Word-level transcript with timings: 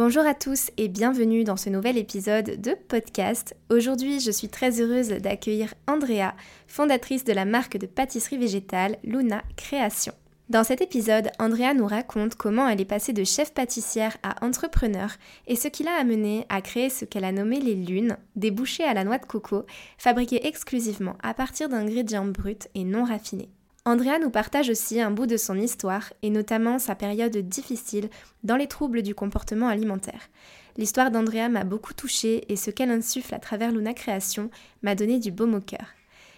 Bonjour 0.00 0.24
à 0.24 0.34
tous 0.34 0.70
et 0.76 0.86
bienvenue 0.86 1.42
dans 1.42 1.56
ce 1.56 1.70
nouvel 1.70 1.98
épisode 1.98 2.60
de 2.60 2.76
podcast. 2.86 3.56
Aujourd'hui, 3.68 4.20
je 4.20 4.30
suis 4.30 4.48
très 4.48 4.80
heureuse 4.80 5.08
d'accueillir 5.08 5.74
Andrea, 5.88 6.36
fondatrice 6.68 7.24
de 7.24 7.32
la 7.32 7.44
marque 7.44 7.76
de 7.78 7.86
pâtisserie 7.86 8.38
végétale 8.38 8.98
Luna 9.02 9.42
Création. 9.56 10.12
Dans 10.50 10.62
cet 10.62 10.82
épisode, 10.82 11.32
Andrea 11.40 11.74
nous 11.74 11.88
raconte 11.88 12.36
comment 12.36 12.68
elle 12.68 12.80
est 12.80 12.84
passée 12.84 13.12
de 13.12 13.24
chef 13.24 13.52
pâtissière 13.52 14.16
à 14.22 14.44
entrepreneur 14.46 15.10
et 15.48 15.56
ce 15.56 15.66
qui 15.66 15.82
l'a 15.82 15.98
amené 15.98 16.46
à 16.48 16.62
créer 16.62 16.90
ce 16.90 17.04
qu'elle 17.04 17.24
a 17.24 17.32
nommé 17.32 17.58
les 17.58 17.74
lunes, 17.74 18.18
des 18.36 18.52
bouchées 18.52 18.84
à 18.84 18.94
la 18.94 19.02
noix 19.02 19.18
de 19.18 19.26
coco, 19.26 19.66
fabriquées 19.98 20.46
exclusivement 20.46 21.16
à 21.24 21.34
partir 21.34 21.68
d'ingrédients 21.68 22.24
bruts 22.24 22.68
et 22.76 22.84
non 22.84 23.02
raffinés. 23.02 23.50
Andrea 23.88 24.18
nous 24.18 24.28
partage 24.28 24.68
aussi 24.68 25.00
un 25.00 25.10
bout 25.10 25.26
de 25.26 25.38
son 25.38 25.58
histoire 25.58 26.12
et 26.20 26.28
notamment 26.28 26.78
sa 26.78 26.94
période 26.94 27.34
difficile 27.38 28.10
dans 28.44 28.56
les 28.56 28.66
troubles 28.66 29.00
du 29.00 29.14
comportement 29.14 29.68
alimentaire. 29.68 30.28
L'histoire 30.76 31.10
d'Andrea 31.10 31.48
m'a 31.48 31.64
beaucoup 31.64 31.94
touchée 31.94 32.44
et 32.52 32.56
ce 32.56 32.70
qu'elle 32.70 32.90
insuffle 32.90 33.34
à 33.34 33.38
travers 33.38 33.72
Luna 33.72 33.94
Création 33.94 34.50
m'a 34.82 34.94
donné 34.94 35.18
du 35.18 35.30
baume 35.30 35.54
au 35.54 35.62
cœur. 35.62 35.94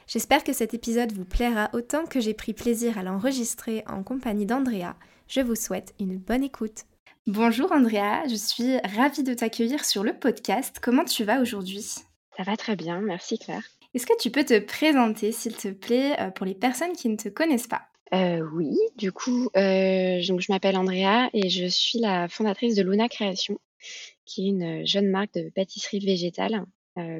J'espère 0.06 0.44
que 0.44 0.52
cet 0.52 0.74
épisode 0.74 1.12
vous 1.12 1.24
plaira 1.24 1.70
autant 1.72 2.06
que 2.06 2.20
j'ai 2.20 2.34
pris 2.34 2.54
plaisir 2.54 2.98
à 2.98 3.02
l'enregistrer 3.02 3.82
en 3.88 4.04
compagnie 4.04 4.46
d'Andrea. 4.46 4.94
Je 5.26 5.40
vous 5.40 5.56
souhaite 5.56 5.92
une 5.98 6.18
bonne 6.18 6.44
écoute. 6.44 6.84
Bonjour 7.26 7.72
Andrea, 7.72 8.28
je 8.28 8.36
suis 8.36 8.78
ravie 8.96 9.24
de 9.24 9.34
t'accueillir 9.34 9.84
sur 9.84 10.04
le 10.04 10.12
podcast. 10.12 10.76
Comment 10.80 11.04
tu 11.04 11.24
vas 11.24 11.40
aujourd'hui? 11.40 11.96
Ça 12.36 12.44
va 12.44 12.56
très 12.56 12.76
bien, 12.76 13.00
merci 13.00 13.40
Claire. 13.40 13.64
Est-ce 13.92 14.06
que 14.06 14.16
tu 14.20 14.30
peux 14.30 14.44
te 14.44 14.58
présenter, 14.60 15.32
s'il 15.32 15.56
te 15.56 15.68
plaît, 15.68 16.14
euh, 16.20 16.30
pour 16.30 16.46
les 16.46 16.54
personnes 16.54 16.92
qui 16.92 17.08
ne 17.08 17.16
te 17.16 17.28
connaissent 17.28 17.66
pas? 17.66 17.82
Euh, 18.14 18.40
oui, 18.54 18.76
du 18.96 19.10
coup, 19.10 19.48
euh, 19.56 20.20
donc 20.28 20.40
je 20.40 20.52
m'appelle 20.52 20.76
Andrea 20.76 21.28
et 21.32 21.48
je 21.48 21.66
suis 21.66 21.98
la 21.98 22.28
fondatrice 22.28 22.76
de 22.76 22.82
Luna 22.82 23.08
Création, 23.08 23.58
qui 24.26 24.46
est 24.46 24.48
une 24.50 24.86
jeune 24.86 25.08
marque 25.08 25.34
de 25.34 25.50
pâtisserie 25.50 25.98
végétale, 26.00 26.64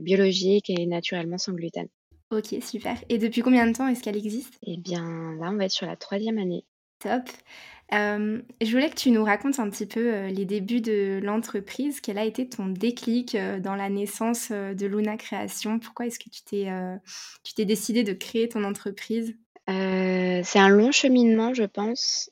biologique 0.03 0.69
et 0.69 0.87
naturellement 0.87 1.39
sans 1.39 1.53
gluten. 1.53 1.89
Ok, 2.31 2.55
super. 2.63 2.97
Et 3.09 3.19
depuis 3.19 3.41
combien 3.41 3.67
de 3.67 3.73
temps 3.73 3.89
est-ce 3.89 4.03
qu'elle 4.03 4.17
existe? 4.17 4.59
Eh 4.65 4.77
bien, 4.77 5.35
là, 5.41 5.51
on 5.51 5.57
va 5.57 5.65
être 5.65 5.73
sur 5.73 5.87
la 5.87 5.97
troisième 5.97 6.39
année. 6.39 6.65
Top. 7.01 7.23
Euh, 7.93 8.41
je 8.61 8.71
voulais 8.71 8.89
que 8.89 8.95
tu 8.95 9.11
nous 9.11 9.25
racontes 9.25 9.59
un 9.59 9.69
petit 9.69 9.87
peu 9.87 10.15
euh, 10.15 10.29
les 10.29 10.45
débuts 10.45 10.81
de 10.81 11.19
l'entreprise. 11.23 12.01
Quel 12.01 12.19
a 12.19 12.25
été 12.25 12.49
ton 12.49 12.67
déclic 12.67 13.35
euh, 13.35 13.59
dans 13.59 13.75
la 13.75 13.89
naissance 13.89 14.53
de 14.53 14.87
Luna 14.87 15.17
Création? 15.17 15.81
Pourquoi 15.81 16.07
est-ce 16.07 16.19
que 16.19 16.31
tu 16.31 16.43
t'es, 16.43 16.69
tu 17.43 17.55
t'es 17.55 17.65
décidé 17.65 18.05
de 18.05 18.13
créer 18.13 18.49
ton 18.49 18.65
entreprise? 18.65 19.35
C'est 19.67 20.59
un 20.59 20.69
long 20.69 20.91
cheminement, 20.91 21.55
je 21.55 21.63
pense. 21.63 22.31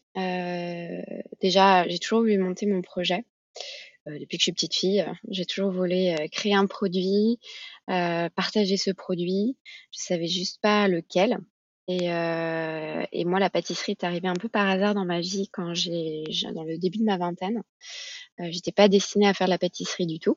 déjà, 1.40 1.86
j'ai 1.86 1.98
toujours 1.98 2.20
voulu 2.20 2.36
monter 2.38 2.66
mon 2.66 2.82
projet. 2.82 3.24
depuis 4.06 4.38
que 4.38 4.40
je 4.40 4.44
suis 4.44 4.52
petite 4.52 4.74
fille, 4.74 5.06
j'ai 5.28 5.44
toujours 5.44 5.70
voulu 5.70 6.16
créer 6.32 6.54
un 6.54 6.66
produit, 6.66 7.38
partager 7.86 8.76
ce 8.76 8.90
produit. 8.90 9.56
Je 9.92 10.00
savais 10.00 10.26
juste 10.26 10.60
pas 10.60 10.88
lequel. 10.88 11.38
Et, 11.88 12.12
euh, 12.12 13.02
et 13.12 13.24
moi, 13.24 13.40
la 13.40 13.48
pâtisserie 13.48 13.92
est 13.92 14.04
arrivée 14.04 14.28
un 14.28 14.34
peu 14.34 14.50
par 14.50 14.68
hasard 14.68 14.94
dans 14.94 15.06
ma 15.06 15.20
vie 15.20 15.48
quand 15.50 15.72
j'ai, 15.72 16.24
dans 16.54 16.64
le 16.64 16.76
début 16.76 16.98
de 16.98 17.04
ma 17.04 17.16
vingtaine. 17.16 17.62
Euh, 18.40 18.48
j'étais 18.50 18.72
pas 18.72 18.88
destinée 18.88 19.26
à 19.26 19.32
faire 19.32 19.46
de 19.46 19.52
la 19.52 19.58
pâtisserie 19.58 20.06
du 20.06 20.18
tout. 20.18 20.36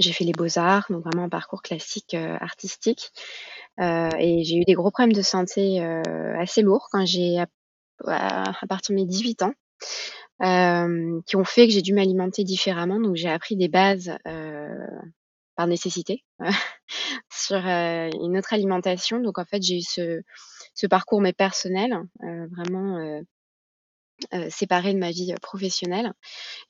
J'ai 0.00 0.12
fait 0.12 0.24
les 0.24 0.32
beaux-arts, 0.32 0.86
donc 0.90 1.04
vraiment 1.04 1.24
un 1.24 1.28
parcours 1.28 1.62
classique 1.62 2.14
euh, 2.14 2.36
artistique. 2.40 3.10
Euh, 3.80 4.10
et 4.18 4.42
j'ai 4.44 4.56
eu 4.56 4.64
des 4.64 4.74
gros 4.74 4.90
problèmes 4.90 5.12
de 5.12 5.22
santé 5.22 5.80
euh, 5.80 6.38
assez 6.38 6.62
lourds 6.62 6.88
quand 6.90 7.06
j'ai, 7.06 7.38
à, 7.38 7.46
à, 8.06 8.66
partir 8.66 8.94
de 8.94 9.00
mes 9.00 9.06
18 9.06 9.42
ans, 9.42 9.54
qui 11.26 11.36
ont 11.36 11.44
fait 11.44 11.66
que 11.66 11.72
j'ai 11.72 11.82
dû 11.82 11.92
m'alimenter 11.94 12.42
différemment. 12.42 12.98
Donc 12.98 13.14
j'ai 13.14 13.28
appris 13.28 13.56
des 13.56 13.68
bases 13.68 14.12
par 15.60 15.66
nécessité 15.66 16.24
sur 17.30 17.58
une 17.58 18.38
autre 18.38 18.54
alimentation. 18.54 19.20
Donc 19.20 19.38
en 19.38 19.44
fait, 19.44 19.60
j'ai 19.60 19.76
eu 19.76 19.82
ce, 19.82 20.86
parcours 20.86 21.20
mais 21.20 21.34
personnel, 21.34 21.92
vraiment 22.56 23.20
séparé 24.48 24.94
de 24.94 24.98
ma 24.98 25.10
vie 25.10 25.34
professionnelle. 25.42 26.14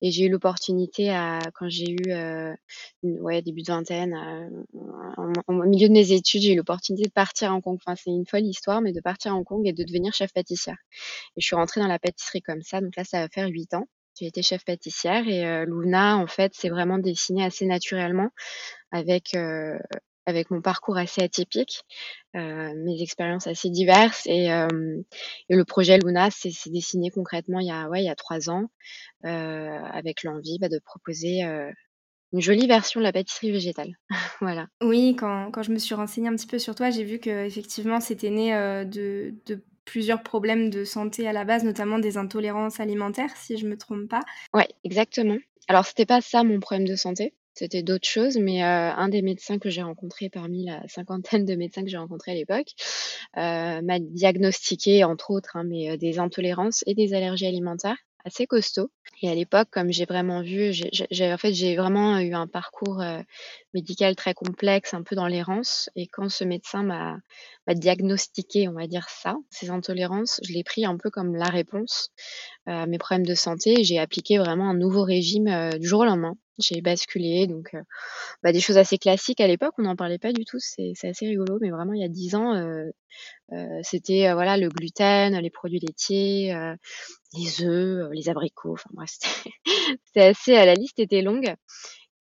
Et 0.02 0.10
j'ai 0.10 0.24
eu 0.24 0.28
l'opportunité 0.28 1.06
quand 1.54 1.68
j'ai 1.68 1.92
eu 1.92 3.20
ouais, 3.20 3.42
début 3.42 3.62
de 3.62 3.68
vingtaine, 3.68 4.64
au 5.46 5.52
milieu 5.52 5.86
de 5.86 5.92
mes 5.92 6.10
études, 6.10 6.42
j'ai 6.42 6.54
eu 6.54 6.56
l'opportunité 6.56 7.06
de 7.06 7.12
partir 7.12 7.52
à 7.52 7.54
Hong 7.54 7.62
Kong. 7.62 7.78
Enfin, 7.80 7.94
c'est 7.94 8.10
une 8.10 8.26
folle 8.26 8.44
histoire, 8.44 8.80
mais 8.80 8.92
de 8.92 9.00
partir 9.00 9.30
à 9.30 9.36
Hong 9.36 9.44
Kong 9.44 9.64
et 9.68 9.72
de 9.72 9.84
devenir 9.84 10.12
chef 10.14 10.32
pâtissière. 10.32 10.78
Et 11.36 11.40
je 11.40 11.46
suis 11.46 11.54
rentrée 11.54 11.80
dans 11.80 11.86
la 11.86 12.00
pâtisserie 12.00 12.42
comme 12.42 12.62
ça. 12.62 12.80
Donc 12.80 12.96
là, 12.96 13.04
ça 13.04 13.20
va 13.20 13.28
faire 13.28 13.46
huit 13.46 13.72
ans. 13.72 13.86
J'ai 14.20 14.26
été 14.26 14.42
chef 14.42 14.64
pâtissière 14.66 15.26
et 15.26 15.64
Luna, 15.64 16.18
en 16.18 16.26
fait, 16.26 16.52
c'est 16.54 16.68
vraiment 16.68 16.98
dessiné 16.98 17.42
assez 17.42 17.64
naturellement 17.64 18.28
avec 18.92 19.34
avec 20.26 20.50
mon 20.50 20.60
parcours 20.60 20.98
assez 20.98 21.22
atypique, 21.22 21.82
euh, 22.36 22.72
mes 22.76 23.00
expériences 23.00 23.46
assez 23.46 23.70
diverses 23.70 24.26
et, 24.26 24.46
et 24.46 25.56
le 25.56 25.64
projet 25.64 25.98
Luna 25.98 26.30
s'est 26.30 26.50
dessiné 26.66 27.10
concrètement 27.10 27.60
il 27.60 27.66
y 27.66 27.70
a 27.70 27.88
ouais 27.88 28.02
il 28.02 28.06
y 28.06 28.10
a 28.10 28.14
trois 28.14 28.50
ans 28.50 28.66
euh, 29.24 29.78
avec 29.92 30.22
l'envie 30.22 30.58
bah, 30.58 30.68
de 30.68 30.78
proposer 30.78 31.42
une 32.32 32.40
jolie 32.40 32.66
version 32.66 33.00
de 33.00 33.04
la 33.04 33.12
pâtisserie 33.12 33.50
végétale. 33.50 33.94
voilà. 34.42 34.68
Oui, 34.82 35.16
quand, 35.18 35.50
quand, 35.50 35.62
je 35.62 35.72
me 35.72 35.78
suis 35.78 35.94
renseignée 35.94 36.28
un 36.28 36.36
petit 36.36 36.46
peu 36.46 36.58
sur 36.58 36.74
toi, 36.74 36.90
j'ai 36.90 37.04
vu 37.04 37.18
que 37.18 37.46
effectivement 37.46 38.00
c'était 38.00 38.30
né 38.30 38.52
de 38.84 39.34
plusieurs 39.90 40.22
problèmes 40.22 40.70
de 40.70 40.84
santé 40.84 41.26
à 41.26 41.32
la 41.32 41.44
base, 41.44 41.64
notamment 41.64 41.98
des 41.98 42.16
intolérances 42.16 42.78
alimentaires, 42.78 43.36
si 43.36 43.56
je 43.56 43.66
me 43.66 43.76
trompe 43.76 44.08
pas. 44.08 44.20
Ouais, 44.54 44.68
exactement. 44.84 45.36
Alors 45.66 45.84
c'était 45.84 46.06
pas 46.06 46.20
ça 46.20 46.44
mon 46.44 46.60
problème 46.60 46.86
de 46.86 46.94
santé. 46.94 47.34
C'était 47.54 47.82
d'autres 47.82 48.06
choses, 48.06 48.38
mais 48.38 48.62
euh, 48.62 48.92
un 48.92 49.08
des 49.08 49.20
médecins 49.20 49.58
que 49.58 49.68
j'ai 49.68 49.82
rencontré 49.82 50.30
parmi 50.30 50.66
la 50.66 50.86
cinquantaine 50.86 51.44
de 51.44 51.56
médecins 51.56 51.82
que 51.82 51.88
j'ai 51.88 51.98
rencontrés 51.98 52.30
à 52.30 52.34
l'époque 52.34 52.68
euh, 53.36 53.82
m'a 53.82 53.98
diagnostiqué, 53.98 55.02
entre 55.02 55.32
autres, 55.32 55.56
hein, 55.56 55.64
mais 55.64 55.90
euh, 55.90 55.96
des 55.96 56.20
intolérances 56.20 56.84
et 56.86 56.94
des 56.94 57.14
allergies 57.14 57.46
alimentaires 57.46 57.96
assez 58.24 58.46
costauds. 58.46 58.90
Et 59.22 59.28
à 59.28 59.34
l'époque, 59.34 59.68
comme 59.70 59.90
j'ai 59.92 60.04
vraiment 60.04 60.42
vu, 60.42 60.72
j'ai 60.72 61.32
en 61.32 61.38
fait 61.38 61.54
j'ai 61.54 61.74
vraiment 61.74 62.18
eu 62.18 62.34
un 62.34 62.46
parcours 62.46 63.02
médical 63.72 64.14
très 64.14 64.34
complexe, 64.34 64.92
un 64.92 65.02
peu 65.02 65.16
dans 65.16 65.26
l'errance. 65.26 65.88
Et 65.96 66.06
quand 66.06 66.28
ce 66.28 66.44
médecin 66.44 66.82
m'a 66.82 67.18
diagnostiqué, 67.74 68.68
on 68.68 68.72
va 68.72 68.86
dire 68.86 69.08
ça, 69.08 69.36
ces 69.50 69.70
intolérances, 69.70 70.40
je 70.46 70.52
l'ai 70.52 70.64
pris 70.64 70.84
un 70.84 70.96
peu 70.96 71.10
comme 71.10 71.34
la 71.34 71.48
réponse 71.48 72.10
à 72.66 72.86
mes 72.86 72.98
problèmes 72.98 73.26
de 73.26 73.34
santé. 73.34 73.84
J'ai 73.84 73.98
appliqué 73.98 74.38
vraiment 74.38 74.70
un 74.70 74.74
nouveau 74.74 75.04
régime 75.04 75.70
du 75.78 75.86
jour 75.86 76.00
au 76.00 76.04
lendemain 76.04 76.36
j'ai 76.60 76.80
basculé. 76.80 77.46
Donc, 77.46 77.74
euh, 77.74 77.82
bah, 78.42 78.52
des 78.52 78.60
choses 78.60 78.78
assez 78.78 78.98
classiques 78.98 79.40
à 79.40 79.46
l'époque, 79.46 79.74
on 79.78 79.82
n'en 79.82 79.96
parlait 79.96 80.18
pas 80.18 80.32
du 80.32 80.44
tout. 80.44 80.58
C'est 80.60 80.94
assez 81.04 81.26
rigolo, 81.26 81.58
mais 81.60 81.70
vraiment 81.70 81.92
il 81.92 82.00
y 82.00 82.04
a 82.04 82.08
dix 82.08 82.34
ans, 82.34 82.54
euh, 82.54 82.90
euh, 83.52 83.80
c'était 83.82 84.32
voilà 84.32 84.56
le 84.56 84.68
gluten, 84.68 85.36
les 85.38 85.50
produits 85.50 85.80
laitiers, 85.80 86.54
les 87.34 87.62
œufs, 87.64 88.10
les 88.12 88.28
abricots. 88.28 88.72
Enfin 88.74 88.90
bref, 88.92 89.10
c'était 90.06 90.26
assez. 90.26 90.52
La 90.52 90.74
liste 90.74 90.98
était 90.98 91.22
longue. 91.22 91.54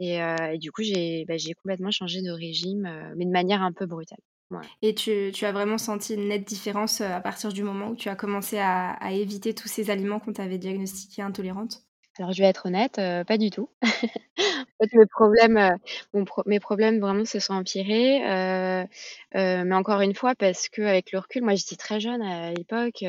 Et, 0.02 0.20
du 0.60 0.72
coup, 0.72 0.82
j'ai 0.82 1.26
bah, 1.28 1.36
complètement 1.62 1.92
changé 1.92 2.22
de 2.22 2.32
régime, 2.32 3.14
mais 3.18 3.26
de 3.26 3.32
manière 3.32 3.62
un 3.62 3.74
peu 3.74 3.86
brutale. 3.86 4.20
Et 4.82 4.96
tu, 4.96 5.32
tu, 5.34 5.46
as 5.46 5.52
vraiment 5.52 5.78
senti 5.78 6.16
une 6.16 6.28
nette 6.28 6.48
différence 6.48 7.02
à 7.02 7.20
partir 7.22 7.52
du 7.52 7.64
moment 7.64 7.90
où 7.90 7.96
tu 7.96 8.10
as 8.10 8.16
commencé 8.16 8.58
à, 8.58 8.92
à 8.94 9.12
éviter 9.12 9.54
tous 9.54 9.68
ces 9.68 9.90
aliments 9.90 10.20
qu'on 10.20 10.34
t'avait 10.34 10.58
diagnostiqués 10.58 11.22
intolérantes? 11.22 11.84
Alors 12.18 12.34
je 12.34 12.42
vais 12.42 12.50
être 12.50 12.66
honnête, 12.66 12.96
pas 12.96 13.38
du 13.38 13.50
tout. 13.50 13.70
En 14.82 14.86
fait, 14.86 14.98
mes 14.98 15.06
problèmes, 15.08 15.78
mes 16.46 16.60
problèmes 16.62 17.00
vraiment 17.02 17.26
se 17.26 17.40
sont 17.40 17.54
empirés, 17.54 18.20
mais 19.34 19.76
encore 19.76 20.00
une 20.00 20.16
fois 20.16 20.36
parce 20.36 20.70
qu'avec 20.70 21.12
le 21.12 21.20
recul, 21.20 21.44
moi 21.44 21.56
j'étais 21.56 21.76
très 21.76 22.00
jeune 22.00 22.22
à 22.22 22.54
l'époque, 22.54 23.04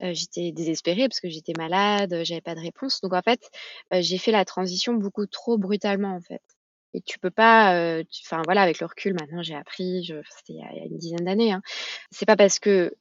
j'étais 0.00 0.52
désespérée 0.52 1.06
parce 1.08 1.20
que 1.20 1.28
j'étais 1.28 1.52
malade, 1.58 2.22
j'avais 2.24 2.40
pas 2.40 2.54
de 2.54 2.60
réponse. 2.60 3.02
Donc 3.02 3.12
en 3.12 3.20
fait, 3.20 3.50
j'ai 3.92 4.16
fait 4.16 4.32
la 4.32 4.46
transition 4.46 4.94
beaucoup 4.94 5.26
trop 5.26 5.58
brutalement, 5.58 6.14
en 6.16 6.20
fait 6.20 6.53
et 6.94 7.00
tu 7.02 7.18
peux 7.18 7.30
pas, 7.30 8.00
enfin 8.24 8.42
voilà, 8.44 8.62
avec 8.62 8.80
le 8.80 8.86
recul 8.86 9.14
maintenant 9.14 9.42
j'ai 9.42 9.54
appris, 9.54 10.06
c'était 10.06 10.54
il, 10.54 10.56
y 10.56 10.80
a 10.80 10.84
une 10.84 10.96
dizaine 10.96 11.24
d'années, 11.24 11.52
hein. 11.52 11.62
C'est 12.10 12.26
pas 12.26 12.36
parce 12.36 12.58
que, 12.58 12.94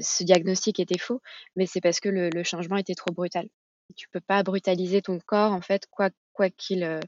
ce 0.00 0.24
diagnostic 0.24 0.80
était 0.80 0.98
faux, 0.98 1.20
mais 1.56 1.66
c'est 1.66 1.80
parce 1.80 2.00
que 2.00 2.08
le, 2.08 2.42
changement 2.42 2.76
était 2.76 2.94
trop 2.94 3.12
brutal. 3.12 3.48
Tu 3.96 4.08
peux 4.08 4.20
pas 4.20 4.42
brutaliser 4.42 5.02
ton 5.02 5.18
corps, 5.18 5.52
en 5.52 5.60
fait, 5.60 5.86
quoi 5.90 6.10
qu'il, 6.50 7.00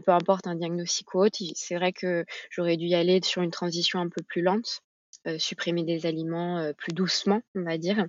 peu 0.00 0.12
importe 0.12 0.46
un 0.46 0.54
diagnostic 0.54 1.14
ou 1.14 1.20
autre. 1.20 1.38
C'est 1.54 1.76
vrai 1.76 1.92
que 1.92 2.24
j'aurais 2.50 2.76
dû 2.76 2.86
y 2.86 2.94
aller 2.94 3.20
sur 3.22 3.42
une 3.42 3.50
transition 3.50 4.00
un 4.00 4.08
peu 4.08 4.22
plus 4.22 4.42
lente, 4.42 4.80
supprimer 5.38 5.84
des 5.84 6.06
aliments 6.06 6.72
plus 6.76 6.92
doucement, 6.92 7.42
on 7.54 7.62
va 7.62 7.78
dire. 7.78 8.06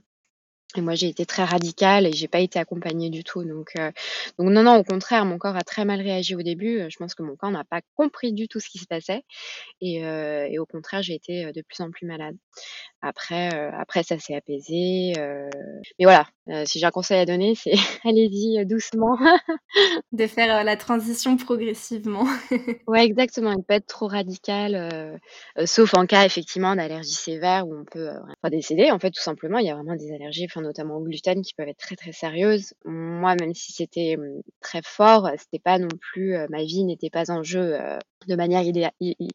Et 0.77 0.81
moi, 0.81 0.95
j'ai 0.95 1.07
été 1.07 1.25
très 1.25 1.43
radicale 1.43 2.05
et 2.05 2.11
j'ai 2.11 2.27
pas 2.27 2.39
été 2.39 2.59
accompagnée 2.59 3.09
du 3.09 3.23
tout. 3.23 3.43
Donc, 3.45 3.73
donc 4.37 4.49
non, 4.49 4.63
non, 4.63 4.75
au 4.77 4.83
contraire, 4.83 5.25
mon 5.25 5.37
corps 5.37 5.55
a 5.55 5.63
très 5.63 5.85
mal 5.85 6.01
réagi 6.01 6.35
au 6.35 6.41
début. 6.41 6.81
Je 6.89 6.97
pense 6.97 7.15
que 7.15 7.23
mon 7.23 7.35
corps 7.35 7.51
n'a 7.51 7.63
pas 7.63 7.81
compris 7.95 8.33
du 8.33 8.47
tout 8.47 8.59
ce 8.59 8.69
qui 8.69 8.79
se 8.79 8.85
passait. 8.85 9.23
Et, 9.79 10.01
et 10.01 10.59
au 10.59 10.65
contraire, 10.65 11.01
j'ai 11.01 11.13
été 11.13 11.51
de 11.51 11.61
plus 11.61 11.81
en 11.81 11.91
plus 11.91 12.05
malade. 12.05 12.35
Après, 13.01 13.49
après 13.73 14.03
ça 14.03 14.19
s'est 14.19 14.35
apaisé. 14.35 15.13
Mais 15.97 16.05
voilà, 16.05 16.27
si 16.65 16.79
j'ai 16.79 16.85
un 16.85 16.91
conseil 16.91 17.19
à 17.19 17.25
donner, 17.25 17.55
c'est 17.55 17.71
allez-y 18.03 18.65
doucement. 18.65 19.17
de 20.11 20.27
faire 20.27 20.63
la 20.63 20.77
transition 20.77 21.37
progressivement. 21.37 22.25
ouais, 22.87 23.05
exactement. 23.05 23.51
Il 23.51 23.63
peut 23.63 23.75
être 23.75 23.87
trop 23.87 24.07
radical, 24.07 25.19
sauf 25.65 25.93
en 25.93 26.05
cas 26.05 26.25
effectivement 26.25 26.75
d'allergie 26.75 27.13
sévère 27.13 27.67
où 27.67 27.75
on 27.75 27.85
peut 27.85 28.09
enfin, 28.09 28.49
décéder. 28.49 28.91
En 28.91 28.99
fait, 28.99 29.11
tout 29.11 29.21
simplement, 29.21 29.59
il 29.59 29.67
y 29.67 29.69
a 29.69 29.75
vraiment 29.75 29.95
des 29.95 30.11
allergies, 30.13 30.47
notamment 30.61 30.97
au 30.97 31.03
gluten, 31.03 31.41
qui 31.41 31.53
peuvent 31.53 31.67
être 31.67 31.77
très 31.77 31.95
très 31.95 32.11
sérieuses. 32.11 32.73
Moi, 32.85 33.35
même 33.35 33.53
si 33.53 33.71
c'était 33.73 34.17
mmh, 34.17 34.41
très 34.61 34.81
fort, 34.83 35.29
c'était 35.37 35.59
pas 35.59 35.79
non 35.79 35.89
plus, 35.99 36.35
ma 36.49 36.63
vie 36.63 36.83
n'était 36.83 37.09
pas 37.09 37.31
en 37.31 37.43
jeu 37.43 37.77
de 38.27 38.35
manière 38.35 38.63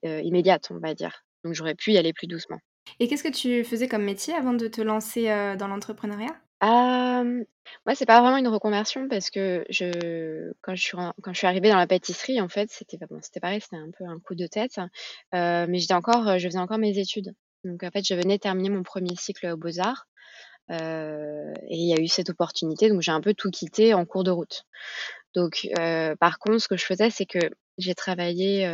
immédiate, 0.04 0.68
on 0.70 0.78
va 0.78 0.94
dire. 0.94 1.24
Donc 1.44 1.54
j'aurais 1.54 1.74
pu 1.74 1.92
y 1.92 1.98
aller 1.98 2.12
plus 2.12 2.26
doucement. 2.26 2.58
Et 2.98 3.08
qu'est-ce 3.08 3.22
que 3.22 3.28
tu 3.28 3.64
faisais 3.64 3.88
comme 3.88 4.04
métier 4.04 4.34
avant 4.34 4.52
de 4.52 4.66
te 4.68 4.80
lancer, 4.80 5.24
dans 5.58 5.68
l'entrepreneuriat? 5.68 6.36
Hem, 6.62 7.44
moi, 7.86 7.94
c'est 7.94 8.04
pas 8.04 8.20
vraiment 8.20 8.36
une 8.36 8.48
reconversion 8.48 9.08
parce 9.08 9.30
que 9.30 9.64
je 9.70 10.52
quand 10.60 10.74
je 10.74 10.82
suis 10.82 10.96
quand 10.96 11.32
je 11.32 11.38
suis 11.38 11.46
arrivée 11.46 11.70
dans 11.70 11.78
la 11.78 11.86
pâtisserie, 11.86 12.40
en 12.40 12.48
fait, 12.48 12.70
c'était 12.70 12.98
bon, 13.08 13.18
c'était 13.22 13.40
pareil, 13.40 13.60
c'était 13.62 13.76
un 13.76 13.90
peu 13.96 14.04
un 14.04 14.18
coup 14.18 14.34
de 14.34 14.46
tête, 14.46 14.78
mais 15.32 15.78
j'étais 15.78 15.94
encore, 15.94 16.38
je 16.38 16.46
faisais 16.46 16.58
encore 16.58 16.78
mes 16.78 16.98
études. 16.98 17.32
Donc 17.64 17.82
en 17.82 17.90
fait, 17.90 18.04
je 18.06 18.14
venais 18.14 18.38
terminer 18.38 18.70
mon 18.70 18.82
premier 18.82 19.14
cycle 19.16 19.46
aux 19.46 19.56
Beaux-Arts, 19.56 20.06
et 20.70 21.76
il 21.76 21.88
y 21.88 21.94
a 21.94 22.00
eu 22.00 22.08
cette 22.08 22.30
opportunité, 22.30 22.88
donc 22.88 23.02
j'ai 23.02 23.12
un 23.12 23.20
peu 23.20 23.34
tout 23.34 23.50
quitté 23.50 23.94
en 23.94 24.04
cours 24.06 24.24
de 24.24 24.30
route. 24.30 24.64
Donc 25.34 25.68
par 26.20 26.38
contre, 26.38 26.58
ce 26.58 26.68
que 26.68 26.76
je 26.76 26.84
faisais, 26.84 27.10
c'est 27.10 27.26
que 27.26 27.38
j'ai 27.78 27.94
travaillé, 27.94 28.66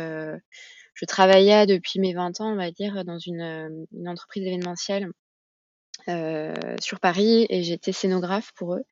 je 0.97 1.05
travaillais 1.05 1.67
depuis 1.67 1.99
mes 1.99 2.13
20 2.13 2.41
ans, 2.41 2.51
on 2.51 2.55
va 2.55 2.71
dire, 2.71 3.05
dans 3.05 3.19
une, 3.19 3.41
euh, 3.41 4.09
entreprise 4.09 4.43
événementielle 4.47 5.05
euh, 5.05 5.11
sur 6.79 6.99
Paris 6.99 7.45
et 7.49 7.63
j'étais 7.63 7.91
scénographe 7.91 8.51
pour 8.55 8.75
eux. 8.75 8.83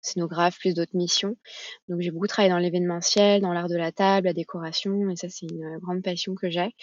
Scénographe 0.00 0.58
plus 0.58 0.74
d'autres 0.74 0.96
missions. 0.96 1.36
Donc 1.88 2.00
j'ai 2.00 2.10
beaucoup 2.10 2.28
travaillé 2.28 2.52
dans 2.52 2.58
l'événementiel, 2.58 3.42
dans 3.42 3.52
l'art 3.52 3.68
de 3.68 3.76
la 3.76 3.90
table, 3.90 4.26
la 4.26 4.32
décoration 4.32 5.10
et 5.10 5.16
ça 5.16 5.28
c'est 5.28 5.46
une 5.46 5.64
euh, 5.64 5.78
grande 5.80 6.02
passion 6.02 6.34
que 6.34 6.48
j'ai. 6.50 6.74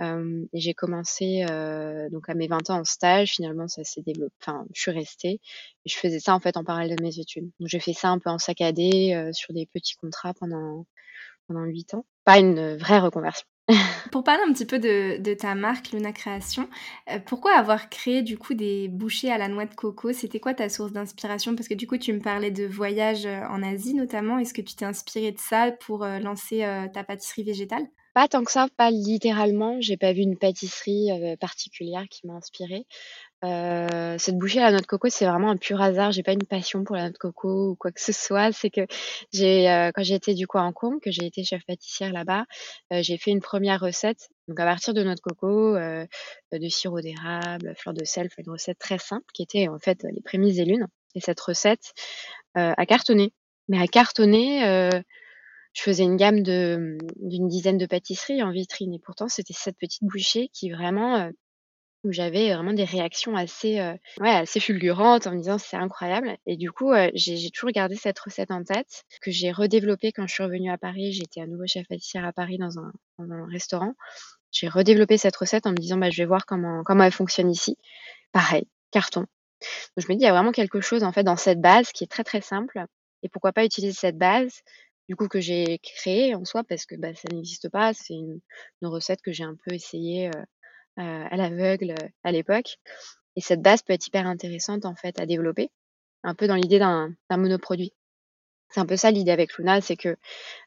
Euh, 0.00 0.44
et 0.52 0.60
j'ai 0.60 0.74
commencé 0.74 1.46
euh, 1.48 2.08
donc 2.10 2.28
à 2.28 2.34
mes 2.34 2.48
20 2.48 2.70
ans 2.70 2.80
en 2.80 2.84
stage, 2.84 3.32
finalement 3.32 3.68
ça 3.68 3.84
s'est 3.84 4.02
développé, 4.02 4.34
enfin 4.40 4.66
je 4.74 4.80
suis 4.80 4.90
restée 4.90 5.40
et 5.84 5.88
je 5.88 5.96
faisais 5.96 6.20
ça 6.20 6.34
en 6.34 6.40
fait 6.40 6.56
en 6.56 6.64
parallèle 6.64 6.96
de 6.96 7.02
mes 7.02 7.18
études. 7.18 7.50
Donc 7.60 7.68
j'ai 7.68 7.80
fait 7.80 7.92
ça 7.92 8.08
un 8.08 8.18
peu 8.18 8.30
en 8.30 8.38
saccadé 8.38 9.14
euh, 9.14 9.32
sur 9.32 9.54
des 9.54 9.66
petits 9.66 9.94
contrats 9.96 10.34
pendant 10.34 10.86
pendant 11.46 11.64
8 11.64 11.94
ans. 11.94 12.04
Pas 12.24 12.38
une 12.38 12.76
vraie 12.76 12.98
reconversion. 12.98 13.46
Pour 14.12 14.22
parler 14.22 14.42
un 14.46 14.52
petit 14.52 14.64
peu 14.64 14.78
de, 14.78 15.34
ta 15.34 15.56
marque 15.56 15.90
Luna 15.90 16.12
Création, 16.12 16.68
euh, 17.10 17.18
pourquoi 17.18 17.52
avoir 17.56 17.88
créé 17.90 18.22
du 18.22 18.38
coup 18.38 18.54
des 18.54 18.86
bouchées 18.86 19.30
à 19.30 19.38
la 19.38 19.48
noix 19.48 19.66
de 19.66 19.74
coco? 19.74 20.12
C'était 20.12 20.38
quoi 20.38 20.54
ta 20.54 20.68
source 20.68 20.92
d'inspiration? 20.92 21.56
Parce 21.56 21.66
que 21.66 21.74
du 21.74 21.88
coup, 21.88 21.98
tu 21.98 22.12
me 22.12 22.20
parlais 22.20 22.52
de 22.52 22.64
voyage 22.64 23.26
euh, 23.26 23.42
en 23.48 23.64
Asie 23.64 23.94
notamment. 23.94 24.38
Est-ce 24.38 24.54
que 24.54 24.62
tu 24.62 24.76
t'es 24.76 24.84
inspiré 24.84 25.32
de 25.32 25.38
ça 25.38 25.72
pour 25.72 26.04
euh, 26.04 26.20
lancer 26.20 26.64
ta 26.94 27.02
pâtisserie 27.02 27.42
végétale? 27.42 27.86
Pas 28.14 28.28
tant 28.28 28.44
que 28.44 28.52
ça, 28.52 28.68
pas 28.76 28.90
littéralement. 28.90 29.80
J'ai 29.80 29.96
pas 29.96 30.12
vu 30.12 30.20
une 30.20 30.38
pâtisserie 30.38 31.10
particulière 31.38 32.06
qui 32.08 32.26
m'a 32.26 32.34
inspirée. 32.34 32.86
Euh, 33.44 34.16
cette 34.18 34.38
bouchée 34.38 34.60
à 34.60 34.64
la 34.64 34.70
noix 34.72 34.80
de 34.80 34.86
coco, 34.86 35.08
c'est 35.10 35.26
vraiment 35.26 35.50
un 35.50 35.56
pur 35.56 35.80
hasard. 35.80 36.10
J'ai 36.10 36.22
pas 36.22 36.32
une 36.32 36.46
passion 36.46 36.84
pour 36.84 36.96
la 36.96 37.02
noix 37.02 37.10
de 37.10 37.18
coco 37.18 37.70
ou 37.70 37.76
quoi 37.76 37.92
que 37.92 38.00
ce 38.00 38.12
soit. 38.12 38.52
C'est 38.52 38.70
que 38.70 38.86
j'ai, 39.32 39.70
euh, 39.70 39.90
quand 39.94 40.02
j'étais 40.02 40.34
du 40.34 40.46
coup 40.46 40.58
à 40.58 40.62
Hong 40.62 40.72
Kong, 40.72 41.00
que 41.02 41.10
j'ai 41.10 41.26
été 41.26 41.44
chef 41.44 41.64
pâtissière 41.66 42.12
là-bas, 42.12 42.46
euh, 42.92 43.02
j'ai 43.02 43.18
fait 43.18 43.30
une 43.30 43.42
première 43.42 43.80
recette. 43.80 44.28
Donc 44.48 44.58
à 44.60 44.64
partir 44.64 44.94
de 44.94 45.02
noix 45.02 45.14
de 45.14 45.20
coco, 45.20 45.74
de 45.76 46.68
sirop 46.68 47.00
d'érable, 47.00 47.74
fleur 47.76 47.94
de 47.94 48.04
sel, 48.04 48.28
une 48.38 48.50
recette 48.50 48.78
très 48.78 48.98
simple 48.98 49.26
qui 49.34 49.42
était 49.42 49.68
en 49.68 49.78
fait 49.78 50.04
les 50.04 50.22
prémices 50.22 50.56
des 50.56 50.64
lunes. 50.64 50.86
Et 51.14 51.20
cette 51.20 51.40
recette 51.40 51.92
a 52.54 52.86
cartonné. 52.86 53.32
Mais 53.68 53.80
à 53.80 53.86
cartonner, 53.88 54.90
je 55.72 55.82
faisais 55.82 56.04
une 56.04 56.16
gamme 56.16 56.42
de 56.42 56.96
d'une 57.16 57.48
dizaine 57.48 57.76
de 57.76 57.86
pâtisseries 57.86 58.42
en 58.42 58.52
vitrine 58.52 58.94
et 58.94 59.00
pourtant 59.00 59.28
c'était 59.28 59.52
cette 59.52 59.76
petite 59.78 60.04
bouchée 60.04 60.48
qui 60.52 60.70
vraiment 60.70 61.30
où 62.06 62.12
j'avais 62.12 62.54
vraiment 62.54 62.72
des 62.72 62.84
réactions 62.84 63.36
assez, 63.36 63.78
assez 64.20 64.60
fulgurantes 64.60 65.26
en 65.26 65.32
me 65.32 65.38
disant 65.38 65.58
c'est 65.58 65.76
incroyable. 65.76 66.36
Et 66.46 66.56
du 66.56 66.70
coup, 66.70 66.92
j'ai 67.14 67.50
toujours 67.50 67.70
gardé 67.70 67.96
cette 67.96 68.18
recette 68.18 68.50
en 68.50 68.64
tête 68.64 69.04
que 69.20 69.30
j'ai 69.30 69.50
redéveloppée 69.50 70.12
quand 70.12 70.26
je 70.26 70.34
suis 70.34 70.42
revenue 70.42 70.70
à 70.70 70.78
Paris. 70.78 71.12
J'étais 71.12 71.40
à 71.40 71.46
nouveau 71.46 71.66
chef 71.66 71.86
pâtissière 71.88 72.24
à 72.24 72.32
Paris 72.32 72.58
dans 72.58 72.78
un, 72.78 72.92
restaurant. 73.50 73.94
J'ai 74.52 74.68
redéveloppé 74.68 75.18
cette 75.18 75.36
recette 75.36 75.66
en 75.66 75.70
me 75.70 75.76
disant 75.76 75.98
bah, 75.98 76.10
je 76.10 76.22
vais 76.22 76.26
voir 76.26 76.46
comment, 76.46 76.82
comment 76.84 77.04
elle 77.04 77.12
fonctionne 77.12 77.50
ici. 77.50 77.76
Pareil, 78.32 78.66
carton. 78.90 79.20
Donc 79.20 80.06
je 80.06 80.12
me 80.12 80.14
dis 80.14 80.24
il 80.24 80.26
y 80.26 80.28
a 80.28 80.32
vraiment 80.32 80.52
quelque 80.52 80.80
chose 80.80 81.02
en 81.02 81.12
fait 81.12 81.24
dans 81.24 81.36
cette 81.36 81.60
base 81.60 81.92
qui 81.92 82.04
est 82.04 82.08
très 82.08 82.24
très 82.24 82.40
simple. 82.40 82.84
Et 83.22 83.28
pourquoi 83.28 83.52
pas 83.52 83.64
utiliser 83.64 83.92
cette 83.92 84.18
base 84.18 84.60
du 85.08 85.16
coup 85.16 85.28
que 85.28 85.40
j'ai 85.40 85.78
créée 85.78 86.34
en 86.34 86.44
soi? 86.44 86.62
Parce 86.64 86.86
que 86.86 86.94
bah, 86.96 87.14
ça 87.14 87.28
n'existe 87.32 87.68
pas. 87.70 87.94
C'est 87.94 88.14
une, 88.14 88.40
recette 88.82 89.22
que 89.22 89.32
j'ai 89.32 89.44
un 89.44 89.56
peu 89.64 89.74
essayé 89.74 90.28
euh, 90.28 90.42
à 90.96 91.36
l'aveugle 91.36 91.92
euh, 91.92 92.08
à 92.24 92.32
l'époque. 92.32 92.78
Et 93.36 93.40
cette 93.40 93.62
base 93.62 93.82
peut 93.82 93.92
être 93.92 94.06
hyper 94.06 94.26
intéressante 94.26 94.86
en 94.86 94.94
fait 94.94 95.20
à 95.20 95.26
développer, 95.26 95.70
un 96.22 96.34
peu 96.34 96.46
dans 96.46 96.54
l'idée 96.54 96.78
d'un 96.78 97.14
monoproduit. 97.30 97.92
C'est 98.70 98.80
un 98.80 98.86
peu 98.86 98.96
ça 98.96 99.10
l'idée 99.10 99.30
avec 99.30 99.56
Luna, 99.58 99.80
c'est 99.80 99.96
que 99.96 100.08
euh, 100.08 100.16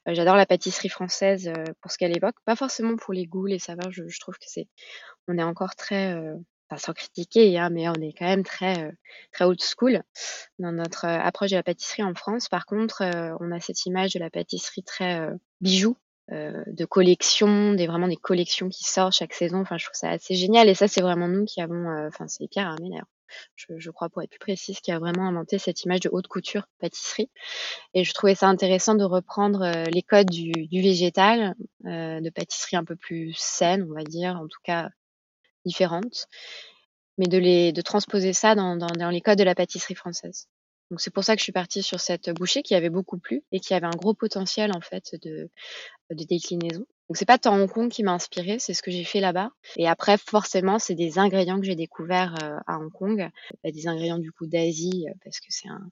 j'adore 0.08 0.36
la 0.36 0.46
pâtisserie 0.46 0.90
française 0.90 1.52
pour 1.82 1.92
ce 1.92 1.98
qu'elle 1.98 2.16
évoque, 2.16 2.36
pas 2.46 2.56
forcément 2.56 2.96
pour 2.96 3.14
les 3.14 3.26
goûts, 3.26 3.46
les 3.46 3.60
saveurs. 3.60 3.92
Je, 3.92 4.08
je 4.08 4.20
trouve 4.20 4.36
que 4.36 4.46
c'est, 4.48 4.68
on 5.28 5.38
est 5.38 5.44
encore 5.44 5.76
très, 5.76 6.16
enfin 6.70 6.78
sans 6.78 6.94
critiquer, 6.94 7.58
hein, 7.58 7.70
mais 7.70 7.90
on 7.90 7.96
est 7.96 8.14
quand 8.18 8.26
même 8.26 8.44
très 8.44 8.96
très 9.34 9.46
old 9.46 9.62
school 9.62 10.02
dans 10.60 10.72
notre 10.72 11.06
approche 11.06 11.52
de 11.52 11.56
la 11.56 11.64
pâtisserie 11.64 12.04
en 12.04 12.14
France. 12.14 12.48
Par 12.48 12.66
contre, 12.66 13.04
on 13.42 13.52
a 13.52 13.60
cette 13.60 13.86
image 13.86 14.14
de 14.14 14.20
la 14.20 14.30
pâtisserie 14.30 14.84
très 14.84 15.30
bijou, 15.60 15.92
euh, 15.92 16.09
de 16.32 16.86
collections, 16.86 17.74
des 17.74 17.88
vraiment 17.88 18.08
des 18.08 18.16
collections 18.16 18.70
qui 18.70 18.84
sortent 18.84 19.14
chaque 19.14 19.34
saison. 19.34 19.62
Enfin, 19.62 19.78
je 19.78 19.86
trouve 19.86 19.96
ça 19.96 20.10
assez 20.10 20.36
génial. 20.36 20.70
Et 20.70 20.76
ça, 20.76 20.88
c'est 20.88 21.02
vraiment 21.02 21.28
nous 21.28 21.46
qui 21.46 21.62
avons, 21.62 21.90
euh, 21.90 22.08
enfin, 22.08 22.28
c'est 22.28 22.48
Pierre 22.48 22.68
Hermé 22.68 22.90
d'ailleurs. 22.90 23.08
Je, 23.56 23.68
je, 23.78 23.92
crois 23.92 24.10
pour 24.10 24.24
être 24.24 24.32
plus 24.32 24.40
précise, 24.40 24.80
qui 24.80 24.92
a 24.92 24.98
vraiment 24.98 25.28
inventé 25.28 25.60
cette 25.60 25.84
image 25.84 26.00
de 26.00 26.10
haute 26.12 26.28
couture 26.28 26.68
pâtisserie. 26.80 27.30
Et 27.94 28.04
je 28.04 28.14
trouvais 28.14 28.34
ça 28.34 28.48
intéressant 28.48 28.96
de 28.96 29.04
reprendre 29.04 29.62
euh, 29.62 29.84
les 29.86 30.02
codes 30.02 30.30
du, 30.30 30.52
du 30.52 30.82
végétal, 30.82 31.56
de 31.84 32.30
pâtisserie 32.32 32.76
un 32.78 32.84
peu 32.84 32.96
plus 32.96 33.34
saine, 33.38 33.88
on 33.90 33.94
va 33.94 34.04
dire, 34.04 34.36
en 34.38 34.48
tout 34.48 34.60
cas 34.64 34.90
différente, 35.66 36.28
mais 37.18 37.28
de 37.28 37.38
les 37.38 37.72
de 37.72 37.82
transposer 37.82 38.34
ça 38.34 38.56
dans, 38.56 38.76
dans, 38.76 38.88
dans 38.88 39.10
les 39.10 39.22
codes 39.22 39.38
de 39.38 39.44
la 39.44 39.56
pâtisserie 39.56 39.96
française. 39.96 40.48
Donc 40.90 41.02
c'est 41.02 41.14
pour 41.14 41.24
ça 41.24 41.36
que 41.36 41.40
je 41.40 41.44
suis 41.44 41.52
partie 41.52 41.84
sur 41.84 42.00
cette 42.00 42.30
bouchée 42.32 42.64
qui 42.64 42.74
avait 42.74 42.90
beaucoup 42.90 43.20
plu 43.20 43.44
et 43.52 43.60
qui 43.60 43.74
avait 43.74 43.86
un 43.86 43.96
gros 43.96 44.14
potentiel 44.14 44.72
en 44.76 44.82
fait 44.82 45.16
de, 45.22 45.50
déclinaison. 46.10 46.86
Donc 47.10 47.18
c'est 47.18 47.26
pas 47.26 47.38
tant 47.38 47.56
Hong 47.60 47.70
Kong 47.70 47.90
qui 47.90 48.04
m'a 48.04 48.14
inspirée, 48.14 48.58
c'est 48.60 48.74
ce 48.74 48.82
que 48.82 48.92
j'ai 48.92 49.04
fait 49.04 49.20
là-bas. 49.20 49.52
Et 49.78 49.88
après 49.88 50.18
forcément 50.18 50.80
c'est 50.80 50.96
des 50.96 51.20
ingrédients 51.20 51.60
que 51.60 51.66
j'ai 51.66 51.76
découverts 51.76 52.36
euh, 52.44 52.58
à 52.66 52.80
Hong 52.80 52.92
Kong, 52.92 53.30
bah, 53.64 53.72
des 53.72 53.88
ingrédients 53.88 54.20
du 54.20 54.32
coup 54.32 54.48
d'Asie 54.48 55.06
euh, 55.08 55.14
parce 55.24 55.40
que 55.40 55.48
c'est 55.50 55.70
un 55.70 55.90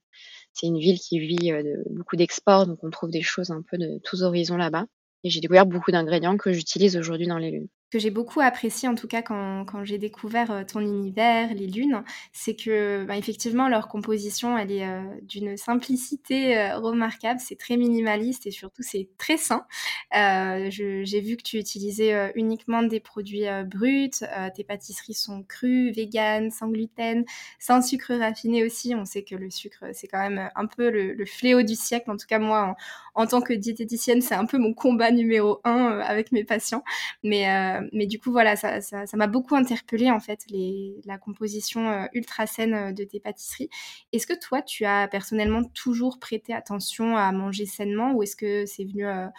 c'est 0.54 0.68
une 0.68 0.80
ville 0.80 1.00
qui 1.00 1.20
vit 1.20 1.52
euh, 1.52 1.64
de 1.64 1.84
beaucoup 1.92 2.16
d'exports 2.16 2.66
donc 2.66 2.80
on 2.84 2.90
trouve 2.90 3.12
des 3.12 3.22
choses 3.22 3.52
un 3.52 3.62
peu 3.62 3.78
de 3.78 4.00
tous 4.04 4.24
horizons 4.24 4.58
là-bas. 4.58 4.86
Et 5.24 5.30
j'ai 5.30 5.42
découvert 5.42 5.66
beaucoup 5.66 5.92
d'ingrédients 5.92 6.38
que 6.38 6.54
j'utilise 6.54 6.96
aujourd'hui 6.96 7.28
dans 7.28 7.40
les 7.40 7.52
lunes 7.52 7.68
que 7.90 8.00
j'ai 8.00 8.10
beaucoup 8.10 8.42
apprécié 8.42 8.90
en 8.90 8.96
tout 8.96 9.08
cas 9.08 9.22
quand, 9.22 9.66
j'ai 9.84 9.98
découvert 9.98 10.52
euh, 10.52 10.64
ton 10.64 10.82
univers, 10.82 11.54
les 11.54 11.68
lunes, 11.68 12.04
c'est 12.34 12.56
que 12.56 13.06
bah, 13.06 13.18
effectivement 13.18 13.70
leur 13.70 13.88
composition 13.88 14.58
elle 14.58 14.72
est 14.72 14.86
euh, 14.86 15.04
d'une 15.22 15.56
simplicité 15.56 16.58
euh, 16.58 16.78
remarquable, 16.78 17.40
c'est 17.40 17.58
très 17.58 17.78
minimaliste 17.78 18.46
et 18.46 18.52
surtout 18.52 18.84
c'est 18.84 19.10
très 19.18 19.38
sain. 19.38 19.66
j'ai 20.12 21.22
vu 21.22 21.38
que 21.38 21.44
tu 21.44 21.58
utilisais 21.58 22.32
uniquement 22.36 22.84
des 22.84 23.00
produits 23.00 23.46
bruts, 23.66 24.10
tes 24.56 24.64
pâtisseries 24.64 25.14
sont 25.14 25.44
crues, 25.44 25.92
véganes, 25.92 26.52
sans 26.52 26.70
gluten, 26.70 27.24
sans 27.60 27.82
sucre 27.82 28.14
raffiné 28.14 28.64
aussi. 28.64 28.96
On 28.96 29.06
sait 29.06 29.24
que 29.24 29.36
le 29.36 29.50
sucre 29.50 29.86
c'est 29.94 30.08
quand 30.08 30.20
même 30.20 30.50
un 30.56 30.66
peu 30.66 30.90
le, 30.90 31.14
le, 31.14 31.26
fléau 31.26 31.62
du 31.62 31.76
siècle. 31.76 32.12
En 32.12 32.18
tout 32.18 32.28
cas 32.28 32.40
moi 32.40 32.76
en 33.18 33.26
tant 33.26 33.42
que 33.42 33.52
diététicienne, 33.52 34.22
c'est 34.22 34.36
un 34.36 34.46
peu 34.46 34.60
mon 34.60 34.76
combat 34.76 35.12
numéro 35.12 35.60
un 35.64 36.00
avec 36.00 36.32
mes 36.32 36.44
patients. 36.44 36.84
Mais, 37.24 37.48
mais 37.92 38.06
du 38.06 38.20
coup, 38.20 38.32
voilà, 38.32 38.56
ça 38.56 39.04
m'a 39.16 39.26
beaucoup 39.26 39.56
interpellée, 39.56 40.12
en 40.12 40.20
fait, 40.20 40.42
les, 40.50 41.02
la 41.06 41.18
composition 41.18 42.08
ultra 42.14 42.46
saine 42.46 42.94
de 42.94 43.04
tes 43.04 43.20
pâtisseries. 43.20 43.70
Est-ce 44.14 44.28
que 44.28 44.40
toi, 44.40 44.62
tu 44.62 44.86
as 44.86 45.08
personnellement 45.08 45.64
toujours 45.64 46.20
prêté 46.20 46.54
attention 46.54 47.18
à 47.18 47.32
manger 47.32 47.66
sainement 47.66 48.14
ou 48.14 48.22
est-ce 48.22 48.36
que 48.36 48.68
c'est 48.68 48.86
venu 48.86 49.04
un 49.06 49.32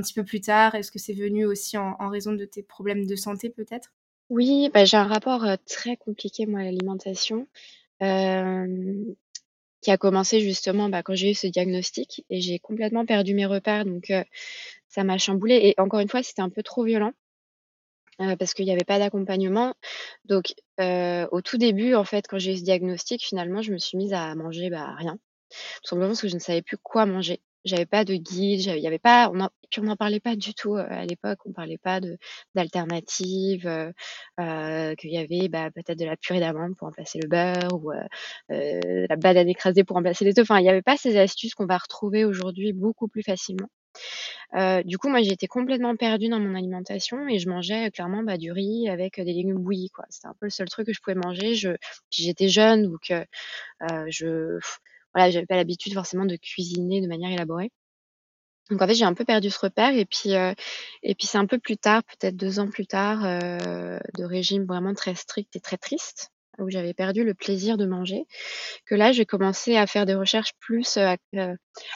petit 0.00 0.14
peu 0.14 0.24
plus 0.24 0.40
tard? 0.40 0.74
Est-ce 0.74 0.90
que 0.90 0.98
c'est 0.98 1.12
venu 1.12 1.44
aussi 1.44 1.76
en, 1.76 2.08
raison 2.08 2.32
de 2.32 2.46
tes 2.46 2.62
problèmes 2.62 3.04
de 3.04 3.16
santé 3.16 3.50
peut-être? 3.50 3.92
Oui, 4.30 4.70
bah, 4.72 4.86
j'ai 4.86 4.96
un 4.96 5.04
rapport 5.04 5.44
très 5.66 5.98
compliqué 5.98 6.46
moi 6.46 6.60
à 6.60 6.64
l'alimentation. 6.64 7.46
Qui 9.80 9.90
a 9.90 9.96
commencé 9.96 10.40
justement 10.40 10.88
bah, 10.88 11.02
quand 11.02 11.14
j'ai 11.14 11.30
eu 11.30 11.34
ce 11.34 11.46
diagnostic 11.46 12.24
et 12.30 12.40
j'ai 12.40 12.58
complètement 12.58 13.06
perdu 13.06 13.34
mes 13.34 13.46
repères 13.46 13.84
donc 13.84 14.12
ça 14.88 15.04
m'a 15.04 15.18
chamboulé 15.18 15.54
et 15.62 15.74
encore 15.80 16.00
une 16.00 16.08
fois 16.08 16.22
c'était 16.22 16.42
un 16.42 16.50
peu 16.50 16.62
trop 16.62 16.84
violent 16.84 17.12
parce 18.18 18.54
qu'il 18.54 18.64
n'y 18.64 18.72
avait 18.72 18.84
pas 18.84 18.98
d'accompagnement. 18.98 19.74
Donc, 20.24 20.54
au 20.78 21.40
tout 21.42 21.58
début, 21.58 21.94
en 21.94 22.04
fait, 22.04 22.26
quand 22.26 22.38
j'ai 22.38 22.54
eu 22.54 22.56
ce 22.56 22.62
diagnostic, 22.62 23.24
finalement, 23.24 23.62
je 23.62 23.72
me 23.72 23.78
suis 23.78 23.98
mise 23.98 24.12
à 24.12 24.34
manger, 24.34 24.70
bah, 24.70 24.94
rien. 24.96 25.18
Tout 25.50 25.88
simplement 25.88 26.08
parce 26.08 26.22
que 26.22 26.28
je 26.28 26.34
ne 26.34 26.40
savais 26.40 26.62
plus 26.62 26.78
quoi 26.78 27.06
manger. 27.06 27.40
J'avais 27.66 27.86
pas 27.86 28.04
de 28.04 28.14
guide, 28.14 28.60
il 28.60 28.78
y 28.78 28.86
avait 28.86 28.98
pas 28.98 29.30
on 29.34 29.48
puis 29.70 29.80
on 29.80 29.84
n'en 29.84 29.96
parlait 29.96 30.20
pas 30.20 30.36
du 30.36 30.54
tout, 30.54 30.76
à 30.76 31.04
l'époque. 31.04 31.40
On 31.44 31.52
parlait 31.52 31.78
pas 31.78 32.00
de 32.00 32.16
d'alternatives, 32.54 33.68
qu'il 34.38 35.10
y 35.10 35.18
avait, 35.18 35.48
bah, 35.48 35.70
peut-être 35.72 35.98
de 35.98 36.04
la 36.06 36.16
purée 36.16 36.40
d'amande 36.40 36.76
pour 36.76 36.86
remplacer 36.88 37.18
le 37.22 37.28
beurre 37.28 37.74
ou, 37.74 37.92
la 38.48 39.16
banane 39.16 39.48
écrasée 39.48 39.84
pour 39.84 39.96
remplacer 39.96 40.24
les 40.24 40.38
œufs. 40.38 40.48
Enfin, 40.48 40.60
il 40.60 40.66
y 40.66 40.68
avait 40.70 40.82
pas 40.82 40.96
ces 40.96 41.18
astuces 41.18 41.54
qu'on 41.54 41.66
va 41.66 41.78
retrouver 41.78 42.24
aujourd'hui 42.24 42.72
beaucoup 42.72 43.08
plus 43.08 43.22
facilement. 43.22 43.68
Euh, 44.54 44.82
du 44.82 44.98
coup, 44.98 45.08
moi, 45.08 45.22
j'étais 45.22 45.46
complètement 45.46 45.96
perdue 45.96 46.28
dans 46.28 46.40
mon 46.40 46.54
alimentation 46.54 47.28
et 47.28 47.38
je 47.38 47.48
mangeais, 47.48 47.90
clairement, 47.90 48.22
bah, 48.22 48.38
du 48.38 48.52
riz 48.52 48.88
avec, 48.88 49.16
des 49.16 49.32
légumes 49.32 49.58
bouillis, 49.58 49.90
quoi. 49.90 50.04
C'était 50.10 50.28
un 50.28 50.34
peu 50.38 50.46
le 50.46 50.50
seul 50.50 50.68
truc 50.68 50.86
que 50.86 50.92
je 50.92 51.00
pouvais 51.00 51.16
manger. 51.16 51.54
Je 51.54 51.70
j'étais 52.10 52.48
jeune 52.48 52.84
donc 52.84 53.12
je 54.08 54.58
voilà, 55.16 55.30
j'avais 55.30 55.46
pas 55.46 55.56
l'habitude 55.56 55.94
forcément 55.94 56.26
de 56.26 56.36
cuisiner 56.36 57.00
de 57.00 57.08
manière 57.08 57.30
élaborée. 57.30 57.72
Donc 58.70 58.82
en 58.82 58.86
fait, 58.86 58.94
j'ai 58.94 59.04
un 59.04 59.14
peu 59.14 59.24
perdu 59.24 59.48
ce 59.48 59.58
repère 59.58 59.96
et 59.96 60.04
puis, 60.04 60.32
et 61.02 61.14
puis 61.14 61.26
c'est 61.26 61.38
un 61.38 61.46
peu 61.46 61.58
plus 61.58 61.78
tard, 61.78 62.02
peut-être 62.04 62.36
deux 62.36 62.58
ans 62.60 62.68
plus 62.68 62.86
tard, 62.86 63.22
de 63.22 64.24
régime 64.24 64.64
vraiment 64.64 64.92
très 64.92 65.14
strict 65.14 65.56
et 65.56 65.60
très 65.60 65.78
triste, 65.78 66.32
où 66.58 66.68
j'avais 66.68 66.92
perdu 66.92 67.24
le 67.24 67.32
plaisir 67.32 67.78
de 67.78 67.86
manger, 67.86 68.26
que 68.84 68.94
là, 68.94 69.12
j'ai 69.12 69.24
commencé 69.24 69.76
à 69.76 69.86
faire 69.86 70.04
des 70.04 70.16
recherches 70.16 70.52
plus, 70.58 70.98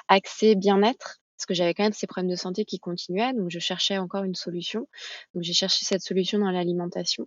axées 0.08 0.54
bien-être 0.54 1.18
parce 1.36 1.46
que 1.46 1.54
j'avais 1.54 1.74
quand 1.74 1.84
même 1.84 1.92
ces 1.94 2.06
problèmes 2.06 2.30
de 2.30 2.36
santé 2.36 2.64
qui 2.64 2.78
continuaient, 2.78 3.32
donc 3.32 3.50
je 3.50 3.58
cherchais 3.58 3.98
encore 3.98 4.24
une 4.24 4.34
solution. 4.34 4.86
Donc 5.34 5.42
j'ai 5.42 5.54
cherché 5.54 5.84
cette 5.86 6.02
solution 6.02 6.38
dans 6.38 6.50
l'alimentation. 6.50 7.26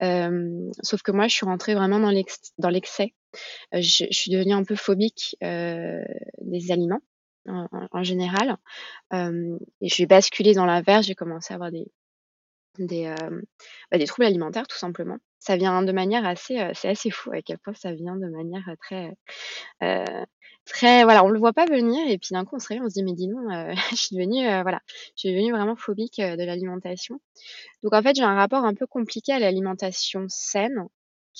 sauf 0.00 1.02
que 1.02 1.12
moi, 1.12 1.28
je 1.28 1.34
suis 1.34 1.46
rentrée 1.46 1.74
vraiment 1.74 2.00
dans 2.00 2.70
l'excès. 2.70 3.12
Je, 3.72 4.06
suis 4.10 4.30
devenue 4.30 4.52
un 4.52 4.64
peu 4.64 4.76
phobique 4.76 5.36
des 5.40 6.70
aliments 6.70 7.00
en, 7.46 8.02
général. 8.02 8.56
et 9.12 9.88
je 9.88 9.96
vais 9.98 10.06
basculer 10.06 10.54
dans 10.54 10.66
l'inverse. 10.66 11.06
J'ai 11.06 11.14
commencé 11.14 11.52
à 11.52 11.56
avoir 11.56 11.70
des, 11.70 11.90
des, 12.78 13.14
bah, 13.90 13.98
des 13.98 14.06
troubles 14.06 14.26
alimentaires 14.26 14.66
tout 14.66 14.78
simplement. 14.78 15.18
Ça 15.38 15.56
vient 15.56 15.82
de 15.82 15.92
manière 15.92 16.26
assez, 16.26 16.70
c'est 16.74 16.88
assez 16.88 17.10
fou 17.10 17.32
à 17.32 17.40
quel 17.42 17.58
point 17.58 17.74
ça 17.74 17.92
vient 17.92 18.16
de 18.16 18.28
manière 18.28 18.68
très, 18.80 19.16
très 20.66 21.04
voilà, 21.04 21.24
on 21.24 21.28
le 21.28 21.38
voit 21.38 21.52
pas 21.52 21.66
venir 21.66 22.08
et 22.08 22.18
puis 22.18 22.28
d'un 22.32 22.44
coup 22.44 22.56
on 22.56 22.58
se 22.58 22.68
réveille, 22.68 22.84
on 22.84 22.88
se 22.88 22.94
dit: 22.94 23.02
«Mais 23.02 23.14
dis 23.14 23.28
donc, 23.28 23.44
je 23.90 23.96
suis 23.96 24.16
devenue, 24.16 24.44
voilà, 24.62 24.80
je 24.88 25.20
suis 25.20 25.30
devenue 25.30 25.52
vraiment 25.52 25.76
phobique, 25.76 26.20
de 26.20 26.44
l'alimentation». 26.44 27.20
Donc 27.82 27.94
en 27.94 28.02
fait, 28.02 28.14
j'ai 28.16 28.22
un 28.22 28.34
rapport 28.34 28.64
un 28.64 28.74
peu 28.74 28.86
compliqué 28.86 29.32
à 29.32 29.38
l'alimentation 29.38 30.26
saine 30.28 30.86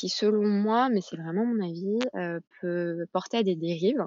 qui 0.01 0.09
selon 0.09 0.47
moi, 0.47 0.89
mais 0.89 1.03
c'est 1.03 1.17
vraiment 1.17 1.45
mon 1.45 1.63
avis, 1.63 1.99
peut 2.61 3.05
porter 3.13 3.37
à 3.39 3.43
des 3.43 3.55
dérives. 3.55 4.07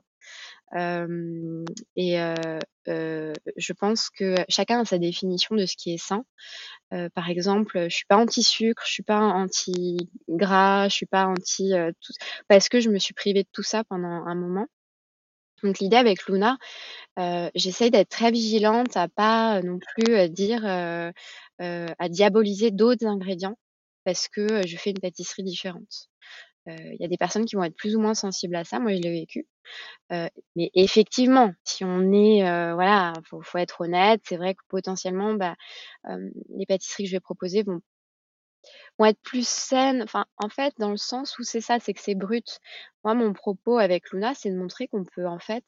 et 0.75 2.17
je 2.87 3.73
pense 3.73 4.09
que 4.09 4.35
chacun 4.49 4.79
a 4.81 4.85
sa 4.85 4.97
définition 4.97 5.55
de 5.55 5.67
ce 5.67 5.75
qui 5.77 5.93
est 5.93 6.03
sain. 6.03 6.25
par 7.13 7.29
exemple, 7.29 7.85
je 7.89 7.95
suis 7.95 8.07
pas 8.07 8.17
anti-sucre, 8.17 8.83
je 8.87 8.91
suis 8.91 9.03
pas 9.03 9.19
anti-gras, 9.19 10.89
je 10.89 10.95
suis 10.95 11.05
pas 11.05 11.27
anti, 11.27 11.73
tout 12.01 12.13
parce 12.47 12.69
que 12.69 12.79
je 12.79 12.89
me 12.89 12.97
suis 12.97 13.13
privée 13.13 13.43
de 13.43 13.49
tout 13.51 13.63
ça 13.63 13.83
pendant 13.83 14.07
un 14.07 14.35
moment. 14.35 14.65
Donc 15.61 15.77
l'idée 15.79 15.97
avec 15.97 16.25
Luna, 16.25 16.57
j'essaye 17.53 17.91
d'être 17.91 18.09
très 18.09 18.31
vigilante 18.31 18.97
à 18.97 19.07
pas, 19.09 19.61
non 19.61 19.77
plus, 19.77 20.27
dire, 20.29 20.65
à 20.65 22.09
diaboliser 22.09 22.71
d'autres 22.71 23.05
ingrédients 23.05 23.57
parce 24.05 24.27
que, 24.27 24.65
je 24.67 24.77
fais 24.77 24.91
une 24.91 24.99
pâtisserie 24.99 25.43
différente. 25.43 26.09
Il 26.67 26.97
y 26.99 27.05
a 27.05 27.09
des 27.09 27.17
personnes 27.17 27.45
qui 27.45 27.55
vont 27.57 27.63
être 27.63 27.75
plus 27.75 27.95
ou 27.95 27.99
moins 28.01 28.13
sensibles 28.13 28.55
à 28.55 28.63
ça, 28.63 28.79
moi 28.79 28.93
je 28.93 29.01
l'ai 29.01 29.11
vécu. 29.11 29.47
mais 30.11 30.71
effectivement, 30.75 31.53
si 31.65 31.83
on 31.85 32.11
est, 32.13 32.41
voilà, 32.73 33.13
faut 33.29 33.41
faut 33.41 33.57
être 33.57 33.81
honnête, 33.81 34.21
c'est 34.25 34.37
vrai 34.37 34.55
que 34.55 34.61
potentiellement, 34.69 35.33
bah, 35.35 35.55
les 36.07 36.65
pâtisseries 36.67 37.03
que 37.05 37.09
je 37.09 37.15
vais 37.15 37.19
proposer 37.21 37.63
vont 37.63 37.81
être 39.05 39.19
plus 39.23 39.47
saines, 39.47 40.03
enfin, 40.03 40.25
en 40.37 40.49
fait, 40.49 40.73
dans 40.77 40.91
le 40.91 40.97
sens 40.97 41.37
où 41.39 41.43
c'est 41.43 41.61
ça, 41.61 41.79
c'est 41.79 41.93
que 41.93 42.01
c'est 42.01 42.15
brut. 42.15 42.59
Moi, 43.03 43.13
mon 43.15 43.33
propos 43.33 43.77
avec 43.77 44.11
Luna, 44.11 44.33
c'est 44.35 44.49
de 44.51 44.57
montrer 44.57 44.87
qu'on 44.87 45.03
peut 45.03 45.27
en 45.27 45.39
fait, 45.39 45.65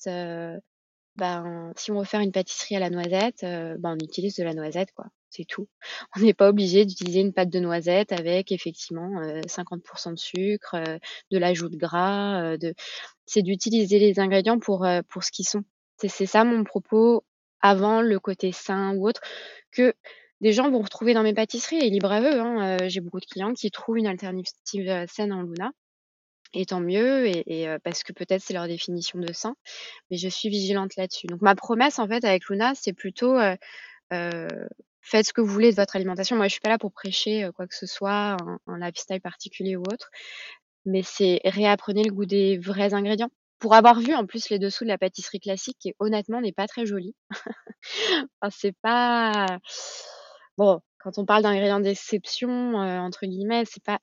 ben, 1.17 1.71
si 1.77 1.91
on 1.91 1.99
veut 1.99 2.05
faire 2.05 2.21
une 2.21 2.31
pâtisserie 2.31 2.75
à 2.75 2.79
la 2.79 2.89
noisette, 2.89 3.41
ben, 3.41 3.79
on 3.99 4.03
utilise 4.03 4.35
de 4.35 4.43
la 4.43 4.53
noisette, 4.53 4.91
quoi 4.93 5.05
c'est 5.35 5.45
tout. 5.45 5.67
On 6.15 6.21
n'est 6.21 6.33
pas 6.33 6.49
obligé 6.49 6.85
d'utiliser 6.85 7.19
une 7.21 7.33
pâte 7.33 7.49
de 7.49 7.59
noisette 7.59 8.11
avec 8.11 8.51
effectivement 8.51 9.21
50% 9.47 10.13
de 10.13 10.19
sucre, 10.19 10.75
de 11.31 11.37
l'ajout 11.37 11.69
de 11.69 11.77
gras, 11.77 12.57
de 12.57 12.73
c'est 13.25 13.41
d'utiliser 13.41 13.99
les 13.99 14.19
ingrédients 14.19 14.59
pour, 14.59 14.87
pour 15.09 15.23
ce 15.23 15.31
qu'ils 15.31 15.47
sont. 15.47 15.63
C'est 15.97 16.25
ça 16.25 16.43
mon 16.43 16.63
propos 16.63 17.23
avant 17.61 18.01
le 18.01 18.19
côté 18.19 18.51
sain 18.51 18.95
ou 18.95 19.07
autre 19.07 19.21
que 19.71 19.93
des 20.41 20.51
gens 20.51 20.69
vont 20.69 20.81
retrouver 20.81 21.13
dans 21.13 21.23
mes 21.23 21.33
pâtisseries 21.33 21.79
et 21.79 21.89
libre 21.89 22.11
à 22.11 22.21
eux, 22.21 22.39
hein, 22.39 22.77
j'ai 22.87 22.99
beaucoup 22.99 23.19
de 23.19 23.25
clients 23.25 23.53
qui 23.53 23.71
trouvent 23.71 23.97
une 23.97 24.07
alternative, 24.07 25.05
saine 25.07 25.33
en 25.33 25.41
Luna 25.41 25.71
et 26.53 26.65
tant 26.65 26.81
mieux 26.81 27.25
et 27.27 27.67
parce 27.83 28.03
que 28.03 28.13
peut-être 28.13 28.41
c'est 28.41 28.53
leur 28.53 28.67
définition 28.67 29.17
de 29.19 29.33
sain, 29.33 29.55
mais 30.11 30.17
je 30.17 30.29
suis 30.29 30.49
vigilante 30.49 30.95
là-dessus. 30.97 31.27
Donc 31.27 31.41
ma 31.41 31.55
promesse 31.55 31.99
en 31.99 32.07
fait 32.07 32.23
avec 32.23 32.47
Luna, 32.49 32.73
c'est 32.75 32.93
plutôt, 32.93 33.37
faites 35.05 35.27
ce 35.27 35.33
que 35.33 35.41
vous 35.41 35.47
voulez 35.47 35.71
de 35.71 35.75
votre 35.75 35.95
alimentation. 35.95 36.35
Moi, 36.35 36.47
je 36.47 36.53
suis 36.53 36.61
pas 36.61 36.69
là 36.69 36.77
pour 36.77 36.91
prêcher 36.91 37.49
quoi 37.55 37.67
que 37.67 37.75
ce 37.75 37.85
soit, 37.85 38.37
un, 38.67 38.79
lifestyle 38.79 39.21
particulier 39.21 39.75
ou 39.75 39.81
autre, 39.81 40.09
mais 40.85 41.03
c'est 41.03 41.41
réapprenez 41.45 42.03
le 42.03 42.11
goût 42.11 42.25
des 42.25 42.57
vrais 42.57 42.93
ingrédients. 42.93 43.29
Pour 43.59 43.73
avoir 43.73 43.99
vu 43.99 44.13
en 44.13 44.25
plus 44.25 44.49
les 44.49 44.59
dessous 44.59 44.83
de 44.83 44.89
la 44.89 44.97
pâtisserie 44.97 45.39
classique, 45.39 45.77
qui 45.79 45.93
honnêtement 45.99 46.41
n'est 46.41 46.51
pas 46.51 46.67
très 46.67 46.85
jolie. 46.85 47.15
c'est 48.49 48.75
pas 48.81 49.59
bon 50.57 50.81
quand 50.99 51.19
on 51.19 51.25
parle 51.25 51.43
d'ingrédients 51.43 51.79
d'exception 51.79 52.75
entre 52.75 53.27
guillemets, 53.27 53.63
c'est 53.65 53.83
pas 53.83 53.99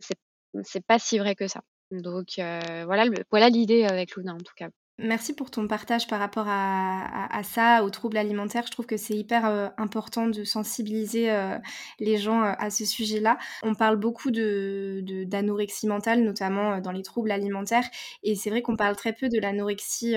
c'est 0.62 0.86
pas 0.86 0.98
si 0.98 1.18
vrai 1.18 1.34
que 1.34 1.48
ça. 1.48 1.62
Donc 1.90 2.34
voilà 2.36 3.06
voilà 3.30 3.48
l'idée 3.48 3.84
avec 3.84 4.16
Luna 4.16 4.34
en 4.34 4.38
tout 4.38 4.54
cas. 4.56 4.68
Merci 5.02 5.32
pour 5.32 5.50
ton 5.50 5.66
partage 5.66 6.06
par 6.06 6.20
rapport 6.20 6.46
à, 6.48 7.42
ça, 7.42 7.82
aux 7.82 7.90
troubles 7.90 8.16
alimentaires. 8.16 8.64
Je 8.66 8.70
trouve 8.70 8.86
que 8.86 8.96
c'est 8.96 9.16
hyper 9.16 9.46
euh, 9.46 9.68
important 9.76 10.28
de 10.28 10.44
sensibiliser 10.44 11.32
euh, 11.32 11.58
les 11.98 12.18
gens 12.18 12.42
euh, 12.42 12.52
à 12.58 12.70
ce 12.70 12.84
sujet-là. 12.84 13.36
On 13.64 13.74
parle 13.74 13.96
beaucoup 13.96 14.30
de, 14.30 15.02
d'anorexie 15.26 15.88
mentale, 15.88 16.22
notamment 16.22 16.78
dans 16.78 16.92
les 16.92 17.02
troubles 17.02 17.32
alimentaires. 17.32 17.84
Et 18.22 18.36
c'est 18.36 18.48
vrai 18.50 18.62
qu'on 18.62 18.76
parle 18.76 18.94
très 18.94 19.12
peu 19.12 19.28
de 19.28 19.40
l'anorexie 19.40 20.14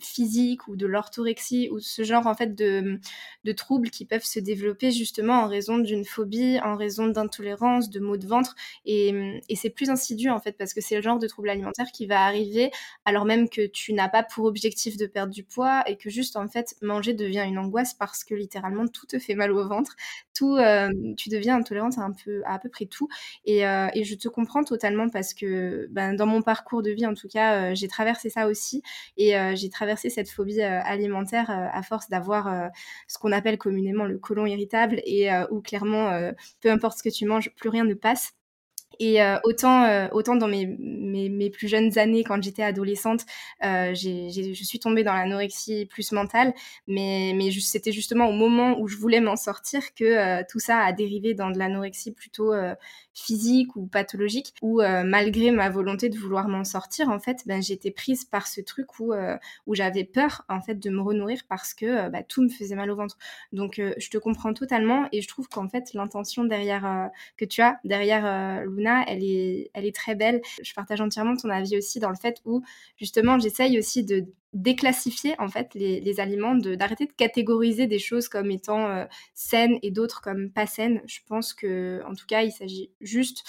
physique 0.00 0.68
ou 0.68 0.76
de 0.76 0.86
l'orthorexie 0.86 1.70
ou 1.70 1.80
ce 1.80 2.04
genre 2.04 2.26
en 2.26 2.34
fait 2.34 2.54
de, 2.54 3.00
de 3.44 3.52
troubles 3.52 3.88
qui 3.88 4.04
peuvent 4.04 4.24
se 4.24 4.40
développer 4.40 4.90
justement 4.90 5.40
en 5.40 5.48
raison 5.48 5.78
d'une 5.78 6.04
phobie, 6.04 6.58
en 6.62 6.76
raison 6.76 7.06
d'intolérance, 7.06 7.88
de 7.88 8.00
maux 8.00 8.18
de 8.18 8.26
ventre. 8.26 8.54
Et, 8.84 9.40
et 9.48 9.56
c'est 9.56 9.70
plus 9.70 9.88
insidieux 9.88 10.30
en 10.32 10.38
fait 10.38 10.52
parce 10.52 10.74
que 10.74 10.82
c'est 10.82 10.96
le 10.96 11.02
genre 11.02 11.18
de 11.18 11.26
trouble 11.26 11.48
alimentaire 11.48 11.86
qui 11.92 12.06
va 12.06 12.24
arriver 12.24 12.70
alors 13.06 13.24
même 13.24 13.48
que 13.48 13.66
tu 13.66 13.92
pas 14.08 14.22
pour 14.22 14.44
objectif 14.44 14.96
de 14.96 15.06
perdre 15.06 15.32
du 15.32 15.44
poids 15.44 15.82
et 15.86 15.96
que 15.96 16.10
juste 16.10 16.36
en 16.36 16.48
fait 16.48 16.76
manger 16.82 17.14
devient 17.14 17.44
une 17.46 17.58
angoisse 17.58 17.94
parce 17.94 18.24
que 18.24 18.34
littéralement 18.34 18.86
tout 18.86 19.06
te 19.06 19.18
fait 19.18 19.34
mal 19.34 19.52
au 19.52 19.66
ventre, 19.66 19.96
tout, 20.34 20.56
euh, 20.56 20.90
tu 21.16 21.28
deviens 21.28 21.56
intolérante 21.56 21.98
à 21.98 22.02
un 22.02 22.12
peu 22.12 22.42
à, 22.46 22.58
peu 22.58 22.68
près 22.68 22.86
tout. 22.86 23.08
Et, 23.44 23.66
euh, 23.66 23.88
et, 23.94 24.04
je 24.04 24.14
te 24.14 24.28
comprends 24.28 24.64
totalement 24.64 25.08
parce 25.08 25.34
que 25.34 25.88
ben, 25.90 26.14
dans 26.14 26.26
mon 26.26 26.42
parcours 26.42 26.82
de 26.82 26.90
vie 26.90 27.06
en 27.06 27.14
tout 27.14 27.28
cas, 27.28 27.70
euh, 27.72 27.74
j'ai 27.74 27.88
traversé 27.88 28.30
ça 28.30 28.46
aussi 28.48 28.82
et 29.16 29.34
j'ai 29.54 29.70
traversé 29.70 30.10
cette 30.10 30.30
phobie 30.30 30.60
alimentaire 30.60 31.50
à 31.50 31.82
force 31.82 32.08
d'avoir 32.08 32.70
ce 33.08 33.18
qu'on 33.18 33.32
appelle 33.32 33.58
communément 33.58 34.04
le 34.04 34.18
côlon 34.18 34.46
irritable 34.46 35.00
et 35.04 35.28
où 35.50 35.60
clairement 35.60 36.32
peu 36.60 36.70
importe 36.70 36.98
ce 36.98 37.02
que 37.02 37.08
tu 37.08 37.24
manges, 37.26 37.50
plus 37.56 37.68
rien 37.68 37.84
ne 37.84 37.94
passe. 37.94 38.32
Et 38.98 39.22
euh, 39.22 39.38
autant, 39.44 39.84
euh, 39.84 40.08
autant 40.12 40.36
dans 40.36 40.48
mes, 40.48 40.66
mes, 40.66 41.50
plus 41.50 41.68
jeunes 41.68 41.98
années, 41.98 42.24
quand 42.24 42.42
j'étais 42.42 42.62
adolescente, 42.62 43.24
euh, 43.64 43.94
je 43.94 44.64
suis 44.64 44.78
tombée 44.78 45.04
dans 45.04 45.14
l'anorexie 45.14 45.86
plus 45.86 46.12
mentale, 46.12 46.54
mais, 46.86 47.32
mais 47.36 47.50
c'était 47.50 47.92
justement 47.92 48.28
au 48.28 48.32
moment 48.32 48.78
où 48.80 48.88
je 48.88 48.96
voulais 48.96 49.20
m'en 49.20 49.36
sortir 49.36 49.94
que 49.94 50.04
euh, 50.04 50.42
tout 50.48 50.58
ça 50.58 50.78
a 50.78 50.92
dérivé 50.92 51.34
dans 51.34 51.50
de 51.50 51.58
l'anorexie 51.58 52.12
plutôt 52.12 52.52
physique 53.14 53.76
ou 53.76 53.86
pathologique, 53.86 54.54
où 54.62 54.80
malgré 55.04 55.50
ma 55.50 55.68
volonté 55.68 56.08
de 56.08 56.18
vouloir 56.18 56.48
m'en 56.48 56.64
sortir, 56.64 57.08
en 57.08 57.18
fait, 57.18 57.42
ben, 57.46 57.62
j'étais 57.62 57.90
prise 57.90 58.24
par 58.24 58.46
ce 58.46 58.60
truc 58.60 58.98
où, 58.98 59.12
où 59.66 59.74
j'avais 59.74 60.04
peur 60.04 60.44
en 60.48 60.60
fait 60.60 60.74
de 60.76 60.90
me 60.90 61.00
renourrir 61.00 61.42
parce 61.48 61.74
que 61.74 62.08
bah, 62.08 62.22
tout 62.22 62.42
me 62.42 62.48
faisait 62.48 62.74
mal 62.74 62.90
au 62.90 62.96
ventre. 62.96 63.18
Donc 63.52 63.80
je 63.80 64.10
te 64.10 64.18
comprends 64.18 64.54
totalement 64.54 65.08
et 65.12 65.20
je 65.20 65.28
trouve 65.28 65.48
qu'en 65.48 65.68
fait 65.68 65.92
l'intention 65.94 66.44
derrière 66.44 67.10
que 67.36 67.44
tu 67.44 67.60
as 67.62 67.78
derrière 67.84 68.62
elle 69.06 69.22
est, 69.24 69.94
très 69.94 70.14
belle. 70.14 70.40
Je 70.62 70.72
partage 70.74 71.00
entièrement 71.00 71.36
ton 71.36 71.50
avis 71.50 71.76
aussi 71.76 72.00
dans 72.00 72.10
le 72.10 72.16
fait 72.16 72.40
où 72.44 72.62
justement 72.96 73.38
j'essaye 73.38 73.78
aussi 73.78 74.04
de 74.04 74.26
déclassifier 74.52 75.34
en 75.38 75.48
fait 75.48 75.74
les, 75.74 76.20
aliments, 76.20 76.54
d'arrêter 76.54 77.06
de, 77.06 77.12
catégoriser 77.12 77.86
des 77.86 77.98
choses 77.98 78.28
comme 78.28 78.50
étant 78.50 78.88
euh, 78.88 79.04
saines 79.34 79.78
et 79.82 79.90
d'autres 79.90 80.20
comme 80.20 80.50
pas 80.50 80.66
saines. 80.66 81.00
Je 81.06 81.20
pense 81.26 81.54
que 81.54 82.02
en 82.06 82.14
tout 82.14 82.26
cas 82.26 82.42
il 82.42 82.52
s'agit 82.52 82.90
juste 83.00 83.44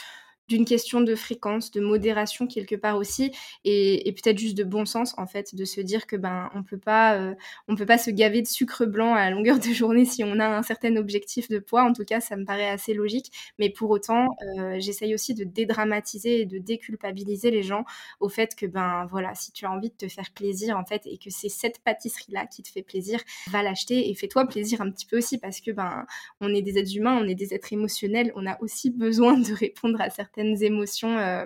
d'une 0.49 0.65
question 0.65 1.01
de 1.01 1.15
fréquence, 1.15 1.71
de 1.71 1.81
modération 1.81 2.47
quelque 2.47 2.75
part 2.75 2.97
aussi, 2.97 3.31
et, 3.63 4.13
peut-être 4.13 4.37
juste 4.37 4.57
de 4.57 4.63
bon 4.63 4.85
sens 4.85 5.13
en 5.17 5.25
fait, 5.25 5.55
de 5.55 5.65
se 5.65 5.81
dire 5.81 6.05
que 6.07 6.15
ben 6.15 6.49
on 6.53 6.63
peut 6.63 6.77
pas, 6.77 7.15
euh, 7.15 7.33
on 7.67 7.75
peut 7.75 7.85
pas 7.85 7.97
se 7.97 8.11
gaver 8.11 8.41
de 8.41 8.47
sucre 8.47 8.85
blanc 8.85 9.15
à 9.15 9.29
longueur 9.29 9.59
de 9.59 9.73
journée 9.73 10.05
si 10.05 10.23
on 10.23 10.39
a 10.39 10.45
un 10.47 10.63
certain 10.63 10.95
objectif 10.97 11.49
de 11.49 11.59
poids. 11.59 11.83
En 11.83 11.93
tout 11.93 12.05
cas, 12.05 12.19
ça 12.19 12.35
me 12.35 12.45
paraît 12.45 12.69
assez 12.69 12.93
logique. 12.93 13.31
Mais 13.59 13.69
pour 13.69 13.89
autant, 13.89 14.27
euh, 14.59 14.75
j'essaye 14.79 15.13
aussi 15.13 15.33
de 15.33 15.43
dédramatiser 15.43 16.41
et 16.41 16.45
de 16.45 16.57
déculpabiliser 16.57 17.51
les 17.51 17.63
gens 17.63 17.85
au 18.19 18.29
fait 18.29 18.55
que 18.55 18.65
ben 18.65 19.05
voilà, 19.09 19.33
si 19.35 19.51
tu 19.51 19.65
as 19.65 19.71
envie 19.71 19.89
de 19.89 19.95
te 19.95 20.07
faire 20.07 20.31
plaisir 20.33 20.77
en 20.77 20.85
fait 20.85 21.01
et 21.05 21.17
que 21.17 21.29
c'est 21.29 21.49
cette 21.49 21.79
pâtisserie 21.79 22.31
là 22.31 22.45
qui 22.45 22.63
te 22.63 22.69
fait 22.69 22.83
plaisir, 22.83 23.19
va 23.47 23.63
l'acheter 23.63 24.09
et 24.09 24.15
fais-toi 24.15 24.45
plaisir 24.47 24.81
un 24.81 24.91
petit 24.91 25.05
peu 25.05 25.17
aussi 25.17 25.37
parce 25.37 25.61
que 25.61 25.71
ben 25.71 26.05
on 26.41 26.53
est 26.53 26.61
des 26.61 26.77
êtres 26.77 26.95
humains, 26.95 27.19
on 27.21 27.27
est 27.27 27.35
des 27.35 27.53
êtres 27.53 27.73
émotionnels, 27.73 28.31
on 28.35 28.45
a 28.45 28.61
aussi 28.61 28.91
besoin 28.91 29.37
de 29.37 29.53
répondre 29.53 29.99
à 30.01 30.09
certaines 30.33 30.63
émotions 30.63 31.17
euh, 31.17 31.45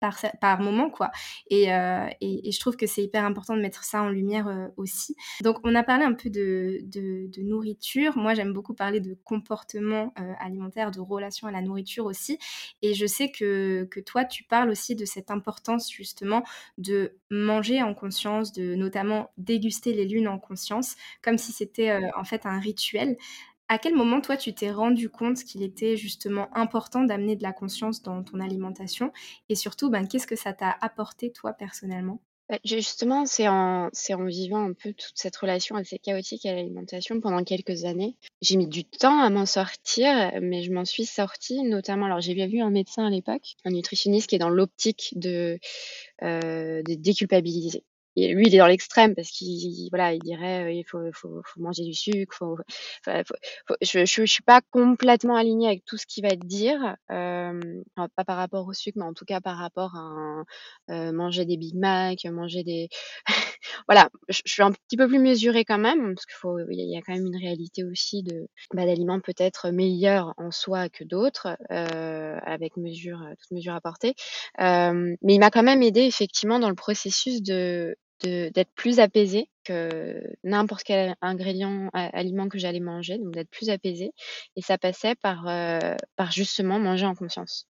par, 0.00 0.18
par, 0.38 0.60
moment 0.60 0.90
quoi. 0.90 1.10
Euh, 1.50 2.06
et, 2.20 2.48
et, 2.48 2.52
je 2.52 2.60
trouve 2.60 2.76
que 2.76 2.86
c'est 2.86 3.02
hyper 3.02 3.24
important 3.24 3.56
de 3.56 3.62
mettre 3.62 3.84
ça 3.84 4.02
en 4.02 4.10
lumière 4.10 4.48
euh, 4.48 4.66
aussi. 4.76 5.16
Donc 5.40 5.56
on 5.64 5.74
a 5.74 5.82
parlé 5.82 6.04
un 6.04 6.12
peu 6.12 6.28
de, 6.28 6.80
de, 6.82 7.42
nourriture. 7.42 8.14
Moi 8.18 8.34
j'aime 8.34 8.52
beaucoup 8.52 8.74
parler 8.74 9.00
de 9.00 9.16
comportement 9.24 10.12
alimentaire 10.40 10.90
de 10.90 11.00
relation 11.00 11.48
à 11.48 11.52
la 11.52 11.62
nourriture 11.62 12.04
aussi. 12.04 12.38
Et 12.82 12.92
je 12.92 13.06
sais 13.06 13.30
que, 13.30 13.84
que, 13.90 14.00
toi 14.00 14.26
tu 14.26 14.44
parles 14.44 14.68
aussi 14.68 14.94
de 14.94 15.06
cette 15.06 15.30
importance 15.30 15.90
justement 15.90 16.42
de 16.76 17.16
manger 17.30 17.82
en 17.82 17.94
conscience 17.94 18.52
de 18.52 18.74
notamment 18.74 19.30
déguster 19.38 19.94
les 19.94 20.04
lunes 20.04 20.28
en 20.28 20.38
conscience 20.38 20.96
comme 21.22 21.38
si 21.38 21.52
c'était 21.52 21.98
en 22.14 22.24
fait 22.24 22.44
un 22.44 22.58
rituel 22.58 23.16
à 23.68 23.78
quel 23.78 23.94
moment, 23.94 24.20
toi, 24.20 24.36
tu 24.36 24.54
t'es 24.54 24.70
rendu 24.70 25.08
compte 25.08 25.42
qu'il 25.44 25.62
était 25.62 25.96
justement 25.96 26.48
important 26.56 27.02
d'amener 27.02 27.36
de 27.36 27.42
la 27.42 27.52
conscience 27.52 28.02
dans 28.02 28.22
ton 28.22 28.40
alimentation? 28.40 29.12
Et 29.48 29.54
surtout, 29.54 29.90
ben, 29.90 30.06
qu'est-ce 30.06 30.26
que 30.26 30.36
ça 30.36 30.52
t'a 30.52 30.76
apporté, 30.80 31.32
toi, 31.32 31.52
personnellement? 31.52 32.20
Bah, 32.50 32.58
justement, 32.62 33.24
c'est 33.24 33.48
en, 33.48 33.90
vivant 34.26 34.64
un 34.64 34.74
peu 34.74 34.92
toute 34.92 35.14
cette 35.14 35.36
relation 35.36 35.76
assez 35.76 35.98
chaotique 35.98 36.44
à 36.44 36.52
l'alimentation 36.52 37.18
pendant 37.20 37.42
quelques 37.42 37.84
années. 37.86 38.16
J'ai 38.42 38.56
mis 38.56 38.66
du 38.66 38.84
temps 38.84 39.18
à 39.20 39.30
m'en 39.30 39.46
sortir, 39.46 40.32
mais 40.42 40.62
je 40.62 40.70
m'en 40.70 40.84
suis 40.84 41.06
sortie, 41.06 41.62
notamment. 41.62 42.04
Alors, 42.04 42.20
j'ai 42.20 42.34
bien 42.34 42.46
vu 42.46 42.60
un 42.60 42.70
médecin 42.70 43.06
à 43.06 43.10
l'époque, 43.10 43.56
un 43.64 43.70
nutritionniste 43.70 44.28
qui 44.28 44.36
est 44.36 44.38
dans 44.38 44.50
l'optique 44.50 45.14
de, 45.16 45.58
euh, 46.22 46.82
de 46.82 46.94
déculpabiliser 46.94 47.82
lui, 48.16 48.46
il 48.46 48.54
est 48.54 48.58
dans 48.58 48.66
l'extrême 48.66 49.14
parce 49.14 49.30
qu'il 49.30 49.88
voilà, 49.90 50.12
il 50.12 50.20
dirait 50.20 50.64
euh, 50.64 50.70
il 50.72 50.84
faut, 50.84 51.00
faut, 51.12 51.42
faut 51.44 51.60
manger 51.60 51.84
du 51.84 51.94
sucre. 51.94 52.36
Faut, 52.36 52.58
je, 53.82 54.04
je, 54.04 54.24
suis 54.24 54.42
pas 54.42 54.60
complètement 54.70 55.36
alignée 55.36 55.66
avec 55.66 55.84
tout 55.84 55.96
ce 55.96 56.06
qu'il 56.06 56.24
va 56.24 56.34
dire, 56.36 56.96
euh, 57.10 57.82
pas 58.16 58.24
par 58.24 58.36
rapport 58.36 58.66
au 58.66 58.72
sucre, 58.72 58.98
mais 58.98 59.04
en 59.04 59.14
tout 59.14 59.24
cas 59.24 59.40
par 59.40 59.56
rapport 59.56 59.96
à 59.96 60.44
euh, 60.90 61.12
manger 61.12 61.44
des 61.44 61.56
Big 61.56 61.74
Mac, 61.74 62.24
manger 62.24 62.64
des 62.64 62.88
voilà, 63.88 64.10
je, 64.28 64.42
suis 64.44 64.62
un 64.62 64.72
petit 64.72 64.96
peu 64.96 65.08
plus 65.08 65.18
mesurée 65.18 65.64
quand 65.64 65.78
même 65.78 66.14
parce 66.14 66.26
qu'il 66.26 66.36
faut 66.36 66.58
il 66.70 66.80
y, 66.80 66.96
a 66.96 67.02
quand 67.02 67.14
même 67.14 67.26
une 67.26 67.36
réalité 67.36 67.84
aussi 67.84 68.22
de 68.22 68.48
bah, 68.72 68.86
d'aliments 68.86 69.20
peut-être 69.20 69.70
meilleurs 69.70 70.34
en 70.36 70.50
soi 70.50 70.88
que 70.88 71.04
d'autres, 71.04 71.56
euh, 71.70 72.38
avec 72.44 72.76
mesure 72.76 73.20
toute 73.40 73.50
mesure 73.50 73.74
apportée. 73.74 74.14
Euh, 74.60 75.16
mais 75.22 75.34
il 75.34 75.38
m'a 75.38 75.50
quand 75.50 75.62
même 75.62 75.82
aidé 75.82 76.02
effectivement 76.02 76.58
dans 76.58 76.68
le 76.68 76.74
processus 76.74 77.42
de 77.42 77.96
d'être 78.22 78.72
plus 78.74 79.00
apaisée 79.00 79.48
que 79.64 80.22
n'importe 80.44 80.84
quel 80.84 81.16
ingrédient, 81.20 81.88
aliment 81.92 82.48
que 82.48 82.58
j'allais 82.58 82.80
manger, 82.80 83.18
donc 83.18 83.32
d'être 83.32 83.50
plus 83.50 83.70
apaisée. 83.70 84.12
Et 84.56 84.62
ça 84.62 84.78
passait 84.78 85.14
par, 85.16 85.48
euh, 85.48 85.96
par 86.16 86.30
justement 86.30 86.78
manger 86.78 87.06
en 87.06 87.14
conscience. 87.14 87.66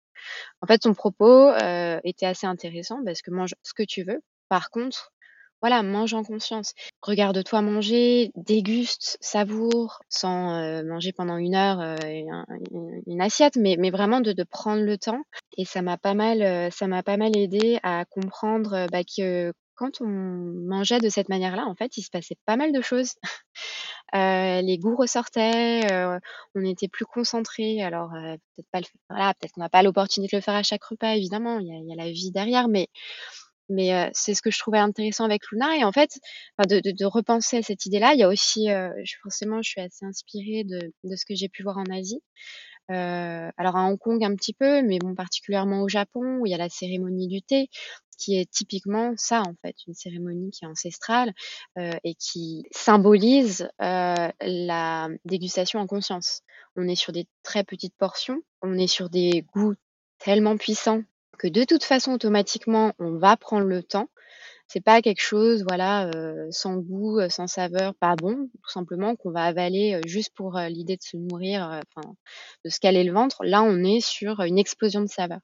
En 0.61 0.67
fait, 0.67 0.83
son 0.83 0.95
propos 0.95 1.49
euh, 1.49 2.01
était 2.05 2.27
assez 2.27 2.47
intéressant 2.47 3.03
parce 3.05 3.23
que 3.23 3.31
mange 3.31 3.55
ce 3.63 3.73
que 3.73 3.85
tu 3.85 4.03
veux. 4.03 4.21
Par 4.49 4.71
contre, 4.71 5.13
voilà, 5.61 5.83
mange 5.83 6.15
en 6.15 6.23
conscience. 6.23 6.75
Regarde-toi 7.03 7.63
manger, 7.63 8.31
déguste, 8.37 9.19
savoure, 9.21 10.01
sans 10.09 10.55
euh, 10.55 10.85
manger 10.85 11.13
pendant 11.13 11.37
une 11.37 11.57
heure 11.57 11.81
une, 12.05 13.21
assiette, 13.21 13.57
mais, 13.57 13.77
mais 13.79 13.91
vraiment 13.91 14.21
de, 14.21 14.45
prendre 14.45 14.83
le 14.83 14.99
temps. 14.99 15.23
Et 15.57 15.65
ça 15.65 15.83
m'a 15.83 15.97
pas 15.97 16.15
mal, 16.15 16.71
ça 16.71 16.87
m'a 16.87 17.03
pas 17.03 17.17
mal 17.17 17.37
aidé 17.37 17.81
à 17.83 18.05
comprendre 18.05 18.87
bah, 18.93 19.03
que 19.03 19.53
quand 19.79 20.01
on 20.01 20.07
mangeait 20.07 20.99
de 20.99 21.09
cette 21.09 21.29
manière-là, 21.29 21.65
en 21.67 21.75
fait, 21.75 21.97
il 21.97 22.03
se 22.03 22.11
passait 22.11 22.37
pas 22.47 22.57
mal 22.57 22.73
de 22.73 22.83
choses. 22.83 23.15
Euh, 24.15 24.63
les 24.63 24.79
goûts 24.79 24.97
ressortaient, 24.97 25.93
euh, 25.93 26.19
on 26.55 26.65
était 26.65 26.89
plus 26.89 27.05
concentrés. 27.05 27.83
Alors, 27.83 28.15
euh, 28.15 28.37
peut-être 28.57 28.69
pas 28.73 28.81
le 28.81 28.87
peut-être 29.35 29.53
qu'on 29.53 29.61
n'a 29.61 29.69
pas 29.69 29.83
l'opportunité 29.83 30.35
de 30.35 30.39
le 30.39 30.43
faire 30.43 30.55
à 30.55 30.63
chaque 30.63 30.83
repas, 30.83 31.15
évidemment, 31.15 31.59
il 31.59 31.67
y 31.67 31.93
a, 31.93 31.95
la 31.95 32.11
vie 32.11 32.31
derrière, 32.31 32.69
mais 32.69 32.89
c'est 34.15 34.33
ce 34.33 34.41
que 34.41 34.51
je 34.51 34.59
trouvais 34.59 34.79
intéressant 34.79 35.25
avec 35.25 35.43
Luna 35.53 35.77
et 35.77 35.85
en 35.85 35.93
fait, 35.93 36.19
de, 36.59 37.05
repenser 37.05 37.59
à 37.59 37.63
cette 37.63 37.85
idée-là. 37.85 38.15
Il 38.15 38.21
y 38.21 38.23
a 38.23 38.29
aussi, 38.29 38.69
forcément, 39.23 39.61
je 39.61 39.69
suis 39.69 39.83
assez 39.83 40.07
inspirée 40.07 40.65
de 40.65 41.17
ce 41.17 41.27
que 41.27 41.35
j'ai 41.35 41.51
pu 41.51 41.63
voir 41.63 41.77
en 41.77 41.85
Asie. 41.95 42.23
Euh, 42.91 43.51
alors 43.57 43.77
à 43.77 43.85
Hong 43.85 43.99
Kong 43.99 44.25
un 44.25 44.35
petit 44.35 44.55
peu, 44.55 44.83
mais 44.83 44.99
bon 44.99 45.15
particulièrement 45.15 45.83
au 45.83 45.89
Japon 45.89 46.39
où 46.39 46.47
il 46.47 46.51
y 46.51 46.55
a 46.55 46.59
la 46.59 46.69
cérémonie 46.69 47.29
du 47.29 47.43
thé, 47.43 47.69
qui 48.19 48.39
est 48.39 48.51
typiquement 48.51 49.13
ça 49.17 49.43
en 49.43 49.55
fait, 49.63 49.77
une 49.87 49.95
cérémonie 49.95 50.51
qui 50.51 50.65
est 50.65 50.69
ancestrale 50.69 51.33
euh, 51.79 51.93
et 52.05 52.15
qui 52.15 52.65
symbolise 52.71 53.69
euh, 53.83 54.29
la 54.41 55.09
dégustation 55.25 55.81
en 55.81 55.87
conscience. 55.87 56.41
On 56.77 56.89
est 56.89 56.95
sur 56.95 57.13
des 57.13 57.27
très 57.43 57.65
petites 57.65 57.97
portions, 57.97 58.41
on 58.63 58.79
est 58.79 58.87
sur 58.87 59.11
des 59.11 59.45
goûts 59.55 59.75
tellement 60.19 60.57
puissants 60.57 61.03
que 61.39 61.49
de 61.49 61.65
toute 61.65 61.85
façon 61.85 62.13
automatiquement 62.13 62.93
on 62.99 63.19
va 63.19 63.37
prendre 63.37 63.67
le 63.67 63.83
temps 63.83 64.09
c'est 64.69 64.83
pas 64.83 65.01
quelque 65.03 65.23
chose, 65.23 65.65
voilà, 65.67 66.09
euh, 66.15 66.47
sans 66.51 66.77
goût, 66.77 67.19
euh, 67.19 67.29
sans 67.31 67.47
saveur, 67.47 67.95
pas 67.95 68.17
bon, 68.17 68.51
tout 68.63 68.71
simplement 68.71 69.17
qu'on 69.17 69.31
va 69.31 69.45
avaler 69.45 69.95
euh, 69.95 70.01
juste 70.07 70.31
pour 70.35 70.59
l'idée 70.59 70.97
de 70.97 71.03
se 71.03 71.17
nourrir, 71.17 71.63
enfin, 71.63 72.15
de 72.65 72.71
se 72.71 72.79
caler 72.79 73.03
le 73.05 73.13
ventre. 73.13 73.45
Là, 73.45 73.63
on 73.63 73.83
est 73.83 74.01
sur 74.01 74.41
une 74.41 74.59
explosion 74.59 75.01
de 75.01 75.09
saveur. 75.09 75.41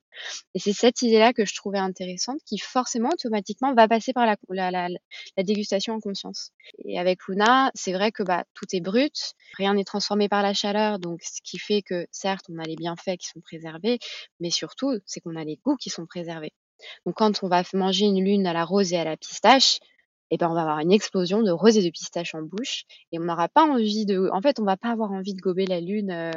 Et 0.55 0.59
c'est 0.59 0.73
cette 0.73 1.03
idée-là 1.03 1.33
que 1.33 1.45
je 1.45 1.55
trouvais 1.55 1.79
intéressante, 1.79 2.39
qui 2.47 2.59
forcément, 2.59 3.09
automatiquement, 3.13 3.75
va 3.75 3.89
passer 3.89 4.13
par 4.13 4.27
la, 4.27 4.37
la, 4.51 4.71
la, 4.71 4.89
la 5.37 5.43
dégustation 5.43 5.95
en 5.95 6.01
conscience. 6.01 6.51
Et 6.85 6.99
avec 6.99 7.19
Luna, 7.27 7.71
c'est 7.75 7.93
vrai 7.93 8.13
que 8.13 8.23
bah, 8.23 8.45
tout 8.55 8.67
est 8.73 8.81
brut, 8.81 9.35
rien 9.57 9.75
n'est 9.75 9.85
transformé 9.85 10.29
par 10.29 10.43
la 10.43 10.55
chaleur, 10.55 10.99
donc 10.99 11.23
ce 11.23 11.41
qui 11.43 11.59
fait 11.59 11.83
que 11.83 12.07
certes, 12.11 12.45
on 12.51 12.59
a 12.59 12.65
les 12.65 12.77
bienfaits 12.77 13.17
qui 13.19 13.29
sont 13.29 13.41
préservés, 13.41 13.99
mais 14.41 14.51
surtout, 14.51 14.99
c'est 15.07 15.21
qu'on 15.21 15.37
a 15.37 15.45
les 15.45 15.57
goûts 15.65 15.77
qui 15.77 15.91
sont 15.91 16.07
préservés. 16.07 16.53
Donc 17.07 17.17
quand 17.17 17.43
on 17.43 17.49
va 17.49 17.63
manger 17.73 18.07
une 18.07 18.25
lune 18.25 18.47
à 18.47 18.53
la 18.53 18.65
rose 18.65 18.93
et 18.93 18.99
à 18.99 19.05
la 19.05 19.17
pistache, 19.17 19.79
eh 20.31 20.37
ben 20.37 20.49
on 20.51 20.55
va 20.55 20.63
avoir 20.63 20.81
une 20.81 20.93
explosion 20.93 21.43
de 21.43 21.51
rose 21.51 21.77
et 21.77 21.83
de 21.83 21.91
pistache 21.91 22.35
en 22.35 22.43
bouche 22.43 22.85
et 23.13 23.19
on 23.19 23.25
n'aura 23.25 23.49
pas 23.49 23.63
envie 23.63 24.07
de 24.07 24.29
en 24.33 24.41
fait, 24.41 24.59
on 24.59 24.65
va 24.65 24.77
pas 24.77 24.91
avoir 24.91 25.13
envie 25.13 25.35
de 25.35 25.41
gober 25.41 25.67
la 25.67 25.81
lune, 25.81 26.11
euh, 26.11 26.33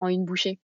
en 0.00 0.08
une 0.08 0.24
bouchée. 0.24 0.60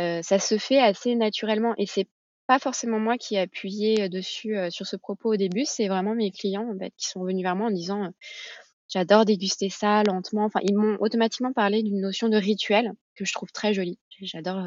Euh, 0.00 0.20
ça 0.22 0.38
se 0.38 0.58
fait 0.58 0.78
assez 0.80 1.14
naturellement 1.14 1.74
et 1.78 1.86
c'est 1.86 2.08
pas 2.46 2.58
forcément 2.58 2.98
moi 2.98 3.16
qui 3.16 3.36
ai 3.36 3.40
appuyé, 3.40 4.02
euh, 4.02 4.08
dessus, 4.08 4.56
sur 4.70 4.86
ce 4.86 4.96
propos 4.96 5.32
au 5.34 5.36
début, 5.36 5.64
c'est 5.64 5.88
vraiment 5.88 6.14
mes 6.14 6.30
clients, 6.30 6.68
qui 6.96 7.08
sont 7.08 7.24
venus 7.24 7.42
vers 7.42 7.56
moi 7.56 7.68
en 7.68 7.70
disant, 7.70 8.10
«J'adore 8.88 9.24
déguster 9.24 9.70
ça 9.70 10.02
lentement». 10.02 10.44
Enfin, 10.44 10.60
ils 10.62 10.76
m'ont 10.76 10.96
automatiquement 11.00 11.52
parlé 11.52 11.82
d'une 11.82 12.00
notion 12.00 12.28
de 12.28 12.36
rituel 12.36 12.92
que 13.14 13.24
je 13.24 13.32
trouve 13.32 13.50
très 13.52 13.72
jolie. 13.72 13.98
J'adore, 14.20 14.66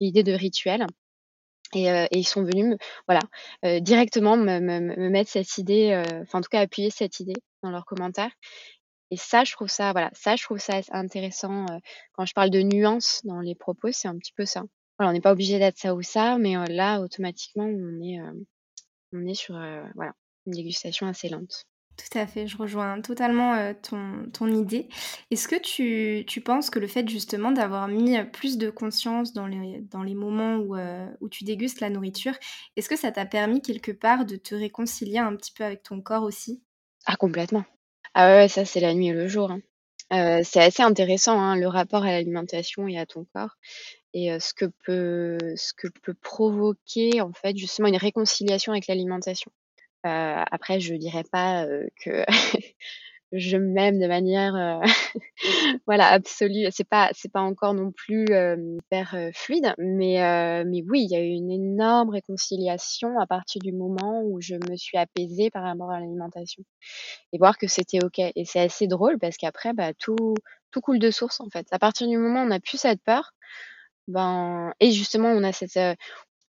l'idée 0.00 0.22
de 0.22 0.32
rituel. 0.32 0.86
Et, 1.74 1.90
euh, 1.90 2.06
et, 2.10 2.18
ils 2.18 2.24
sont 2.24 2.42
venus 2.42 2.64
me, 2.66 2.76
voilà, 3.06 3.20
euh, 3.64 3.80
directement 3.80 4.36
me, 4.36 4.60
me, 4.60 4.80
me, 4.80 5.10
mettre 5.10 5.30
cette 5.30 5.58
idée, 5.58 5.90
euh, 5.92 6.22
enfin 6.22 6.38
en 6.38 6.42
tout 6.42 6.48
cas 6.50 6.60
appuyer 6.60 6.90
cette 6.90 7.20
idée 7.20 7.34
dans 7.62 7.70
leurs 7.70 7.84
commentaires. 7.84 8.32
Et 9.10 9.16
ça, 9.16 9.44
je 9.44 9.52
trouve 9.52 9.68
ça, 9.68 9.92
voilà, 9.92 10.10
ça, 10.14 10.36
je 10.36 10.42
trouve 10.44 10.58
ça 10.58 10.80
intéressant. 10.90 11.66
quand 12.12 12.26
je 12.26 12.34
parle 12.34 12.50
de 12.50 12.60
nuances 12.62 13.22
dans 13.24 13.40
les 13.40 13.54
propos, 13.54 13.90
c'est 13.92 14.08
un 14.08 14.18
petit 14.18 14.32
peu 14.34 14.44
ça. 14.44 14.64
on 14.98 15.12
n'est 15.12 15.20
pas 15.20 15.32
obligé 15.32 15.58
d'être 15.58 15.78
ça 15.78 15.94
ou 15.94 16.02
ça, 16.02 16.36
mais 16.38 16.54
là, 16.68 17.00
automatiquement, 17.00 17.64
on 17.64 18.02
est, 18.02 18.18
on 19.14 19.26
est 19.26 19.34
sur, 19.34 19.54
voilà, 19.94 20.12
une 20.46 20.52
dégustation 20.52 21.06
assez 21.06 21.30
lente. 21.30 21.67
Tout 21.98 22.16
à 22.18 22.26
fait, 22.28 22.46
je 22.46 22.56
rejoins 22.56 23.00
totalement, 23.00 23.74
ton 23.82 24.30
ton 24.32 24.46
idée. 24.46 24.88
Est-ce 25.32 25.48
que 25.48 25.56
tu 25.56 26.24
tu 26.26 26.40
penses 26.40 26.70
que 26.70 26.78
le 26.78 26.86
fait 26.86 27.08
justement 27.08 27.50
d'avoir 27.50 27.88
mis, 27.88 28.16
plus 28.32 28.56
de 28.56 28.70
conscience 28.70 29.32
dans 29.32 29.48
les 29.48 29.80
dans 29.90 30.04
les 30.04 30.14
moments 30.14 30.56
où, 30.58 30.76
où 31.20 31.28
tu 31.28 31.42
dégustes 31.44 31.80
la 31.80 31.90
nourriture, 31.90 32.34
est-ce 32.76 32.88
que 32.88 32.96
ça 32.96 33.10
t'a 33.10 33.26
permis 33.26 33.60
quelque 33.62 33.90
part 33.92 34.24
de 34.26 34.36
te 34.36 34.54
réconcilier 34.54 35.18
un 35.18 35.34
petit 35.34 35.52
peu 35.52 35.64
avec 35.64 35.82
ton 35.82 36.00
corps 36.00 36.22
aussi? 36.22 36.62
Ah 37.06 37.16
complètement. 37.16 37.64
Ah 38.14 38.28
ouais, 38.36 38.48
ça 38.48 38.64
c'est 38.64 38.80
la 38.80 38.94
nuit 38.94 39.08
et 39.08 39.12
le 39.12 39.26
jour, 39.28 39.50
hein. 39.50 40.42
c'est 40.44 40.60
assez 40.62 40.82
intéressant, 40.82 41.40
hein, 41.40 41.56
le 41.56 41.68
rapport 41.68 42.04
à 42.04 42.10
l'alimentation 42.12 42.88
et 42.88 42.98
à 42.98 43.06
ton 43.06 43.26
corps 43.34 43.56
et 44.14 44.38
ce 44.40 44.54
que 44.54 44.66
peut 44.86 45.38
ce 45.56 45.72
que 45.74 45.88
peut 46.02 46.14
provoquer 46.14 47.20
en 47.22 47.32
fait 47.34 47.56
justement 47.56 47.88
une 47.88 47.96
réconciliation 47.98 48.72
avec 48.72 48.88
l'alimentation. 48.88 49.52
Euh, 50.06 50.44
après, 50.50 50.80
je 50.80 50.94
dirais 50.94 51.24
pas 51.30 51.66
que 52.04 52.24
je 53.32 53.56
m'aime 53.58 53.98
de 54.00 54.06
manière 54.06 54.80
voilà 55.86 56.08
absolue. 56.08 56.66
C'est 56.70 56.88
pas 56.88 57.10
pas 57.32 57.40
encore 57.42 57.74
non 57.74 57.92
plus 57.92 58.26
hyper 58.26 59.16
fluide, 59.34 59.74
mais 59.78 60.64
mais 60.64 60.82
oui, 60.88 61.02
il 61.04 61.10
y 61.10 61.16
a 61.16 61.20
eu 61.22 61.28
une 61.30 61.50
énorme 61.50 62.10
réconciliation 62.10 63.18
à 63.18 63.26
partir 63.26 63.60
du 63.62 63.72
moment 63.72 64.22
où 64.24 64.40
je 64.40 64.54
me 64.70 64.76
suis 64.76 64.98
apaisée 64.98 65.50
par 65.50 65.64
rapport 65.64 65.90
à 65.90 66.00
l'alimentation 66.00 66.62
et 67.32 67.38
voir 67.38 67.58
que 67.58 67.66
c'était 67.68 68.04
ok. 68.04 68.18
Et 68.20 68.44
c'est 68.44 68.60
assez 68.60 68.86
drôle 68.86 69.18
parce 69.18 69.36
qu'après, 69.36 69.72
bah, 69.74 69.92
tout 69.94 70.34
tout 70.70 70.80
coule 70.80 70.98
de 70.98 71.10
source 71.10 71.40
en 71.40 71.48
fait. 71.50 71.66
À 71.72 71.78
partir 71.78 72.08
du 72.08 72.18
moment 72.18 72.42
où 72.44 72.48
on 72.48 72.50
a 72.50 72.60
plus 72.60 72.78
cette 72.78 73.02
peur, 73.02 73.32
ben 74.08 74.72
et 74.80 74.92
justement 74.92 75.28
on 75.30 75.44
a 75.44 75.52
cette 75.52 75.78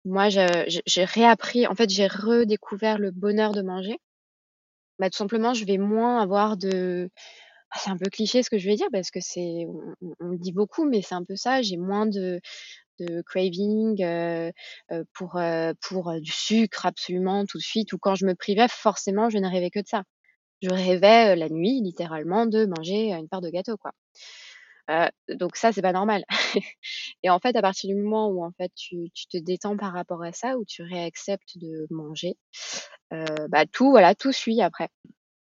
moi, 0.05 0.29
j'ai 0.29 1.05
réappris 1.05 1.67
en 1.67 1.75
fait, 1.75 1.89
j'ai 1.89 2.07
redécouvert 2.07 2.97
le 2.99 3.11
bonheur 3.11 3.51
de 3.53 3.61
manger. 3.61 3.97
Bah, 4.99 5.09
tout 5.09 5.17
simplement, 5.17 5.53
je 5.53 5.65
vais 5.65 5.77
moins 5.77 6.21
avoir 6.21 6.57
de 6.57 7.09
ah, 7.71 7.79
c'est 7.79 7.91
un 7.91 7.97
peu 7.97 8.09
cliché 8.09 8.43
ce 8.43 8.49
que 8.49 8.57
je 8.57 8.67
vais 8.67 8.75
dire 8.75 8.87
parce 8.91 9.11
que 9.11 9.19
c'est 9.21 9.67
on 10.19 10.27
le 10.27 10.37
dit 10.37 10.51
beaucoup, 10.53 10.85
mais 10.89 11.01
c'est 11.01 11.15
un 11.15 11.23
peu 11.23 11.35
ça. 11.35 11.61
J'ai 11.61 11.77
moins 11.77 12.07
de 12.07 12.41
de 12.99 13.21
craving, 13.21 14.03
euh, 14.03 14.51
euh, 14.91 15.03
pour, 15.13 15.37
euh, 15.37 15.73
pour, 15.81 16.13
du 16.19 16.31
sucre 16.31 16.85
absolument 16.85 17.45
tout 17.45 17.57
de 17.57 17.63
suite 17.63 17.93
ou 17.93 17.97
quand 17.97 18.15
je 18.15 18.25
me 18.25 18.35
privais, 18.35 18.67
forcément, 18.69 19.29
je 19.29 19.37
ne 19.37 19.47
rêvais 19.47 19.69
que 19.69 19.79
de 19.79 19.87
ça. 19.87 20.03
Je 20.61 20.69
rêvais, 20.69 21.35
la 21.35 21.49
nuit 21.49 21.81
littéralement 21.81 22.45
de 22.45 22.65
manger, 22.65 23.13
une 23.13 23.29
part 23.29 23.41
de 23.41 23.49
gâteau, 23.49 23.77
quoi. 23.77 23.91
Donc 25.29 25.55
ça, 25.55 25.71
c'est 25.71 25.81
pas 25.81 25.93
normal. 25.93 26.23
Et 27.23 27.29
en 27.29 27.39
fait, 27.39 27.55
à 27.55 27.61
partir 27.61 27.89
du 27.89 28.01
moment 28.01 28.27
où 28.29 28.43
en 28.43 28.51
fait 28.51 28.71
tu 28.75 29.09
tu 29.13 29.27
te 29.27 29.37
détends 29.37 29.77
par 29.77 29.93
rapport 29.93 30.23
à 30.23 30.31
ça, 30.31 30.57
où 30.57 30.65
tu 30.65 30.83
réacceptes 30.83 31.57
de 31.57 31.87
manger, 31.91 32.37
bah, 33.11 33.65
tout 33.71 33.91
voilà, 33.91 34.15
tout 34.15 34.31
suit 34.31 34.61
après. 34.61 34.89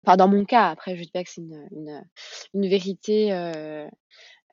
Enfin 0.06 0.16
dans 0.16 0.28
mon 0.28 0.44
cas, 0.44 0.68
après 0.68 0.96
je 0.96 1.02
dis 1.02 1.10
pas 1.10 1.24
que 1.24 1.30
c'est 1.30 1.42
une, 1.42 2.02
une, 2.54 2.68
vérité, 2.68 3.32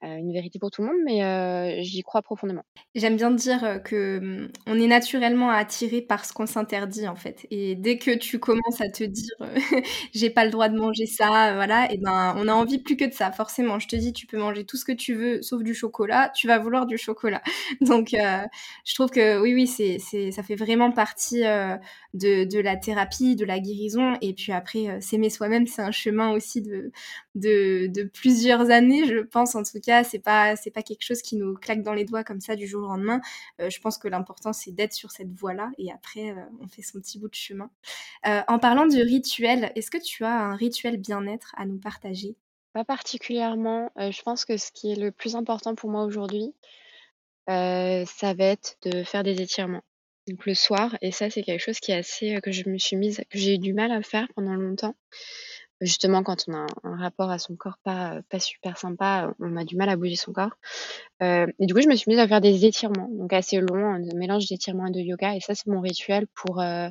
une 0.05 0.31
vérité 0.31 0.59
pour 0.59 0.71
tout 0.71 0.81
le 0.81 0.89
monde, 0.89 0.97
mais 1.05 1.23
euh, 1.23 1.81
j'y 1.81 2.01
crois 2.03 2.21
profondément. 2.21 2.63
J'aime 2.95 3.15
bien 3.15 3.31
dire 3.31 3.63
euh, 3.63 3.77
que 3.79 4.19
mmh, 4.19 4.51
on 4.67 4.79
est 4.79 4.87
naturellement 4.87 5.49
attiré 5.49 6.01
par 6.01 6.25
ce 6.25 6.33
qu'on 6.33 6.45
s'interdit 6.45 7.07
en 7.07 7.15
fait. 7.15 7.45
Et 7.51 7.75
dès 7.75 7.97
que 7.97 8.11
tu 8.11 8.39
commences 8.39 8.81
à 8.81 8.89
te 8.89 9.03
dire 9.03 9.35
j'ai 10.13 10.29
pas 10.29 10.45
le 10.45 10.51
droit 10.51 10.69
de 10.69 10.77
manger 10.77 11.05
ça, 11.05 11.53
voilà, 11.55 11.91
et 11.91 11.97
ben 11.97 12.35
on 12.37 12.47
a 12.47 12.53
envie 12.53 12.79
plus 12.79 12.97
que 12.97 13.05
de 13.05 13.13
ça. 13.13 13.31
Forcément, 13.31 13.79
je 13.79 13.87
te 13.87 13.95
dis 13.95 14.13
tu 14.13 14.27
peux 14.27 14.37
manger 14.37 14.65
tout 14.65 14.77
ce 14.77 14.85
que 14.85 14.91
tu 14.91 15.13
veux 15.15 15.41
sauf 15.41 15.63
du 15.63 15.73
chocolat, 15.73 16.31
tu 16.35 16.47
vas 16.47 16.59
vouloir 16.59 16.85
du 16.85 16.97
chocolat. 16.97 17.41
Donc 17.81 18.09
je 18.11 18.93
trouve 18.95 19.09
que 19.09 19.39
oui 19.41 19.53
oui 19.53 19.67
c'est 19.67 19.97
c'est 19.99 20.31
ça 20.31 20.43
fait 20.43 20.55
vraiment 20.55 20.91
partie 20.91 21.41
de 21.41 22.45
de 22.45 22.59
la 22.59 22.77
thérapie, 22.77 23.35
de 23.35 23.45
la 23.45 23.59
guérison. 23.59 24.17
Et 24.21 24.33
puis 24.33 24.51
après 24.51 24.99
s'aimer 25.01 25.29
soi-même 25.29 25.67
c'est 25.67 25.81
un 25.81 25.91
chemin 25.91 26.31
aussi 26.31 26.61
de 26.61 26.91
de 27.35 28.03
plusieurs 28.03 28.71
années, 28.71 29.05
je 29.05 29.19
pense 29.19 29.55
en 29.55 29.63
tout 29.63 29.79
cas 29.81 30.03
c'est 30.03 30.19
pas 30.19 30.55
c'est 30.55 30.71
pas 30.71 30.81
quelque 30.81 31.03
chose 31.03 31.21
qui 31.21 31.35
nous 31.35 31.53
claque 31.55 31.83
dans 31.83 31.93
les 31.93 32.05
doigts 32.05 32.23
comme 32.23 32.39
ça 32.39 32.55
du 32.55 32.65
jour 32.65 32.83
au 32.83 32.87
lendemain. 32.87 33.21
Euh, 33.59 33.69
je 33.69 33.79
pense 33.81 33.97
que 33.97 34.07
l'important 34.07 34.53
c'est 34.53 34.71
d'être 34.71 34.93
sur 34.93 35.11
cette 35.11 35.31
voie-là 35.31 35.71
et 35.77 35.91
après 35.91 36.31
euh, 36.31 36.41
on 36.61 36.67
fait 36.67 36.81
son 36.81 36.99
petit 36.99 37.19
bout 37.19 37.27
de 37.27 37.35
chemin. 37.35 37.69
Euh, 38.25 38.41
en 38.47 38.57
parlant 38.57 38.85
de 38.85 39.01
rituel, 39.01 39.71
est-ce 39.75 39.91
que 39.91 40.01
tu 40.01 40.23
as 40.23 40.33
un 40.33 40.55
rituel 40.55 40.97
bien-être 40.97 41.53
à 41.57 41.65
nous 41.65 41.77
partager? 41.77 42.35
Pas 42.73 42.85
particulièrement. 42.85 43.89
je 43.97 44.21
pense 44.23 44.43
que 44.43 44.57
ce 44.57 44.71
qui 44.71 44.91
est 44.91 44.95
le 44.99 45.11
plus 45.11 45.35
important 45.35 45.75
pour 45.75 45.89
moi 45.89 46.03
aujourd'hui, 46.03 46.53
ça 47.47 48.33
va 48.33 48.43
être 48.43 48.77
de 48.83 49.03
faire 49.03 49.23
des 49.23 49.41
étirements. 49.41 49.83
Donc 50.27 50.45
le 50.45 50.55
soir, 50.55 50.97
et 51.01 51.11
ça 51.11 51.29
c'est 51.29 51.43
quelque 51.43 51.61
chose 51.61 51.79
qui 51.79 51.91
est 51.91 51.97
assez 51.97 52.37
que 52.41 52.51
je 52.51 52.67
me 52.67 52.77
suis 52.77 52.97
mise, 52.97 53.21
que 53.29 53.37
j'ai 53.37 53.55
eu 53.55 53.59
du 53.59 53.73
mal 53.73 53.91
à 53.91 54.01
faire 54.01 54.27
pendant 54.35 54.55
longtemps 54.55 54.95
justement 55.81 56.23
quand 56.23 56.45
on 56.47 56.53
a 56.53 56.65
un 56.83 56.97
rapport 56.97 57.29
à 57.29 57.39
son 57.39 57.55
corps 57.55 57.77
pas, 57.83 58.21
pas 58.29 58.39
super 58.39 58.77
sympa, 58.77 59.33
on 59.39 59.57
a 59.57 59.63
du 59.63 59.75
mal 59.75 59.89
à 59.89 59.95
bouger 59.95 60.15
son 60.15 60.33
corps. 60.33 60.55
Euh, 61.21 61.47
et 61.59 61.65
du 61.65 61.73
coup, 61.73 61.81
je 61.81 61.87
me 61.87 61.95
suis 61.95 62.09
mise 62.09 62.19
à 62.19 62.27
faire 62.27 62.41
des 62.41 62.65
étirements, 62.65 63.09
donc 63.11 63.33
assez 63.33 63.59
longs, 63.59 63.93
un 63.93 63.99
mélange 64.15 64.47
d'étirements 64.47 64.87
et 64.87 64.91
de 64.91 64.99
yoga. 64.99 65.35
Et 65.35 65.39
ça, 65.39 65.55
c'est 65.55 65.67
mon 65.67 65.81
rituel 65.81 66.27
pour 66.35 66.61
euh, 66.61 66.89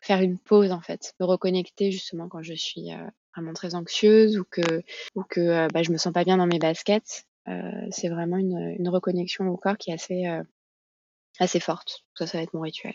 faire 0.00 0.20
une 0.20 0.38
pause 0.38 0.72
en 0.72 0.80
fait, 0.80 1.14
me 1.20 1.26
reconnecter 1.26 1.90
justement 1.92 2.28
quand 2.28 2.42
je 2.42 2.54
suis 2.54 2.92
euh, 2.92 3.06
vraiment 3.36 3.52
très 3.52 3.74
anxieuse 3.74 4.38
ou 4.38 4.44
que 4.50 4.82
ou 5.14 5.22
que 5.24 5.68
bah, 5.72 5.82
je 5.82 5.92
me 5.92 5.96
sens 5.98 6.12
pas 6.12 6.24
bien 6.24 6.36
dans 6.38 6.46
mes 6.46 6.58
baskets. 6.58 7.24
c'est 7.90 8.08
vraiment 8.08 8.36
une, 8.36 8.74
une 8.78 8.88
reconnexion 8.88 9.48
au 9.48 9.56
corps 9.56 9.78
qui 9.78 9.90
est 9.90 9.94
assez 9.94 10.26
assez 11.38 11.60
forte. 11.60 12.04
Ça, 12.14 12.26
ça 12.26 12.38
va 12.38 12.44
être 12.44 12.54
mon 12.54 12.60
rituel. 12.60 12.94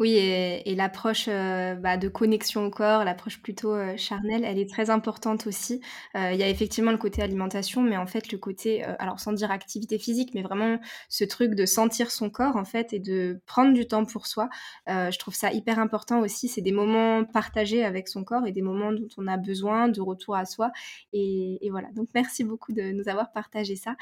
Oui 0.00 0.12
et 0.12 0.74
l'approche, 0.76 1.24
euh, 1.26 1.74
bah, 1.74 1.96
de 1.96 2.08
connexion 2.08 2.64
au 2.64 2.70
corps, 2.70 3.02
l'approche 3.02 3.42
plutôt, 3.42 3.74
euh, 3.74 3.96
charnelle, 3.96 4.44
elle 4.44 4.58
est 4.60 4.70
très 4.70 4.90
importante 4.90 5.48
aussi. 5.48 5.80
Euh, 6.14 6.30
il 6.32 6.38
y 6.38 6.44
a 6.44 6.48
effectivement 6.48 6.92
le 6.92 6.98
côté 6.98 7.20
alimentation, 7.20 7.82
mais 7.82 7.96
en 7.96 8.06
fait 8.06 8.30
le 8.30 8.38
côté, 8.38 8.84
alors 8.84 9.18
sans 9.18 9.32
dire 9.32 9.50
activité 9.50 9.98
physique, 9.98 10.30
mais 10.34 10.42
vraiment 10.42 10.78
ce 11.08 11.24
truc 11.24 11.56
de 11.56 11.66
sentir 11.66 12.12
son 12.12 12.30
corps 12.30 12.56
en 12.56 12.64
fait 12.64 12.92
et 12.92 13.00
de 13.00 13.40
prendre 13.46 13.72
du 13.72 13.88
temps 13.88 14.04
pour 14.04 14.28
soi. 14.28 14.48
je 14.86 15.18
trouve 15.18 15.34
ça 15.34 15.52
hyper 15.52 15.80
important 15.80 16.20
aussi. 16.20 16.46
C'est 16.48 16.60
des 16.60 16.72
moments 16.72 17.24
partagés 17.24 17.84
avec 17.84 18.06
son 18.06 18.22
corps 18.22 18.46
et 18.46 18.52
des 18.52 18.62
moments 18.62 18.92
dont 18.92 19.08
on 19.16 19.26
a 19.26 19.36
besoin 19.36 19.88
de 19.88 20.00
retour 20.00 20.36
à 20.36 20.44
soi 20.44 20.70
et 21.12 21.68
voilà. 21.70 21.88
Donc 21.94 22.08
merci 22.14 22.44
beaucoup 22.44 22.72
de 22.72 22.92
nous 22.92 23.08
avoir 23.08 23.32
partagé 23.32 23.74
ça. 23.74 23.96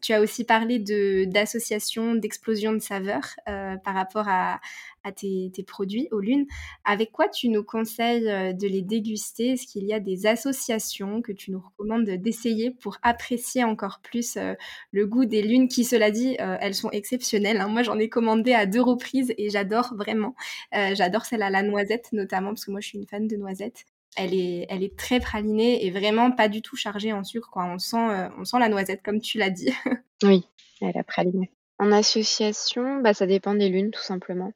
Tu 0.00 0.14
as 0.14 0.20
aussi 0.22 0.44
parlé 0.44 0.78
de 0.78 1.24
d'association, 1.26 2.14
d'explosion 2.14 2.72
de 2.72 2.78
saveurs, 2.78 3.28
par 3.44 3.94
rapport 3.94 4.28
à 4.28 4.60
à 5.04 5.12
tes, 5.12 5.21
produits 5.66 6.08
aux 6.10 6.20
lunes. 6.20 6.46
Avec 6.84 7.12
quoi 7.12 7.28
tu 7.28 7.48
nous 7.48 7.62
conseilles 7.62 8.28
euh, 8.28 8.52
de 8.52 8.66
les 8.66 8.82
déguster? 8.82 9.50
Est-ce 9.50 9.66
qu'il 9.66 9.84
y 9.84 9.92
a 9.92 10.00
des 10.00 10.26
associations 10.26 11.22
que 11.22 11.32
tu 11.32 11.50
nous 11.50 11.60
recommandes 11.60 12.04
d'essayer 12.04 12.70
pour 12.70 12.98
apprécier 13.02 13.64
encore 13.64 14.00
plus 14.02 14.36
euh, 14.36 14.54
le 14.92 15.06
goût 15.06 15.24
des 15.24 15.42
lunes 15.42 15.68
qui, 15.68 15.84
cela 15.84 16.10
dit, 16.10 16.36
euh, 16.40 16.56
elles 16.60 16.74
sont 16.74 16.90
exceptionnelles. 16.90 17.60
Hein. 17.60 17.68
Moi, 17.68 17.82
j'en 17.82 17.98
ai 17.98 18.08
commandé 18.08 18.52
à 18.52 18.66
deux 18.66 18.82
reprises 18.82 19.34
et 19.38 19.50
j'adore 19.50 19.94
vraiment. 19.94 20.34
j'adore 20.72 21.24
celle 21.24 21.42
à 21.42 21.50
la 21.50 21.62
noisette 21.62 22.12
notamment 22.12 22.50
parce 22.50 22.64
que 22.64 22.70
moi, 22.70 22.80
je 22.80 22.88
suis 22.88 22.98
une 22.98 23.06
fan 23.06 23.26
de 23.26 23.36
noisettes. 23.36 23.84
Elle 24.16 24.34
est, 24.34 24.66
elle 24.68 24.82
est 24.82 24.96
très 24.96 25.20
pralinée 25.20 25.86
et 25.86 25.90
vraiment 25.90 26.32
pas 26.32 26.48
du 26.48 26.60
tout 26.60 26.76
chargée 26.76 27.12
en 27.12 27.24
sucre. 27.24 27.50
Quoi. 27.50 27.64
On, 27.64 27.78
sent, 27.78 28.30
on 28.38 28.44
sent 28.44 28.58
la 28.58 28.68
noisette, 28.68 29.02
comme 29.02 29.20
tu 29.20 29.38
l'as 29.38 29.50
dit. 29.50 29.70
oui, 30.22 30.44
elle 30.80 30.96
est 30.96 31.02
pralinée. 31.02 31.50
En 31.82 31.90
association, 31.90 33.00
bah, 33.00 33.12
ça 33.12 33.26
dépend 33.26 33.56
des 33.56 33.68
lunes 33.68 33.90
tout 33.90 34.00
simplement. 34.02 34.52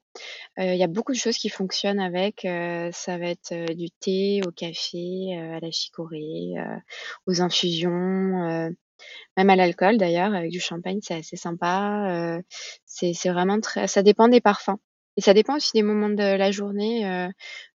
Il 0.59 0.77
y 0.77 0.85
a 0.85 0.87
beaucoup 0.87 1.11
de 1.11 1.19
choses 1.19 1.39
qui 1.39 1.49
fonctionnent 1.49 1.99
avec, 1.99 2.43
ça 2.43 3.19
va 3.19 3.27
être, 3.27 3.75
du 3.75 3.91
thé 3.91 4.43
au 4.47 4.53
café, 4.53 5.37
à 5.37 5.59
la 5.59 5.73
chicorée, 5.73 6.55
aux 7.27 7.43
infusions, 7.43 7.91
même 9.37 9.51
à 9.51 9.57
l'alcool 9.57 9.99
d'ailleurs 9.99 10.37
avec 10.37 10.53
du 10.53 10.61
champagne, 10.61 11.01
c'est 11.03 11.15
assez 11.15 11.37
sympa, 11.37 12.39
c'est 12.85 13.13
c'est 13.13 13.31
vraiment 13.31 13.61
très 13.61 13.89
ça 13.89 14.05
dépend 14.05 14.29
des 14.29 14.41
parfums 14.41 14.79
et 15.17 15.21
ça 15.21 15.35
dépend 15.35 15.57
aussi 15.57 15.71
des 15.75 15.83
moments 15.83 16.09
de 16.09 16.37
la 16.37 16.51
journée, 16.51 17.29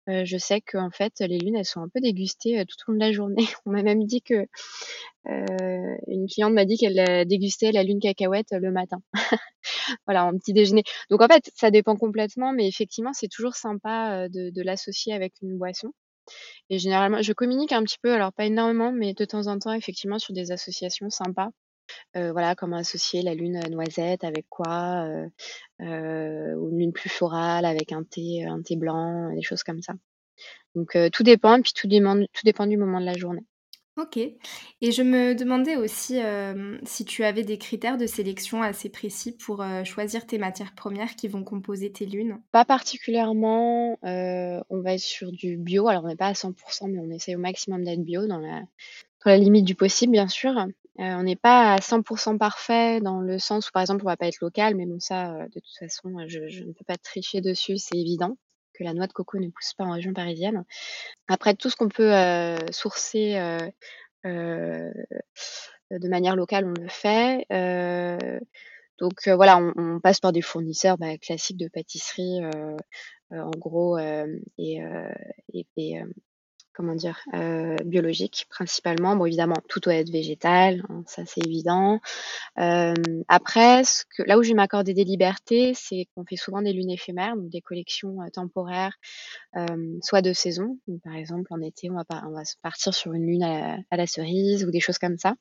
je 0.07 0.37
sais 0.39 0.61
qu'en 0.61 0.91
fait 0.91 1.13
les 1.21 1.39
lunes, 1.39 1.57
elles 1.57 1.65
sont 1.65 1.81
un 1.81 1.89
peu 1.89 2.01
dégustées, 2.01 2.65
tout 2.67 2.77
au 2.87 2.93
long 2.93 2.99
de 2.99 3.05
la 3.05 3.13
journée. 3.13 3.45
On 3.67 3.71
m'a 3.71 3.83
même 3.83 4.05
dit 4.05 4.23
que 4.23 4.47
euh, 5.29 5.97
une 6.07 6.27
cliente 6.29 6.53
m'a 6.53 6.65
dit 6.65 6.77
qu'elle 6.77 7.27
dégustait 7.27 7.73
la 7.73 7.83
lune 7.83 8.01
cacahuète 8.01 8.53
le 8.53 8.71
matin. 8.71 8.99
voilà, 10.07 10.27
en 10.27 10.37
petit 10.37 10.53
déjeuner. 10.53 10.83
Donc 11.11 11.23
en 11.23 11.29
fait, 11.29 11.51
ça 11.55 11.71
dépend 11.71 11.97
complètement, 11.97 12.53
mais 12.53 12.69
effectivement, 12.69 13.13
c'est 13.13 13.29
toujours 13.29 13.55
sympa 13.55 14.29
de 14.29 14.63
l'associer 14.63 15.13
avec 15.15 15.35
une 15.43 15.59
boisson. 15.59 15.93
Et 16.71 16.79
généralement, 16.79 17.23
je 17.23 17.33
communique 17.33 17.73
un 17.73 17.83
petit 17.83 17.99
peu, 18.03 18.13
alors 18.13 18.33
pas 18.33 18.47
énormément, 18.47 18.93
mais 18.93 19.15
de 19.15 19.25
temps 19.25 19.47
en 19.47 19.59
temps, 19.59 19.73
effectivement, 19.73 20.19
sur 20.19 20.33
des 20.35 20.53
associations 20.53 21.11
sympas. 21.11 21.51
Euh, 22.17 22.33
voilà, 22.33 22.55
comment 22.55 22.77
associer 22.77 23.23
la 23.23 23.35
lune 23.35 23.61
noisette 23.71 24.25
avec 24.25 24.47
quoi, 24.49 25.05
euh, 25.07 25.27
euh, 25.81 26.55
ou 26.55 26.71
une 26.71 26.79
lune 26.79 26.93
plus 26.93 27.09
florale 27.09 27.65
avec 27.65 27.93
un 27.93 28.03
thé, 28.03 28.45
un 28.45 28.63
thé 28.63 28.77
blanc, 28.77 29.33
des 29.35 29.43
choses 29.43 29.63
comme 29.63 29.83
ça. 29.83 29.95
Donc 30.75 30.97
tout 31.13 31.23
dépend, 31.23 31.57
et 31.57 31.63
puis 31.63 31.73
tout 31.75 31.89
dépend, 31.89 32.17
tout 32.17 32.43
dépend 32.45 32.67
du 32.67 32.77
moment 32.77 33.01
de 33.01 33.07
la 33.07 33.17
journée. 33.17 33.45
OK 33.97 34.17
et 34.17 34.93
je 34.93 35.03
me 35.03 35.35
demandais 35.35 35.77
aussi, 35.77 36.21
si 36.85 37.05
tu 37.05 37.25
avais 37.25 37.43
des 37.43 37.59
critères 37.59 37.99
de 37.99 38.07
sélection 38.07 38.63
assez 38.63 38.89
précis 38.89 39.33
pour, 39.33 39.63
choisir 39.85 40.27
tes 40.27 40.39
matières 40.39 40.75
premières 40.75 41.17
qui 41.17 41.29
vont 41.29 41.45
composer 41.45 41.93
tes 41.93 42.07
lunes? 42.07 42.41
Pas 42.51 42.65
particulièrement, 42.65 43.99
on 44.03 44.81
va 44.81 44.95
être 44.95 45.01
sur 45.01 45.33
du 45.33 45.59
bio. 45.59 45.89
Alors 45.89 46.05
on 46.05 46.09
n'est 46.09 46.17
pas 46.17 46.29
à 46.29 46.35
100 46.35 46.55
mais 46.89 46.99
on 46.99 47.11
essaye 47.11 47.37
au 47.37 47.41
maximum 47.41 47.85
d'être 47.85 48.03
bio 48.03 48.27
dans 48.27 48.39
la 48.39 48.63
dans 49.25 49.33
la 49.33 49.39
limite 49.39 49.65
du 49.65 49.75
possible, 49.75 50.13
bien 50.13 50.29
sûr. 50.29 50.53
Heu, 51.01 51.05
on 51.17 51.23
n'est 51.25 51.37
pas 51.37 51.75
à 51.75 51.81
100% 51.81 52.39
parfait 52.39 53.01
dans 53.01 53.21
le 53.21 53.39
sens 53.39 53.69
où, 53.69 53.73
par 53.73 53.83
exemple, 53.83 54.03
on 54.05 54.09
va 54.09 54.17
pas 54.19 54.29
être 54.29 54.41
local, 54.41 54.75
mais 54.77 54.87
bon 54.87 55.01
ça, 55.01 55.33
heu, 55.35 55.45
de 55.49 55.61
toute 55.61 55.79
façon, 55.79 56.11
je 56.29 56.49
je 56.49 56.65
ne 56.65 56.73
peux 56.73 56.85
pas 56.87 56.97
tricher 56.99 57.41
dessus, 57.41 57.79
c'est 57.79 57.97
évident 57.97 58.37
que 58.75 58.85
la 58.85 58.95
noix 58.95 59.07
de 59.07 59.13
coco 59.13 59.39
ne 59.39 59.49
pousse 59.49 59.75
pas 59.77 59.85
en 59.85 59.93
région 59.93 60.13
parisienne. 60.15 60.65
Après 61.29 61.55
tout 61.55 61.71
ce 61.71 61.77
qu'on 61.77 61.89
peut, 61.89 62.13
sourcer, 62.73 63.35
de 64.25 66.09
manière 66.09 66.37
locale, 66.37 66.67
on 66.67 66.75
le 66.81 66.89
fait. 66.89 67.47
Donc 68.99 69.29
voilà, 69.29 69.59
on 69.77 70.01
passe 70.01 70.21
par 70.21 70.33
des 70.33 70.43
fournisseurs, 70.43 70.99
bah, 70.99 71.17
classiques 71.19 71.57
de 71.59 71.69
pâtisserie, 71.69 72.41
en 73.31 73.51
gros, 73.59 73.99
et 73.99 74.35
et 74.59 75.67
Comment 76.81 76.95
dire? 76.95 77.19
Heu, 77.35 77.77
biologique 77.85 78.47
principalement. 78.49 79.15
Bon 79.15 79.27
évidemment, 79.27 79.57
tout 79.69 79.81
doit 79.81 79.97
être 79.97 80.09
végétal, 80.11 80.83
hein, 80.89 81.03
ça 81.07 81.27
c'est 81.27 81.45
évident. 81.47 82.01
Hem, 82.57 82.95
après 83.29 83.83
là 84.27 84.39
où 84.39 84.43
je 84.43 84.49
vais 84.51 84.55
m'accorder 84.55 84.95
des 84.95 85.05
libertés, 85.05 85.75
c'est 85.75 86.07
qu'on 86.15 86.25
fait 86.25 86.37
souvent 86.37 86.63
des 86.63 86.73
lunes 86.73 86.91
éphémères, 86.91 87.37
donc 87.37 87.51
des 87.51 87.61
collections, 87.61 88.23
heu, 88.23 88.31
temporaires, 88.33 88.95
hem, 89.55 89.99
soit 90.03 90.23
de 90.23 90.33
saison, 90.33 90.79
par 91.05 91.17
exemple 91.17 91.53
en 91.53 91.61
été 91.63 91.91
on 91.91 91.97
va 91.97 92.05
partir 92.63 92.95
sur 92.95 93.13
une 93.15 93.27
lune 93.27 93.45
à 93.45 93.97
la 93.97 94.07
cerise 94.07 94.65
ou 94.65 94.71
des 94.71 94.81
choses 94.81 94.99
comme 94.99 95.19
ça, 95.19 95.35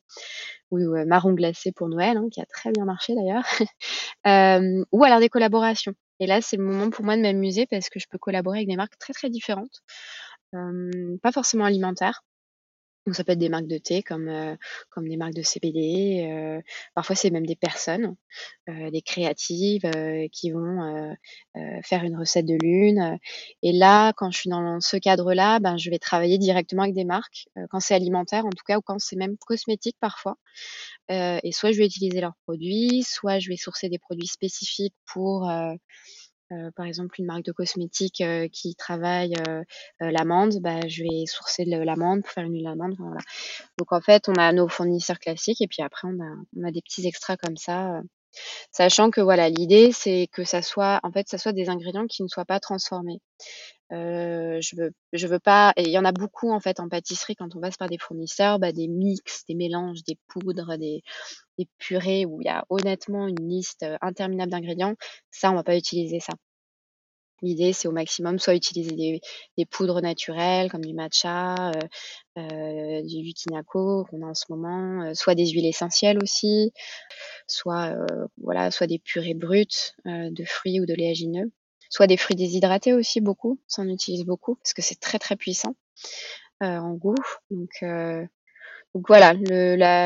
ou 0.72 0.80
marron 1.08 1.34
glacé 1.34 1.72
pour 1.72 1.90
Noël, 1.90 2.18
hein, 2.18 2.28
qui 2.32 2.42
a 2.42 2.46
très 2.46 2.72
bien 2.72 2.86
marché 2.86 3.16
d'ailleurs. 3.16 3.46
Ou 4.92 5.04
alors 5.06 5.20
des 5.20 5.30
collaborations 5.30 5.94
et 6.22 6.28
là 6.28 6.42
c'est 6.42 6.58
le 6.58 6.64
moment 6.66 6.90
pour 6.92 7.06
moi 7.06 7.18
de 7.18 7.22
m'amuser 7.22 7.66
parce 7.70 7.90
que 7.90 8.00
je 8.00 8.08
peux 8.10 8.18
collaborer 8.18 8.60
avec 8.60 8.70
des 8.70 8.76
marques 8.78 8.98
très, 9.00 9.14
très 9.14 9.30
différentes. 9.30 9.82
Pas 10.52 11.32
forcément 11.32 11.66
alimentaires. 11.66 12.24
Donc 13.06 13.16
ça 13.16 13.24
peut 13.24 13.32
être 13.32 13.40
des 13.40 13.50
marques 13.50 13.66
de 13.66 13.78
thé 13.80 14.04
comme, 14.04 14.58
comme 14.92 15.08
des 15.08 15.18
marques 15.18 15.34
de 15.34 15.42
CBD, 15.42 16.62
parfois 16.94 17.16
c'est 17.16 17.32
même 17.32 17.46
des 17.46 17.56
personnes, 17.56 18.16
des 18.68 19.02
créatives, 19.02 19.90
qui 20.32 20.52
vont, 20.52 21.16
faire 21.84 22.04
une 22.04 22.18
recette 22.18 22.46
de 22.46 22.56
lune, 22.62 23.18
et 23.64 23.72
là, 23.72 24.14
quand 24.14 24.30
je 24.30 24.40
suis 24.40 24.50
dans 24.50 24.80
ce 24.80 24.98
cadre-là, 24.98 25.60
ben, 25.60 25.78
je 25.78 25.90
vais 25.90 25.98
travailler 25.98 26.38
directement 26.38 26.84
avec 26.84 26.94
des 26.94 27.06
marques, 27.06 27.48
quand 27.72 27.80
c'est 27.80 27.96
alimentaire 27.96 28.46
en 28.46 28.52
tout 28.52 28.66
cas 28.68 28.78
ou 28.78 28.82
quand 28.82 29.00
c'est 29.00 29.16
même 29.16 29.38
cosmétique 29.38 29.98
parfois, 30.00 30.36
et 31.10 31.52
soit 31.52 31.72
je 31.72 31.80
vais 31.80 31.88
utiliser 31.88 32.22
leurs 32.22 32.36
produits, 32.46 33.02
soit 33.04 33.40
je 33.40 33.50
vais 33.50 33.58
sourcer 33.58 33.90
des 33.90 33.98
produits 33.98 34.28
spécifiques 34.28 34.96
pour, 35.12 35.50
Heu, 36.52 36.72
par 36.76 36.86
exemple, 36.86 37.16
une 37.20 37.28
marque 37.28 37.44
de 37.46 37.52
cosmétiques, 37.52 38.22
heu, 38.22 38.48
qui 38.52 38.76
travaille, 38.76 39.34
heu 39.48 39.62
heu, 40.02 40.10
l'amande, 40.12 40.56
bah, 40.62 40.80
je 40.88 41.04
vais 41.04 41.26
sourcer 41.28 41.66
de 41.66 41.78
l'amande 41.78 42.22
pour 42.24 42.32
faire 42.32 42.44
une 42.46 42.54
huile 42.54 42.64
d'amande, 42.66 42.94
enfin 42.94 43.06
voilà. 43.06 43.22
Donc 43.80 43.92
en 43.94 44.02
fait, 44.02 44.30
on 44.30 44.36
a 44.36 44.52
nos 44.54 44.68
fournisseurs 44.70 45.20
classiques 45.20 45.62
et 45.62 45.68
puis 45.68 45.84
après 45.84 46.08
on 46.10 46.20
a 46.22 46.36
on 46.58 46.64
a 46.68 46.72
des 46.72 46.82
petits 46.82 47.08
extras 47.08 47.38
comme 47.38 47.58
ça, 47.58 48.00
heu, 48.00 48.04
sachant 48.72 49.12
que 49.12 49.22
voilà, 49.22 49.50
l'idée 49.50 49.92
c'est 49.94 50.28
que 50.34 50.44
ça 50.46 50.62
soit 50.64 51.00
en 51.04 51.12
fait, 51.12 51.28
ça 51.30 51.38
soit 51.40 51.54
des 51.54 51.70
ingrédients 51.70 52.08
qui 52.08 52.24
ne 52.24 52.28
soient 52.30 52.46
pas 52.46 52.60
transformés. 52.62 53.22
Heu, 53.92 54.60
je 54.62 54.76
veux 54.76 54.92
je 55.14 55.28
veux 55.28 55.40
pas 55.40 55.74
et 55.78 55.84
il 55.84 55.90
y 55.92 55.98
en 56.00 56.06
a 56.06 56.12
beaucoup 56.12 56.52
en 56.52 56.60
fait 56.60 56.80
en 56.80 56.90
pâtisserie 56.90 57.36
quand 57.36 57.56
on 57.56 57.62
passe 57.62 57.78
par 57.78 57.90
des 57.90 57.98
fournisseurs, 57.98 58.60
bah, 58.60 58.72
des 58.72 58.88
mix, 58.88 59.46
des 59.48 59.56
mélanges, 59.56 60.04
des 60.04 60.18
poudres, 60.28 60.78
des 60.78 61.02
des 61.60 61.68
purées 61.80 62.26
où 62.28 62.42
il 62.42 62.48
y 62.48 62.50
a 62.50 62.66
honnêtement 62.72 63.28
une 63.28 63.48
liste, 63.50 63.84
heu, 63.84 63.98
interminable 64.02 64.52
d'ingrédients. 64.52 64.96
Ça, 65.32 65.52
on 65.52 65.56
va 65.56 65.64
pas 65.66 65.78
utiliser 65.78 66.22
ça. 66.22 66.34
L'idée, 67.42 67.72
c'est 67.72 67.88
au 67.88 67.94
maximum 67.94 68.38
soit 68.38 68.54
utiliser 68.56 69.22
des 69.58 69.66
poudres 69.66 70.02
naturelles 70.02 70.70
comme 70.70 70.84
du 70.84 70.94
matcha, 70.94 71.72
heu 71.72 72.42
heu, 72.42 73.02
du 73.08 73.16
Yukinako 73.28 74.06
qu'on 74.10 74.24
a 74.24 74.28
en 74.28 74.34
ce 74.34 74.44
moment, 74.50 75.14
soit 75.16 75.36
des 75.36 75.48
huiles 75.48 75.66
essentielles 75.66 76.20
aussi, 76.22 76.74
soit, 77.48 77.96
voilà, 78.38 78.72
soit 78.72 78.88
des 78.88 79.00
purées 79.00 79.36
brutes, 79.36 79.96
de 80.06 80.46
fruits 80.46 80.82
ou 80.82 80.86
d'oléagineux, 80.88 81.52
soit 81.90 82.08
des 82.08 82.18
fruits 82.18 82.36
déshydratés 82.38 82.94
aussi 82.94 83.22
beaucoup, 83.22 83.60
ça 83.68 83.84
on 83.84 83.90
utilise 83.90 84.26
beaucoup 84.26 84.56
parce 84.56 84.74
que 84.74 84.82
c'est 84.84 85.00
très, 85.00 85.20
très 85.20 85.36
puissant, 85.38 85.76
en 86.62 86.94
goût 86.96 87.16
donc 87.52 89.08
voilà, 89.08 89.34
le 89.34 89.76
la 89.76 90.06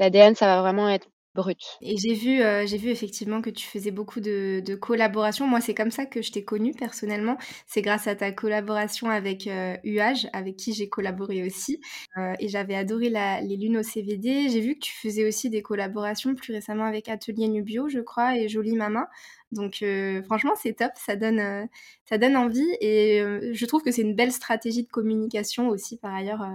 l'ADN, 0.00 0.34
ça 0.34 0.46
va 0.46 0.60
vraiment 0.60 0.88
être 0.88 1.08
brut. 1.34 1.58
Et 1.80 1.96
j'ai 1.96 2.14
vu, 2.14 2.40
j'ai 2.66 2.78
vu 2.78 2.88
effectivement 2.90 3.42
que 3.42 3.50
tu 3.50 3.66
faisais 3.66 3.90
beaucoup 3.90 4.20
de 4.20 4.74
collaborations. 4.76 5.46
Moi, 5.48 5.60
c'est 5.60 5.74
comme 5.74 5.90
ça 5.90 6.06
que 6.06 6.22
je 6.22 6.30
t'ai 6.32 6.44
connue 6.44 6.72
personnellement. 6.72 7.36
C'est 7.66 7.82
grâce 7.82 8.06
à 8.06 8.14
ta 8.14 8.30
collaboration 8.32 9.10
avec, 9.10 9.46
heu, 9.48 9.76
UH, 9.84 10.28
avec 10.32 10.56
qui 10.56 10.72
j'ai 10.74 10.88
collaboré 10.88 11.44
aussi, 11.44 11.80
heu 12.16 12.34
et 12.38 12.48
j'avais 12.48 12.76
adoré 12.76 13.10
les 13.10 13.56
lunes 13.56 13.78
au 13.78 13.82
CBD. 13.82 14.48
J'ai 14.48 14.60
vu 14.60 14.74
que 14.74 14.80
tu 14.86 14.92
faisais 14.92 15.26
aussi 15.26 15.50
des 15.50 15.62
collaborations 15.62 16.34
plus 16.34 16.52
récemment 16.52 16.84
avec 16.84 17.08
Atelier 17.08 17.48
Nubio, 17.48 17.88
je 17.88 18.00
crois 18.00 18.36
et 18.38 18.48
Jolie 18.48 18.76
Mama. 18.76 19.08
Donc 19.54 19.78
heu, 19.82 20.22
franchement, 20.24 20.52
c'est 20.60 20.74
top, 20.74 20.92
ça 20.96 21.16
donne, 21.16 21.68
donne 22.10 22.36
envie 22.36 22.66
et 22.80 23.20
heu, 23.20 23.52
je 23.52 23.66
trouve 23.66 23.82
que 23.82 23.90
c'est 23.90 24.02
une 24.02 24.14
belle 24.14 24.32
stratégie 24.32 24.82
de 24.84 24.88
communication 24.90 25.68
aussi 25.68 25.96
par 25.96 26.14
ailleurs, 26.14 26.46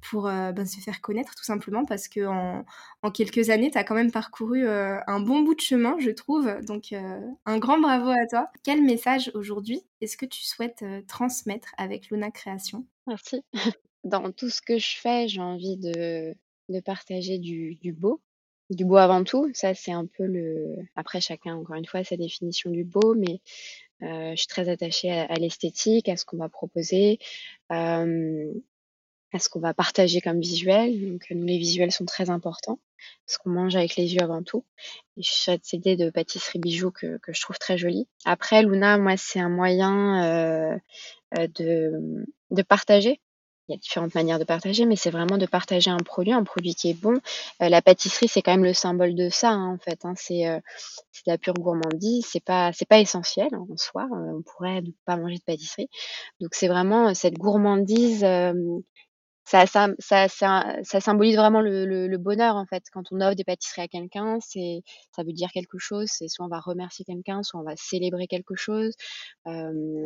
pour, 0.00 0.24
ben, 0.24 0.66
se 0.66 0.80
faire 0.80 1.00
connaître 1.00 1.34
tout 1.34 1.44
simplement 1.44 1.84
parce 1.84 2.08
qu'en 2.08 2.64
en 3.02 3.10
quelques 3.10 3.50
années, 3.50 3.70
tu 3.70 3.78
as 3.78 3.84
quand 3.84 3.94
même 3.94 4.12
parcouru, 4.12 4.66
un 4.68 5.20
bon 5.20 5.40
bout 5.40 5.54
de 5.54 5.60
chemin, 5.60 5.96
je 5.98 6.10
trouve, 6.10 6.50
donc 6.66 6.92
un 6.92 7.58
grand 7.58 7.78
bravo 7.78 8.10
à 8.10 8.26
toi. 8.26 8.48
Quel 8.62 8.82
message 8.82 9.30
aujourd'hui 9.34 9.82
est-ce 10.00 10.16
que 10.16 10.26
tu 10.26 10.44
souhaites, 10.44 10.84
transmettre 11.08 11.74
avec 11.76 12.10
Luna 12.10 12.30
Création? 12.30 12.86
Merci. 13.06 13.42
Dans 14.04 14.30
tout 14.32 14.50
ce 14.50 14.60
que 14.60 14.78
je 14.78 14.96
fais, 14.98 15.28
j'ai 15.28 15.40
envie 15.40 15.76
de 15.78 16.34
partager 16.84 17.38
du 17.38 17.92
beau, 17.92 18.20
du 18.76 18.84
beau 18.84 18.96
avant 18.96 19.24
tout. 19.24 19.50
Ça, 19.54 19.74
c'est 19.74 19.92
un 19.92 20.06
peu 20.06 20.24
le 20.26 20.76
après 20.96 21.20
chacun, 21.20 21.56
encore 21.56 21.76
une 21.76 21.86
fois, 21.86 22.04
sa 22.04 22.16
définition 22.16 22.70
du 22.70 22.84
beau, 22.84 23.14
mais 23.16 23.40
heu, 24.02 24.32
je 24.32 24.36
suis 24.36 24.48
très 24.48 24.68
attachée 24.68 25.10
à 25.12 25.34
l'esthétique, 25.36 26.08
à 26.08 26.16
ce 26.16 26.24
qu'on 26.24 26.38
va 26.38 26.48
proposer, 26.48 27.18
hem, 27.70 28.52
à 29.32 29.38
ce 29.40 29.48
qu'on 29.48 29.60
va 29.60 29.74
partager 29.74 30.20
comme 30.20 30.40
visuel. 30.40 31.12
Donc 31.12 31.26
nous, 31.30 31.44
les 31.46 31.58
visuels 31.58 31.92
sont 31.92 32.04
très 32.06 32.30
importants, 32.30 32.78
parce 33.26 33.38
qu'on 33.38 33.50
mange 33.50 33.76
avec 33.76 33.96
les 33.96 34.14
yeux 34.14 34.22
avant 34.22 34.42
tout 34.42 34.64
je 35.18 35.22
suis 35.24 35.42
cette 35.44 35.72
idée 35.74 35.96
de 35.96 36.10
pâtisserie 36.10 36.58
bijou 36.60 36.90
que 36.92 37.18
je 37.28 37.40
trouve 37.42 37.58
très 37.58 37.78
jolie. 37.78 38.08
Après 38.24 38.62
Luna, 38.62 38.98
moi, 38.98 39.16
c'est 39.16 39.40
un 39.40 39.50
moyen, 39.50 40.74
heu, 40.76 41.48
de 41.48 42.24
de 42.50 42.62
partager. 42.62 43.20
Il 43.68 43.72
y 43.72 43.74
a 43.76 43.78
différentes 43.78 44.14
manières 44.14 44.38
de 44.38 44.44
partager, 44.44 44.84
mais 44.84 44.94
c'est 44.96 45.10
vraiment 45.10 45.38
de 45.38 45.46
partager 45.46 45.90
un 45.90 45.96
produit, 45.96 46.32
un 46.34 46.44
produit 46.44 46.74
qui 46.74 46.90
est 46.90 46.94
bon. 47.00 47.14
Heu, 47.62 47.68
la 47.70 47.80
pâtisserie, 47.80 48.28
c'est 48.28 48.42
quand 48.42 48.50
même 48.52 48.64
le 48.64 48.74
symbole 48.74 49.14
de 49.14 49.30
ça, 49.30 49.50
hein, 49.52 49.72
en 49.74 49.78
fait, 49.78 50.04
hein. 50.04 50.12
C'est, 50.16 50.46
heu, 50.46 50.60
c'est 51.12 51.26
de 51.26 51.30
la 51.32 51.38
pure 51.38 51.54
gourmandise, 51.54 52.26
c'est 52.30 52.44
pas 52.44 52.72
c'est 52.74 52.86
pas 52.88 52.98
essentiel 53.00 53.48
hein, 53.52 53.64
en 53.70 53.76
soi, 53.78 54.04
heu, 54.12 54.36
on 54.38 54.42
pourrait 54.42 54.82
ne 54.82 54.90
pas 55.06 55.16
manger 55.16 55.36
de 55.38 55.42
pâtisserie. 55.44 55.88
Donc 56.40 56.54
c'est 56.54 56.68
vraiment, 56.68 57.14
cette 57.14 57.34
gourmandise, 57.38 58.24
ça 59.44 59.66
ça 59.66 59.88
ça 59.98 60.28
ça 60.28 61.00
symbolise 61.00 61.36
vraiment 61.36 61.60
le 61.60 62.16
bonheur, 62.18 62.56
en 62.56 62.66
fait. 62.66 62.84
Quand 62.92 63.04
on 63.12 63.20
offre 63.20 63.34
des 63.36 63.44
pâtisseries 63.44 63.82
à 63.82 63.88
quelqu'un, 63.88 64.38
c'est 64.40 64.82
ça 65.16 65.22
veut 65.24 65.32
dire 65.32 65.50
quelque 65.52 65.78
chose. 65.78 66.08
C'est 66.10 66.28
soit 66.28 66.46
on 66.46 66.48
va 66.48 66.60
remercier 66.60 67.04
quelqu'un, 67.04 67.42
soit 67.42 67.60
on 67.60 67.64
va 67.64 67.76
célébrer 67.76 68.26
quelque 68.26 68.54
chose, 68.56 68.92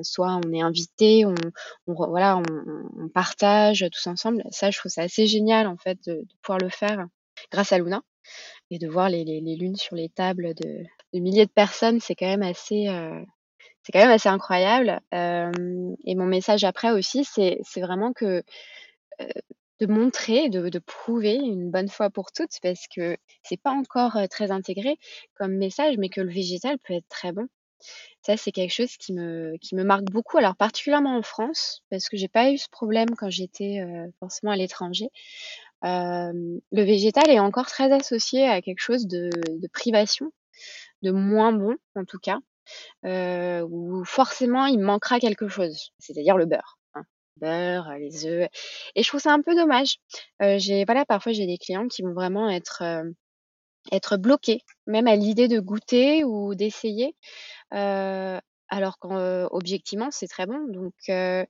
soit 0.03 0.41
on 0.45 0.53
est 0.53 0.63
invité, 0.63 1.25
on 1.27 1.35
voilà, 1.87 2.39
on 2.39 3.09
partage 3.11 3.87
tous 3.93 4.07
ensemble. 4.09 4.43
Ça, 4.51 4.71
je 4.71 4.79
trouve 4.79 4.91
ça 4.93 5.03
assez 5.03 5.27
génial, 5.27 5.67
en 5.69 5.77
fait, 5.77 5.99
de 6.07 6.25
pouvoir 6.43 6.59
le 6.59 6.69
faire 6.71 7.07
grâce 7.53 7.73
à 7.73 7.79
Luna 7.79 8.03
et 8.71 8.79
de 8.79 8.89
voir 8.89 9.11
les 9.11 9.25
lunes 9.25 9.77
sur 9.77 9.97
les 9.97 10.09
tables 10.11 10.55
de 10.55 10.85
milliers 11.21 11.47
de 11.47 11.53
personnes. 11.53 12.01
C'est 12.01 12.15
quand 12.17 12.27
même 12.27 12.43
assez, 12.43 12.89
heu, 12.89 13.25
c'est 13.83 13.93
quand 13.93 14.01
même 14.01 14.11
assez 14.13 14.29
incroyable, 14.31 15.01
et 15.13 16.15
mon 16.17 16.27
message 16.27 16.65
après 16.65 16.91
aussi, 16.93 17.25
c'est 17.25 17.61
vraiment 17.81 18.13
que 18.15 18.43
de 19.81 19.87
montrer, 19.87 20.49
de 20.51 20.79
prouver 20.81 21.35
une 21.37 21.71
bonne 21.71 21.89
fois 21.89 22.11
pour 22.11 22.33
toutes 22.33 22.59
parce 22.63 22.87
que 22.95 23.17
c'est 23.45 23.61
pas 23.61 23.71
encore, 23.73 24.17
heu, 24.17 24.29
très 24.29 24.51
intégré 24.51 24.97
comme 25.35 25.55
message, 25.57 25.97
mais 25.99 26.09
que 26.09 26.21
le 26.21 26.33
végétal 26.33 26.79
peut 26.81 26.95
être 26.95 27.09
très 27.09 27.33
bon. 27.33 27.47
Ça, 28.23 28.37
c'est 28.37 28.53
quelque 28.53 28.73
chose 28.75 28.97
qui 28.99 29.15
me 29.15 29.83
marque 29.85 30.05
beaucoup, 30.07 30.39
alors 30.39 30.57
particulièrement 30.57 31.17
en 31.17 31.23
France, 31.23 31.83
parce 31.91 32.09
que 32.09 32.17
j'ai 32.17 32.29
pas 32.29 32.51
eu 32.53 32.59
ce 32.59 32.69
problème 32.71 33.09
quand 33.17 33.31
j'étais, 33.31 33.81
heu, 33.81 34.13
forcément 34.21 34.53
à 34.53 34.57
l'étranger. 34.57 35.11
Hem, 35.85 36.61
le 36.73 36.83
végétal 36.85 37.31
est 37.31 37.41
encore 37.41 37.67
très 37.67 37.93
associé 37.93 38.49
à 38.49 38.63
quelque 38.63 38.81
chose 38.81 39.07
de 39.09 39.31
privation, 39.73 40.33
de 41.03 41.13
moins 41.13 41.53
bon 41.53 41.77
en 41.97 42.05
tout 42.05 42.19
cas, 42.21 42.39
où 43.65 44.05
forcément 44.05 44.67
il 44.67 44.81
manquera 44.81 45.21
quelque 45.21 45.49
chose, 45.49 45.93
c'est-à-dire 45.99 46.37
le 46.39 46.47
beurre. 46.47 46.78
Beurre, 47.39 47.93
les 47.99 48.27
œufs 48.27 48.49
et 48.95 49.03
je 49.03 49.09
trouve 49.09 49.21
ça 49.21 49.33
un 49.33 49.43
peu 49.43 49.55
dommage. 49.55 49.99
j'ai 50.41 50.85
voilà, 50.87 51.05
parfois 51.07 51.33
j'ai 51.33 51.47
des 51.47 51.59
clients 51.59 51.89
qui 51.89 52.03
vont 52.03 52.15
vraiment 52.15 52.51
être, 52.51 52.83
être 53.93 54.17
bloqués, 54.19 54.63
même 54.87 55.07
à 55.09 55.17
l'idée 55.17 55.49
de 55.49 55.61
goûter 55.61 56.25
ou 56.25 56.55
d'essayer, 56.55 57.17
alors 58.71 58.99
qu'objectivement 59.01 60.11
c'est 60.13 60.29
très 60.29 60.47
bon 60.47 60.61
donc 60.69 60.95
et 61.09 61.47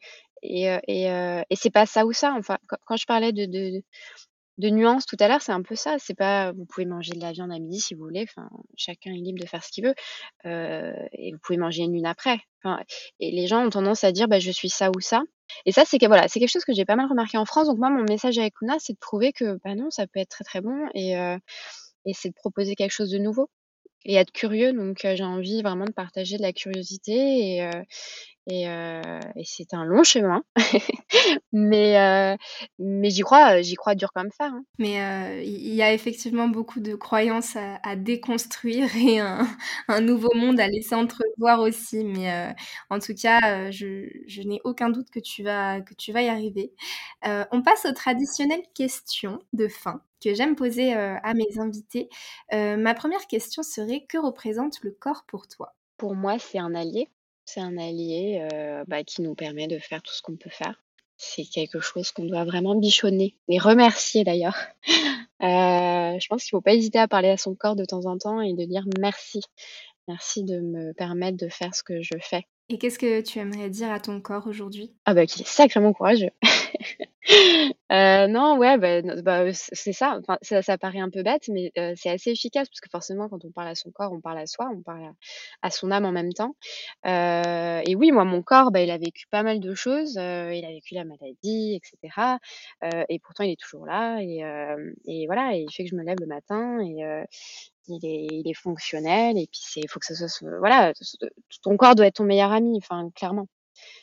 et 0.88 1.04
et 1.50 1.56
c'est 1.56 1.70
pas 1.70 1.86
ça 1.86 2.06
ou 2.06 2.12
ça. 2.12 2.34
Enfin, 2.38 2.58
quand 2.86 2.96
je 2.96 3.06
parlais 3.06 3.32
de 3.32 3.46
de 3.46 3.82
de 4.58 4.70
nuances 4.70 5.06
tout 5.06 5.16
à 5.20 5.28
l'heure, 5.28 5.42
c'est 5.42 5.52
un 5.52 5.62
peu 5.62 5.76
ça. 5.76 5.96
C'est 6.00 6.14
pas 6.16 6.52
vous 6.52 6.66
pouvez 6.66 6.86
manger 6.86 7.12
de 7.14 7.20
la 7.20 7.32
viande 7.32 7.52
à 7.52 7.58
midi 7.60 7.80
si 7.80 7.94
vous 7.94 8.02
voulez, 8.04 8.24
enfin, 8.28 8.48
chacun 8.76 9.12
est 9.12 9.18
libre 9.18 9.40
de 9.40 9.46
faire 9.46 9.64
ce 9.64 9.70
qu'il 9.72 9.84
veut, 9.86 9.94
et 10.44 11.32
vous 11.32 11.38
pouvez 11.42 11.58
manger 11.58 11.84
une 11.84 11.94
lune 11.94 12.06
après. 12.06 12.38
Enfin 12.64 12.82
et 13.20 13.30
les 13.32 13.46
gens 13.48 13.64
ont 13.66 13.70
tendance 13.70 14.04
à 14.04 14.12
dire: 14.12 14.28
«Bah, 14.28 14.40
je 14.40 14.50
suis 14.52 14.70
ça 14.70 14.90
ou 14.96 15.00
ça» 15.00 15.22
et 15.66 15.72
ça, 15.72 15.84
c'est 15.86 15.98
que 15.98 16.06
voilà, 16.06 16.28
c'est 16.28 16.40
quelque 16.40 16.50
chose 16.50 16.64
que 16.64 16.74
j'ai 16.74 16.84
pas 16.84 16.96
mal 16.96 17.06
remarqué 17.08 17.38
en 17.38 17.44
France. 17.44 17.66
Donc 17.68 17.78
moi, 17.78 17.90
mon 17.90 18.04
message 18.04 18.38
avec 18.38 18.54
Luna, 18.60 18.76
c'est 18.78 18.94
de 18.94 18.98
prouver 18.98 19.32
que, 19.32 19.58
bah, 19.64 19.74
non, 19.74 19.90
ça 19.90 20.06
peut 20.06 20.20
être 20.20 20.30
très, 20.30 20.44
très 20.44 20.60
bon 20.60 20.88
et 20.94 21.14
et 22.04 22.14
c'est 22.14 22.30
de 22.30 22.34
proposer 22.34 22.74
quelque 22.74 22.92
chose 22.92 23.10
de 23.10 23.18
nouveau 23.18 23.50
et 24.04 24.14
être 24.16 24.32
curieux. 24.32 24.72
Donc 24.72 24.98
j'ai 25.02 25.24
envie 25.24 25.62
vraiment 25.62 25.84
de 25.84 25.92
partager 25.92 26.36
de 26.38 26.42
la 26.42 26.52
curiosité 26.52 27.56
et 27.56 27.70
et, 28.48 28.64
et 28.64 29.44
c'est 29.44 29.74
un 29.74 29.84
long 29.84 30.02
chemin, 30.04 30.42
mais, 31.52 32.36
mais 32.78 33.10
j'y 33.10 33.20
crois, 33.20 33.60
j'y 33.60 33.74
crois 33.74 33.94
dur 33.94 34.12
comme 34.12 34.30
fer. 34.30 34.52
Hein. 34.52 34.64
Mais 34.78 35.44
il 35.44 35.74
y 35.74 35.82
a 35.82 35.92
effectivement 35.92 36.48
beaucoup 36.48 36.80
de 36.80 36.94
croyances 36.94 37.56
à, 37.56 37.96
déconstruire 37.96 38.88
et 38.96 39.20
un, 39.20 39.46
un, 39.88 40.00
nouveau 40.00 40.34
monde 40.34 40.60
à 40.60 40.68
laisser 40.68 40.94
entrevoir 40.94 41.60
aussi. 41.60 42.04
Mais 42.04 42.54
en 42.90 42.98
tout 42.98 43.14
cas, 43.14 43.70
je, 43.70 44.08
je 44.26 44.42
n'ai 44.42 44.60
aucun 44.64 44.90
doute 44.90 45.10
que 45.10 45.20
tu 45.20 45.42
vas, 45.42 45.80
que 45.80 45.94
tu 45.94 46.12
vas 46.12 46.22
y 46.22 46.28
arriver. 46.28 46.72
on 47.22 47.62
passe 47.62 47.86
aux 47.86 47.94
traditionnelles 47.94 48.64
questions 48.74 49.40
de 49.52 49.68
fin 49.68 50.02
que 50.22 50.34
j'aime 50.34 50.56
poser 50.56 50.94
à 50.94 51.34
mes 51.34 51.58
invités. 51.58 52.08
ma 52.52 52.94
première 52.94 53.26
question 53.26 53.62
serait 53.62 54.04
que 54.08 54.18
représente 54.18 54.82
le 54.82 54.90
corps 54.90 55.24
pour 55.26 55.48
toi? 55.48 55.74
Pour 55.96 56.14
moi, 56.14 56.38
c'est 56.38 56.58
un 56.58 56.74
allié. 56.74 57.08
C'est 57.50 57.60
un 57.60 57.78
allié, 57.78 58.46
bah, 58.88 59.02
qui 59.04 59.22
nous 59.22 59.34
permet 59.34 59.68
de 59.68 59.78
faire 59.78 60.02
tout 60.02 60.12
ce 60.12 60.20
qu'on 60.20 60.36
peut 60.36 60.50
faire. 60.50 60.84
C'est 61.16 61.44
quelque 61.44 61.80
chose 61.80 62.12
qu'on 62.12 62.26
doit 62.26 62.44
vraiment 62.44 62.74
bichonner 62.74 63.36
et 63.48 63.58
remercier 63.58 64.22
d'ailleurs. 64.22 64.58
je 65.40 66.26
pense 66.28 66.44
qu'il 66.44 66.54
ne 66.54 66.58
faut 66.58 66.60
pas 66.60 66.74
hésiter 66.74 66.98
à 66.98 67.08
parler 67.08 67.30
à 67.30 67.38
son 67.38 67.54
corps 67.54 67.74
de 67.74 67.86
temps 67.86 68.04
en 68.04 68.18
temps 68.18 68.42
et 68.42 68.52
de 68.52 68.64
dire 68.66 68.84
merci. 69.00 69.40
Merci 70.08 70.44
de 70.44 70.60
me 70.60 70.92
permettre 70.92 71.38
de 71.38 71.48
faire 71.48 71.74
ce 71.74 71.82
que 71.82 72.02
je 72.02 72.18
fais. 72.20 72.44
Et 72.68 72.76
qu'est-ce 72.76 72.98
que 72.98 73.22
tu 73.22 73.38
aimerais 73.38 73.70
dire 73.70 73.90
à 73.90 73.98
ton 73.98 74.20
corps 74.20 74.46
aujourd'hui? 74.46 74.92
Ah 75.06 75.14
bah, 75.14 75.24
qu'il 75.24 75.40
est 75.40 75.48
sacrément 75.48 75.94
courageux. 75.94 76.32
Euh, 77.90 78.26
non, 78.26 78.58
ouais, 78.58 78.76
bah, 78.76 79.00
bah 79.22 79.44
c'est 79.54 79.92
ça. 79.94 80.18
Enfin, 80.20 80.38
ça 80.42 80.60
ça 80.62 80.76
paraît 80.76 80.98
un 81.00 81.08
peu 81.08 81.22
bête, 81.22 81.48
mais 81.48 81.72
c'est 81.96 82.10
assez 82.10 82.30
efficace 82.32 82.68
parce 82.68 82.80
que 82.80 82.90
forcément, 82.90 83.28
quand 83.30 83.44
on 83.46 83.50
parle 83.50 83.68
à 83.68 83.74
son 83.74 83.90
corps, 83.90 84.12
on 84.12 84.20
parle 84.20 84.38
à 84.38 84.46
soi, 84.46 84.68
on 84.74 84.82
parle 84.82 85.10
à 85.62 85.70
son 85.70 85.90
âme 85.90 86.04
en 86.04 86.12
même 86.12 86.32
temps. 86.32 86.54
et 87.06 87.94
oui, 87.96 88.12
moi, 88.12 88.24
mon 88.24 88.42
corps, 88.42 88.70
bah, 88.72 88.82
il 88.82 88.90
a 88.90 88.98
vécu 88.98 89.26
pas 89.30 89.42
mal 89.42 89.60
de 89.60 89.74
choses, 89.74 90.14
il 90.16 90.64
a 90.66 90.68
vécu 90.70 90.94
la 90.94 91.04
maladie 91.04 91.74
et 91.76 91.80
cetera, 91.82 92.38
et 93.08 93.18
pourtant 93.20 93.44
il 93.44 93.52
est 93.52 93.60
toujours 93.60 93.86
là 93.86 94.18
et 94.20 94.42
et 95.06 95.26
voilà 95.26 95.54
et 95.54 95.60
il 95.68 95.72
fait 95.72 95.84
que 95.84 95.90
je 95.90 95.96
me 95.96 96.04
lève 96.04 96.18
le 96.20 96.26
matin 96.26 96.80
et 96.82 97.24
il 97.88 98.04
est 98.06 98.26
il 98.30 98.48
est 98.50 98.54
fonctionnel 98.54 99.38
et 99.38 99.46
puis 99.50 99.60
il 99.76 99.88
faut 99.88 99.98
que 100.00 100.06
ça 100.06 100.28
soit 100.28 100.58
voilà, 100.58 100.92
ton 101.62 101.76
corps 101.76 101.94
doit 101.94 102.06
être 102.06 102.16
ton 102.16 102.24
meilleur 102.24 102.52
ami, 102.52 102.78
enfin, 102.78 103.10
clairement. 103.14 103.48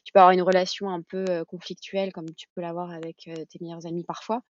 Tu 0.06 0.14
peux 0.14 0.20
avoir 0.20 0.32
une 0.32 0.42
relation 0.42 0.90
un 0.90 1.02
peu, 1.02 1.44
conflictuelle 1.46 2.14
comme 2.14 2.34
tu 2.34 2.48
peux 2.56 2.62
l'avoir 2.62 2.92
avec, 2.92 3.30
tes 3.50 3.60
meilleurs 3.60 3.86
amis 3.86 4.06
parfois, 4.06 4.42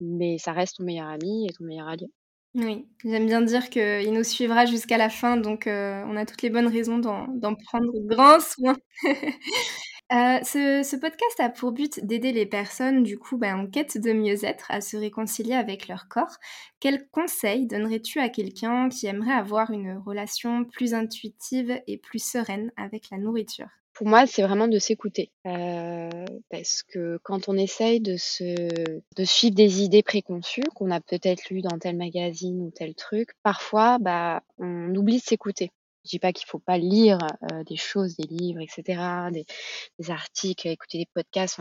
mais 0.00 0.38
ça 0.38 0.52
reste 0.52 0.76
ton 0.76 0.84
meilleur 0.84 1.08
ami 1.08 1.46
et 1.48 1.52
ton 1.52 1.64
meilleur 1.64 1.88
allié. 1.88 2.06
Oui, 2.54 2.86
j'aime 3.04 3.26
bien 3.26 3.42
dire 3.42 3.68
qu'il 3.70 4.12
nous 4.12 4.24
suivra 4.24 4.66
jusqu'à 4.66 4.96
la 4.96 5.10
fin, 5.10 5.36
donc 5.36 5.64
on 5.66 6.16
a 6.16 6.24
toutes 6.26 6.42
les 6.42 6.50
bonnes 6.50 6.68
raisons 6.68 6.98
d'en 6.98 7.54
prendre 7.54 7.92
grand 8.06 8.40
soin. 8.40 8.76
Euh, 10.10 10.40
ce 10.42 10.96
podcast 10.96 11.38
a 11.38 11.50
pour 11.50 11.72
but 11.72 12.02
d'aider 12.02 12.32
les 12.32 12.46
personnes, 12.46 13.02
du 13.02 13.18
coup, 13.18 13.36
ben, 13.36 13.58
en 13.58 13.66
quête 13.66 13.98
de 13.98 14.14
mieux-être 14.14 14.70
à 14.70 14.80
se 14.80 14.96
réconcilier 14.96 15.52
avec 15.52 15.86
leur 15.86 16.08
corps. 16.08 16.38
Quels 16.80 17.06
conseils 17.10 17.66
donnerais-tu 17.66 18.18
à 18.18 18.30
quelqu'un 18.30 18.88
qui 18.88 19.06
aimerait 19.06 19.32
avoir 19.32 19.70
une 19.70 19.98
relation 19.98 20.64
plus 20.64 20.94
intuitive 20.94 21.82
et 21.86 21.98
plus 21.98 22.24
sereine 22.24 22.72
avec 22.76 23.10
la 23.10 23.18
nourriture? 23.18 23.77
Pour 23.98 24.06
moi, 24.06 24.28
c'est 24.28 24.42
vraiment 24.42 24.68
de 24.68 24.78
s'écouter, 24.78 25.32
euh, 25.44 26.24
parce 26.50 26.84
que 26.84 27.18
quand 27.24 27.48
on 27.48 27.56
essaye 27.56 27.98
de 27.98 28.14
suivre 28.16 29.56
des 29.56 29.82
idées 29.82 30.04
préconçues 30.04 30.62
qu'on 30.76 30.92
a 30.92 31.00
peut-être 31.00 31.50
lues 31.50 31.62
dans 31.62 31.76
tel 31.80 31.96
magazine 31.96 32.62
ou 32.62 32.70
tel 32.70 32.94
truc, 32.94 33.30
parfois, 33.42 33.98
bah, 33.98 34.44
on 34.58 34.94
oublie 34.94 35.16
de 35.16 35.22
s'écouter. 35.24 35.72
Je 36.04 36.10
dis 36.10 36.18
pas 36.20 36.32
qu'il 36.32 36.46
faut 36.46 36.60
pas 36.60 36.78
lire, 36.78 37.18
des 37.66 37.74
choses, 37.74 38.14
des 38.16 38.28
livres 38.28 38.60
etc., 38.60 39.02
des 39.32 40.10
articles, 40.12 40.68
écouter 40.68 40.98
des 40.98 41.08
podcasts, 41.12 41.60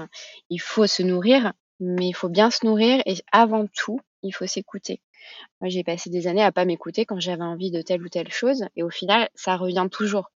il 0.52 0.62
faut 0.62 0.86
se 0.86 1.02
nourrir, 1.02 1.54
mais 1.80 2.08
il 2.08 2.14
faut 2.14 2.30
bien 2.30 2.52
se 2.52 2.68
nourrir 2.68 3.02
et 3.08 3.16
avant 3.32 3.66
tout, 3.66 4.00
il 4.22 4.32
faut 4.32 4.46
s'écouter. 4.46 5.02
Moi, 5.60 5.70
j'ai 5.70 5.84
passé 5.84 6.12
des 6.12 6.28
années 6.28 6.44
à 6.44 6.52
pas 6.52 6.66
m'écouter 6.66 7.04
quand 7.04 7.20
j'avais 7.20 7.44
envie 7.44 7.72
de 7.72 7.82
telle 7.82 8.04
ou 8.04 8.10
telle 8.10 8.32
chose 8.32 8.64
et 8.76 8.84
au 8.84 8.92
final, 8.92 9.28
ça 9.34 9.58
revient 9.58 9.88
toujours. 9.92 10.30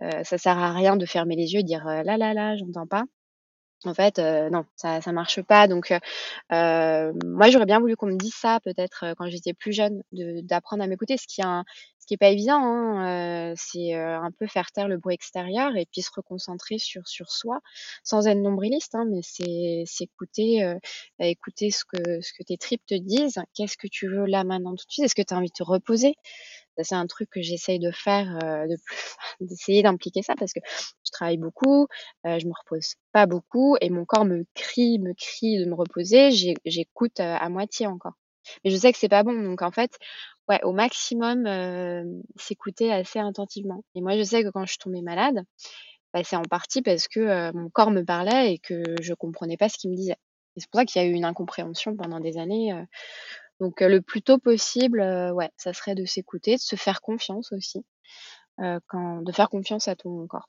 Ça 0.00 0.38
sert 0.38 0.58
à 0.58 0.72
rien 0.72 0.96
de 0.96 1.06
fermer 1.06 1.36
les 1.36 1.52
yeux 1.54 1.60
et 1.60 1.64
dire: 1.64 1.84
«Là, 1.86 2.16
là, 2.16 2.34
là, 2.34 2.56
j'entends 2.56 2.86
pas». 2.86 3.04
En 3.86 3.94
fait, 3.94 4.18
non, 4.18 4.64
ça 4.76 5.00
ça 5.02 5.12
marche 5.12 5.42
pas 5.42 5.68
donc 5.68 5.92
moi, 6.52 7.50
j'aurais 7.50 7.66
bien 7.66 7.80
voulu 7.80 7.96
qu'on 7.96 8.06
me 8.08 8.16
dise 8.18 8.34
ça 8.34 8.60
peut-être, 8.64 9.14
quand 9.18 9.28
j'étais 9.28 9.54
plus 9.54 9.72
jeune, 9.72 10.02
d'apprendre 10.12 10.82
à 10.84 10.88
m'écouter, 10.88 11.16
ce 11.18 11.26
qui 11.28 11.40
est 11.42 11.44
ce 12.04 12.06
qui 12.06 12.14
est 12.14 12.18
pas 12.18 12.28
évident, 12.28 12.60
hein, 12.60 13.54
c'est, 13.56 13.94
un 13.94 14.30
peu 14.38 14.46
faire 14.46 14.70
taire 14.72 14.88
le 14.88 14.98
bruit 14.98 15.14
extérieur 15.14 15.74
et 15.74 15.86
puis 15.90 16.02
se 16.02 16.10
reconcentrer 16.14 16.76
sur 16.76 17.08
sur 17.08 17.30
soi, 17.30 17.60
sans 18.02 18.26
être 18.26 18.38
nombriliste, 18.38 18.94
hein, 18.94 19.06
mais 19.10 19.20
c'est 19.22 19.84
s'écouter, 19.86 20.74
écouter 21.18 21.70
ce 21.70 21.84
que 21.86 22.20
ce 22.20 22.32
que 22.38 22.42
tes 22.42 22.58
tripes 22.58 22.84
te 22.86 22.94
disent. 22.94 23.38
Qu'est-ce 23.54 23.78
que 23.78 23.86
tu 23.86 24.06
veux 24.08 24.26
là, 24.26 24.44
maintenant, 24.44 24.72
tout 24.72 24.84
de 24.86 24.92
suite? 24.92 25.06
Est-ce 25.06 25.14
que 25.14 25.22
tu 25.22 25.32
as 25.32 25.38
envie 25.38 25.48
de 25.48 25.54
te 25.54 25.62
reposer? 25.62 26.14
c'est 26.82 26.94
un 26.96 27.06
truc 27.06 27.30
que 27.30 27.40
j'essaye 27.40 27.78
de 27.78 27.90
faire, 27.92 28.36
de 28.68 28.76
d'essayer 29.40 29.82
d'impliquer 29.82 30.22
ça 30.22 30.34
parce 30.38 30.52
que 30.52 30.60
je 31.06 31.10
travaille 31.10 31.38
beaucoup, 31.38 31.86
je 32.24 32.46
me 32.46 32.52
repose 32.64 32.96
pas 33.12 33.24
beaucoup 33.26 33.76
et 33.80 33.88
mon 33.88 34.04
corps 34.04 34.26
me 34.26 34.44
crie 34.54 34.98
me 34.98 35.14
crie 35.14 35.58
de 35.58 35.64
me 35.64 35.74
reposer. 35.74 36.32
j'écoute, 36.66 37.18
à 37.20 37.48
moitié 37.48 37.86
encore. 37.86 38.14
Mais 38.64 38.70
je 38.70 38.76
sais 38.76 38.92
que 38.92 38.98
c'est 38.98 39.08
pas 39.08 39.22
bon 39.22 39.40
donc 39.42 39.62
en 39.62 39.70
fait, 39.70 39.96
ouais, 40.48 40.62
au 40.64 40.72
maximum, 40.72 41.46
s'écouter 42.36 42.92
assez 42.92 43.18
attentivement. 43.18 43.84
Et 43.94 44.00
moi 44.00 44.16
je 44.16 44.22
sais 44.22 44.42
que 44.42 44.50
quand 44.50 44.66
je 44.66 44.78
tombée 44.78 45.02
malade, 45.02 45.44
bah, 46.12 46.22
c'est 46.24 46.36
en 46.36 46.42
partie 46.42 46.82
parce 46.82 47.08
que, 47.08 47.52
mon 47.52 47.70
corps 47.70 47.90
me 47.90 48.02
parlait 48.04 48.54
et 48.54 48.58
que 48.58 48.82
je 49.00 49.14
comprenais 49.14 49.56
pas 49.56 49.68
ce 49.68 49.78
qu'il 49.78 49.90
me 49.90 49.96
disait. 49.96 50.16
Et 50.56 50.60
c'est 50.60 50.70
pour 50.70 50.80
ça 50.80 50.86
qu'il 50.86 51.02
y 51.02 51.04
a 51.04 51.08
eu 51.08 51.12
une 51.12 51.24
incompréhension 51.24 51.96
pendant 51.96 52.20
des 52.20 52.38
années, 52.38 52.72
donc 53.60 53.80
le 53.80 54.00
plus 54.00 54.22
tôt 54.22 54.38
possible, 54.38 55.00
ouais, 55.34 55.50
ça 55.56 55.72
serait 55.72 55.94
de 55.94 56.04
s'écouter, 56.04 56.54
de 56.54 56.60
se 56.60 56.76
faire 56.76 57.00
confiance 57.00 57.52
aussi, 57.52 57.84
de 58.58 59.32
faire 59.32 59.48
confiance 59.48 59.88
à 59.88 59.96
ton 59.96 60.26
corps. 60.28 60.48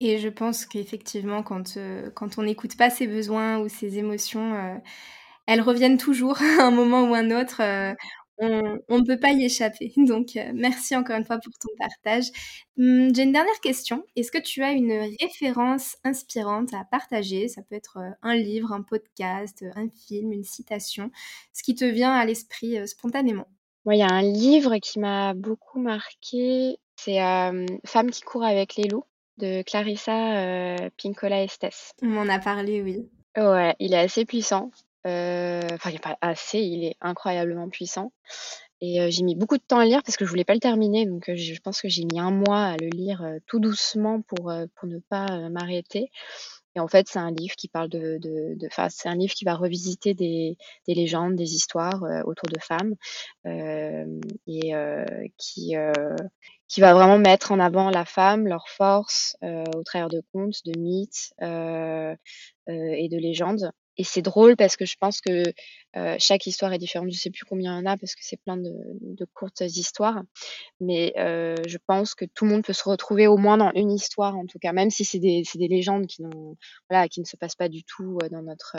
Et 0.00 0.18
je 0.18 0.28
pense 0.28 0.66
qu'effectivement 0.66 1.44
quand, 1.44 1.78
quand 2.14 2.38
on 2.38 2.42
n'écoute 2.42 2.76
pas 2.76 2.90
ses 2.90 3.06
besoins 3.06 3.58
ou 3.58 3.68
ses 3.68 3.98
émotions, 3.98 4.80
elles 5.46 5.60
reviennent 5.60 5.98
toujours 5.98 6.38
à 6.60 6.64
un 6.64 6.70
moment 6.72 7.02
ou 7.02 7.14
un 7.14 7.30
autre, 7.30 7.62
on 8.38 8.98
ne 8.98 9.04
peut 9.04 9.18
pas 9.18 9.32
y 9.32 9.44
échapper. 9.44 9.92
Donc, 9.96 10.36
euh, 10.36 10.50
merci 10.54 10.96
encore 10.96 11.16
une 11.16 11.24
fois 11.24 11.38
pour 11.38 11.52
ton 11.58 11.68
partage. 11.78 12.26
Hum, 12.78 13.14
j'ai 13.14 13.22
une 13.22 13.32
dernière 13.32 13.60
question. 13.62 14.04
Est-ce 14.16 14.32
que 14.32 14.38
tu 14.38 14.62
as 14.62 14.72
une 14.72 14.92
référence 15.20 15.96
inspirante 16.04 16.74
à 16.74 16.84
partager? 16.90 17.48
Ça 17.48 17.62
peut 17.62 17.76
être 17.76 17.98
euh, 17.98 18.10
un 18.22 18.36
livre, 18.36 18.72
un 18.72 18.82
podcast, 18.82 19.64
un 19.74 19.88
film, 20.06 20.32
une 20.32 20.44
citation, 20.44 21.10
ce 21.52 21.62
qui 21.62 21.74
te 21.74 21.84
vient 21.84 22.12
à 22.12 22.24
l'esprit 22.24 22.78
euh, 22.78 22.86
spontanément. 22.86 23.46
Moi, 23.84 23.96
il 23.96 23.98
y 23.98 24.02
a 24.02 24.12
un 24.12 24.22
livre 24.22 24.78
qui 24.78 24.98
m'a 24.98 25.34
beaucoup 25.34 25.78
marqué. 25.78 26.78
C'est 26.96 27.18
Femme 27.84 28.10
qui 28.10 28.22
court 28.22 28.44
avec 28.44 28.76
les 28.76 28.88
loups 28.88 29.04
de 29.36 29.62
Clarissa 29.62 30.88
Pinkola 30.96 31.42
Estes. 31.42 31.92
On 32.00 32.06
m'en 32.06 32.32
a 32.32 32.38
parlé, 32.38 32.80
oui. 32.80 33.06
Ouais, 33.36 33.74
il 33.80 33.92
est 33.92 33.98
assez 33.98 34.24
puissant. 34.24 34.70
Euh, 35.06 35.60
enfin, 35.72 35.90
il 35.90 35.96
a 35.96 36.00
pas 36.00 36.18
assez, 36.20 36.60
il 36.60 36.84
est 36.84 36.96
incroyablement 37.00 37.68
puissant. 37.68 38.12
Et 38.80 39.00
euh, 39.00 39.08
j'ai 39.10 39.22
mis 39.22 39.34
beaucoup 39.36 39.56
de 39.56 39.62
temps 39.62 39.78
à 39.78 39.84
lire 39.84 40.02
parce 40.02 40.16
que 40.16 40.24
je 40.24 40.30
voulais 40.30 40.44
pas 40.44 40.54
le 40.54 40.60
terminer. 40.60 41.06
Donc 41.06 41.28
euh, 41.28 41.36
je 41.36 41.60
pense 41.60 41.80
que 41.80 41.88
j'ai 41.88 42.04
mis 42.04 42.18
un 42.20 42.30
mois 42.30 42.64
à 42.64 42.76
le 42.76 42.88
lire, 42.88 43.24
tout 43.46 43.60
doucement 43.60 44.22
pour, 44.22 44.52
pour 44.74 44.88
ne 44.88 44.98
pas, 44.98 45.48
m'arrêter. 45.50 46.10
Et 46.76 46.80
en 46.80 46.88
fait, 46.88 47.06
c'est 47.08 47.20
un 47.20 47.30
livre 47.30 47.54
qui 47.54 47.68
parle 47.68 47.88
de 47.88 48.18
de 48.18 48.56
de 48.56 48.68
c'est 48.88 49.08
un 49.08 49.14
livre 49.14 49.32
qui 49.34 49.44
va 49.44 49.54
revisiter 49.54 50.12
des 50.14 50.56
des 50.88 50.94
légendes, 50.94 51.36
des 51.36 51.54
histoires, 51.54 52.02
autour 52.24 52.48
de 52.48 52.58
femmes, 52.60 52.94
et 53.44 54.72
qui, 55.38 55.74
qui 56.68 56.80
va 56.80 56.94
vraiment 56.94 57.18
mettre 57.18 57.52
en 57.52 57.60
avant 57.60 57.90
la 57.90 58.04
femme, 58.04 58.48
leur 58.48 58.68
force, 58.68 59.36
au 59.42 59.82
travers 59.84 60.08
de 60.08 60.20
contes, 60.32 60.64
de 60.64 60.78
mythes, 60.78 61.32
et 61.40 63.08
de 63.08 63.18
légendes. 63.18 63.70
Et 63.96 64.04
c'est 64.04 64.22
drôle 64.22 64.56
parce 64.56 64.76
que 64.76 64.84
je 64.84 64.96
pense 65.00 65.20
que 65.20 65.44
chaque 66.18 66.46
histoire 66.46 66.72
est 66.72 66.78
différente. 66.78 67.10
Je 67.12 67.18
sais 67.18 67.30
plus 67.30 67.44
combien 67.44 67.78
il 67.78 67.84
y 67.84 67.86
en 67.86 67.90
a 67.90 67.96
parce 67.96 68.14
que 68.14 68.20
c'est 68.22 68.36
plein 68.36 68.56
de, 68.56 68.72
de, 69.00 69.24
courtes 69.32 69.60
histoires. 69.60 70.22
Mais 70.80 71.12
je 71.16 71.78
pense 71.86 72.14
que 72.14 72.24
tout 72.24 72.44
le 72.44 72.50
monde 72.50 72.64
peut 72.64 72.72
se 72.72 72.88
retrouver 72.88 73.26
au 73.26 73.36
moins 73.36 73.56
dans 73.56 73.70
une 73.74 73.92
histoire, 73.92 74.36
en 74.36 74.46
tout 74.46 74.58
cas, 74.58 74.72
même 74.72 74.90
si 74.90 75.04
c'est 75.04 75.18
des, 75.20 75.42
des, 75.54 75.68
légendes 75.68 76.06
qui, 76.06 76.24
voilà, 76.90 77.08
qui 77.08 77.20
ne 77.20 77.26
se 77.26 77.36
passent 77.36 77.54
pas 77.54 77.68
du 77.68 77.84
tout 77.84 78.18
dans, 78.30 78.42
notre, 78.42 78.76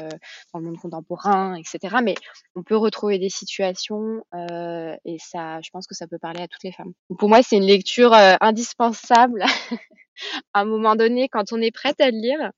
dans 0.53 0.59
le 0.59 0.65
monde 0.65 0.77
contemporain, 0.77 1.55
etc. 1.55 1.97
Mais 2.03 2.15
on 2.55 2.63
peut 2.63 2.77
retrouver 2.77 3.17
des 3.17 3.29
situations 3.29 4.23
et 4.33 5.17
ça, 5.19 5.61
je 5.61 5.69
pense 5.71 5.87
que 5.87 5.95
ça 5.95 6.07
peut 6.07 6.19
parler 6.19 6.41
à 6.41 6.47
toutes 6.47 6.63
les 6.63 6.73
femmes. 6.73 6.91
pour 7.17 7.29
moi, 7.29 7.41
c'est 7.41 7.57
une 7.57 7.63
lecture 7.63 8.13
indispensable 8.41 9.43
à 10.53 10.61
un 10.61 10.65
moment 10.65 10.95
donné, 10.95 11.29
quand 11.29 11.53
on 11.53 11.61
est 11.61 11.71
prête 11.71 11.99
à 12.01 12.11
le 12.11 12.17
lire, 12.19 12.51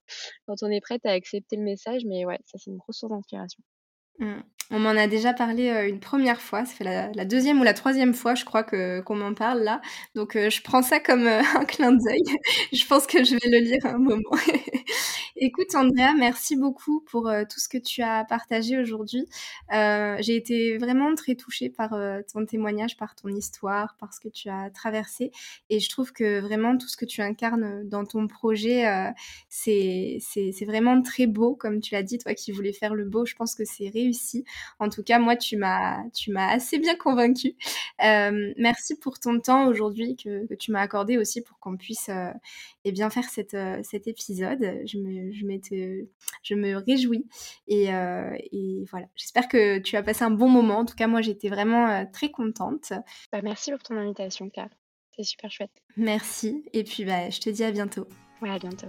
quand 0.46 0.56
on 0.62 0.70
est 0.70 0.80
prête 0.80 1.04
à 1.06 1.12
accepter 1.12 1.56
le 1.56 1.62
message, 1.64 2.02
mais 2.06 2.24
ouais, 2.26 2.38
ça 2.46 2.58
c'est 2.58 2.70
une 2.70 2.78
grosse 2.78 2.98
source 2.98 3.12
d'inspiration. 3.12 3.62
Mmh. 4.18 4.42
On 4.70 4.78
m'en 4.78 4.90
a 4.90 5.06
déjà 5.06 5.32
parlé 5.32 5.70
une 5.88 5.98
première 5.98 6.42
fois, 6.42 6.66
ça 6.66 6.74
fait 6.74 6.84
la, 6.84 7.24
deuxième 7.24 7.58
ou 7.58 7.64
la 7.64 7.72
troisième 7.72 8.12
fois, 8.12 8.34
je 8.34 8.44
crois, 8.44 8.62
que 8.62 9.00
qu'on 9.00 9.16
m'en 9.16 9.32
parle 9.32 9.60
là. 9.62 9.80
Donc 10.14 10.34
je 10.34 10.62
prends 10.62 10.82
ça 10.82 11.00
comme 11.00 11.26
un 11.26 11.64
clin 11.64 11.92
d'œil. 11.92 12.22
je 12.72 12.86
pense 12.86 13.06
que 13.06 13.24
je 13.24 13.32
vais 13.32 13.48
le 13.48 13.64
lire 13.64 13.86
un 13.86 13.96
moment. 13.96 14.36
Écoute, 15.40 15.74
Andrea, 15.74 16.14
merci 16.18 16.56
beaucoup 16.56 17.00
pour 17.00 17.30
tout 17.48 17.60
ce 17.60 17.68
que 17.68 17.78
tu 17.78 18.02
as 18.02 18.24
partagé 18.24 18.76
aujourd'hui. 18.76 19.26
J'ai 19.70 20.36
été 20.36 20.76
vraiment 20.76 21.14
très 21.14 21.34
touchée 21.34 21.70
par 21.70 21.96
ton 22.30 22.44
témoignage, 22.44 22.96
par 22.98 23.14
ton 23.14 23.28
histoire, 23.28 23.96
par 23.98 24.12
ce 24.12 24.20
que 24.20 24.28
tu 24.28 24.50
as 24.50 24.68
traversé. 24.70 25.30
Et 25.70 25.80
je 25.80 25.88
trouve 25.88 26.12
que 26.12 26.40
vraiment 26.40 26.76
tout 26.76 26.88
ce 26.88 26.96
que 26.96 27.06
tu 27.06 27.22
incarnes 27.22 27.88
dans 27.88 28.04
ton 28.04 28.26
projet, 28.26 28.84
c'est 29.48 30.20
vraiment 30.66 31.00
très 31.00 31.26
beau, 31.26 31.54
comme 31.54 31.80
tu 31.80 31.94
l'as 31.94 32.02
dit, 32.02 32.18
toi 32.18 32.34
qui 32.34 32.52
voulais 32.52 32.72
faire 32.74 32.94
le 32.94 33.04
beau. 33.04 33.24
Je 33.24 33.34
pense 33.34 33.54
que 33.54 33.64
c'est 33.64 33.88
réussi. 33.88 34.07
En 34.78 34.88
tout 34.88 35.02
cas, 35.02 35.18
moi, 35.18 35.36
tu 35.36 35.56
m'as, 35.56 36.04
tu 36.10 36.30
m'as 36.30 36.52
assez 36.52 36.78
bien 36.78 36.96
convaincue. 36.96 37.54
Euh, 38.04 38.52
merci 38.56 38.96
pour 38.96 39.18
ton 39.18 39.40
temps 39.40 39.66
aujourd'hui 39.66 40.16
que, 40.16 40.46
tu 40.56 40.72
m'as 40.72 40.80
accordé 40.80 41.18
aussi 41.18 41.42
pour 41.42 41.58
qu'on 41.58 41.76
puisse 41.76 42.08
euh, 42.08 42.30
eh 42.84 42.92
bien 42.92 43.10
faire 43.10 43.28
cette, 43.28 43.54
euh, 43.54 43.80
cet 43.82 44.06
épisode. 44.06 44.60
Je 44.86 44.98
me, 44.98 45.32
je, 45.32 46.04
je 46.42 46.54
me 46.54 46.76
réjouis 46.76 47.26
et, 47.66 47.86
et 47.86 48.84
voilà. 48.90 49.06
J'espère 49.16 49.48
que 49.48 49.78
tu 49.78 49.96
as 49.96 50.02
passé 50.02 50.24
un 50.24 50.30
bon 50.30 50.48
moment. 50.48 50.78
En 50.78 50.84
tout 50.84 50.96
cas, 50.96 51.06
moi, 51.06 51.22
j'étais 51.22 51.48
vraiment 51.48 52.06
très 52.12 52.30
contente. 52.30 52.92
Bah, 53.32 53.40
merci 53.42 53.70
pour 53.70 53.82
ton 53.82 53.96
invitation, 53.96 54.48
Claire. 54.50 54.70
C'est 55.16 55.24
super 55.24 55.50
chouette. 55.50 55.82
Merci. 55.96 56.64
Et 56.72 56.84
puis, 56.84 57.04
bah, 57.04 57.28
je 57.30 57.40
te 57.40 57.50
dis 57.50 57.64
à 57.64 57.72
bientôt. 57.72 58.06
Ouais, 58.40 58.50
à 58.50 58.58
bientôt. 58.58 58.88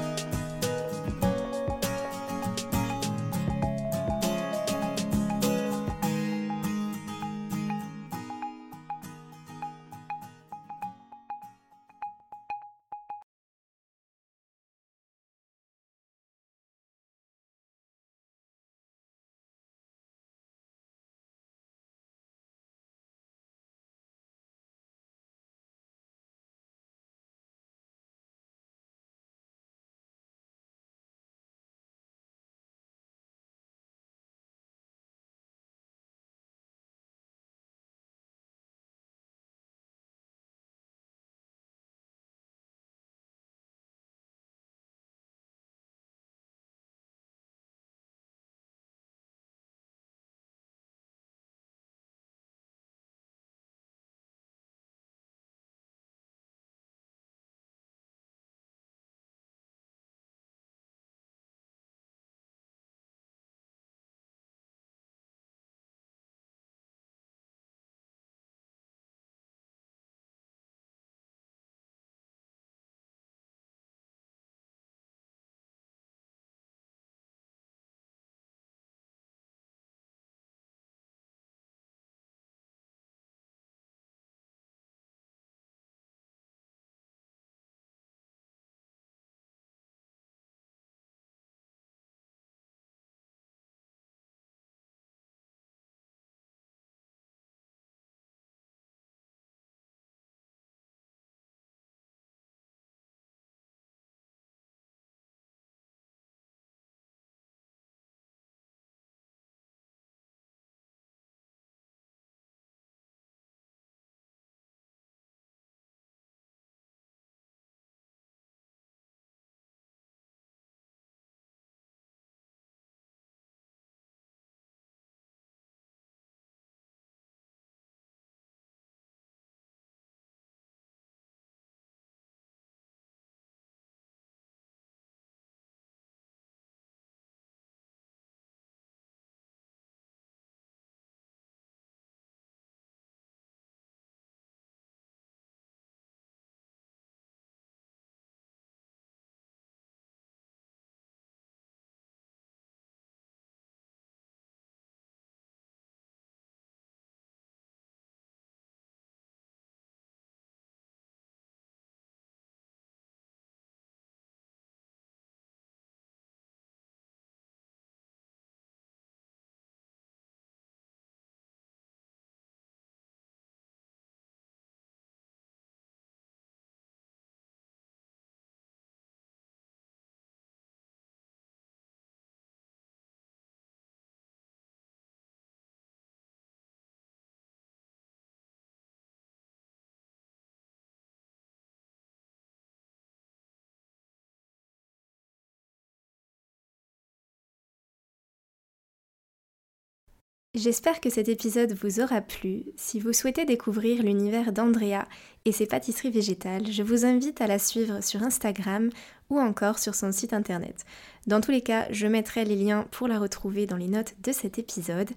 J'espère 200.53 200.99
que 200.99 201.09
cet 201.09 201.29
épisode 201.29 201.71
vous 201.71 202.01
aura 202.01 202.19
plu. 202.19 202.65
Si 202.75 202.99
vous 202.99 203.13
souhaitez 203.13 203.45
découvrir 203.45 204.03
l'univers 204.03 204.51
d'Andrea 204.51 205.05
et 205.45 205.53
ses 205.53 205.65
pâtisseries 205.65 206.11
végétales, 206.11 206.69
je 206.69 206.83
vous 206.83 207.05
invite 207.05 207.39
à 207.39 207.47
la 207.47 207.57
suivre 207.57 208.03
sur 208.03 208.21
Instagram 208.21 208.89
ou 209.29 209.39
encore 209.39 209.79
sur 209.79 209.95
son 209.95 210.11
site 210.11 210.33
internet. 210.33 210.83
Dans 211.25 211.39
tous 211.39 211.51
les 211.51 211.61
cas, 211.61 211.87
je 211.91 212.05
mettrai 212.05 212.43
les 212.43 212.57
liens 212.57 212.85
pour 212.91 213.07
la 213.07 213.17
retrouver 213.17 213.65
dans 213.65 213.77
les 213.77 213.87
notes 213.87 214.15
de 214.21 214.33
cet 214.33 214.59
épisode. 214.59 215.11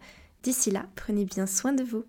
D'ici 0.45 0.71
là, 0.71 0.87
prenez 0.95 1.25
bien 1.25 1.49
soin 1.49 1.73
de 1.73 1.83
vous. 1.83 2.05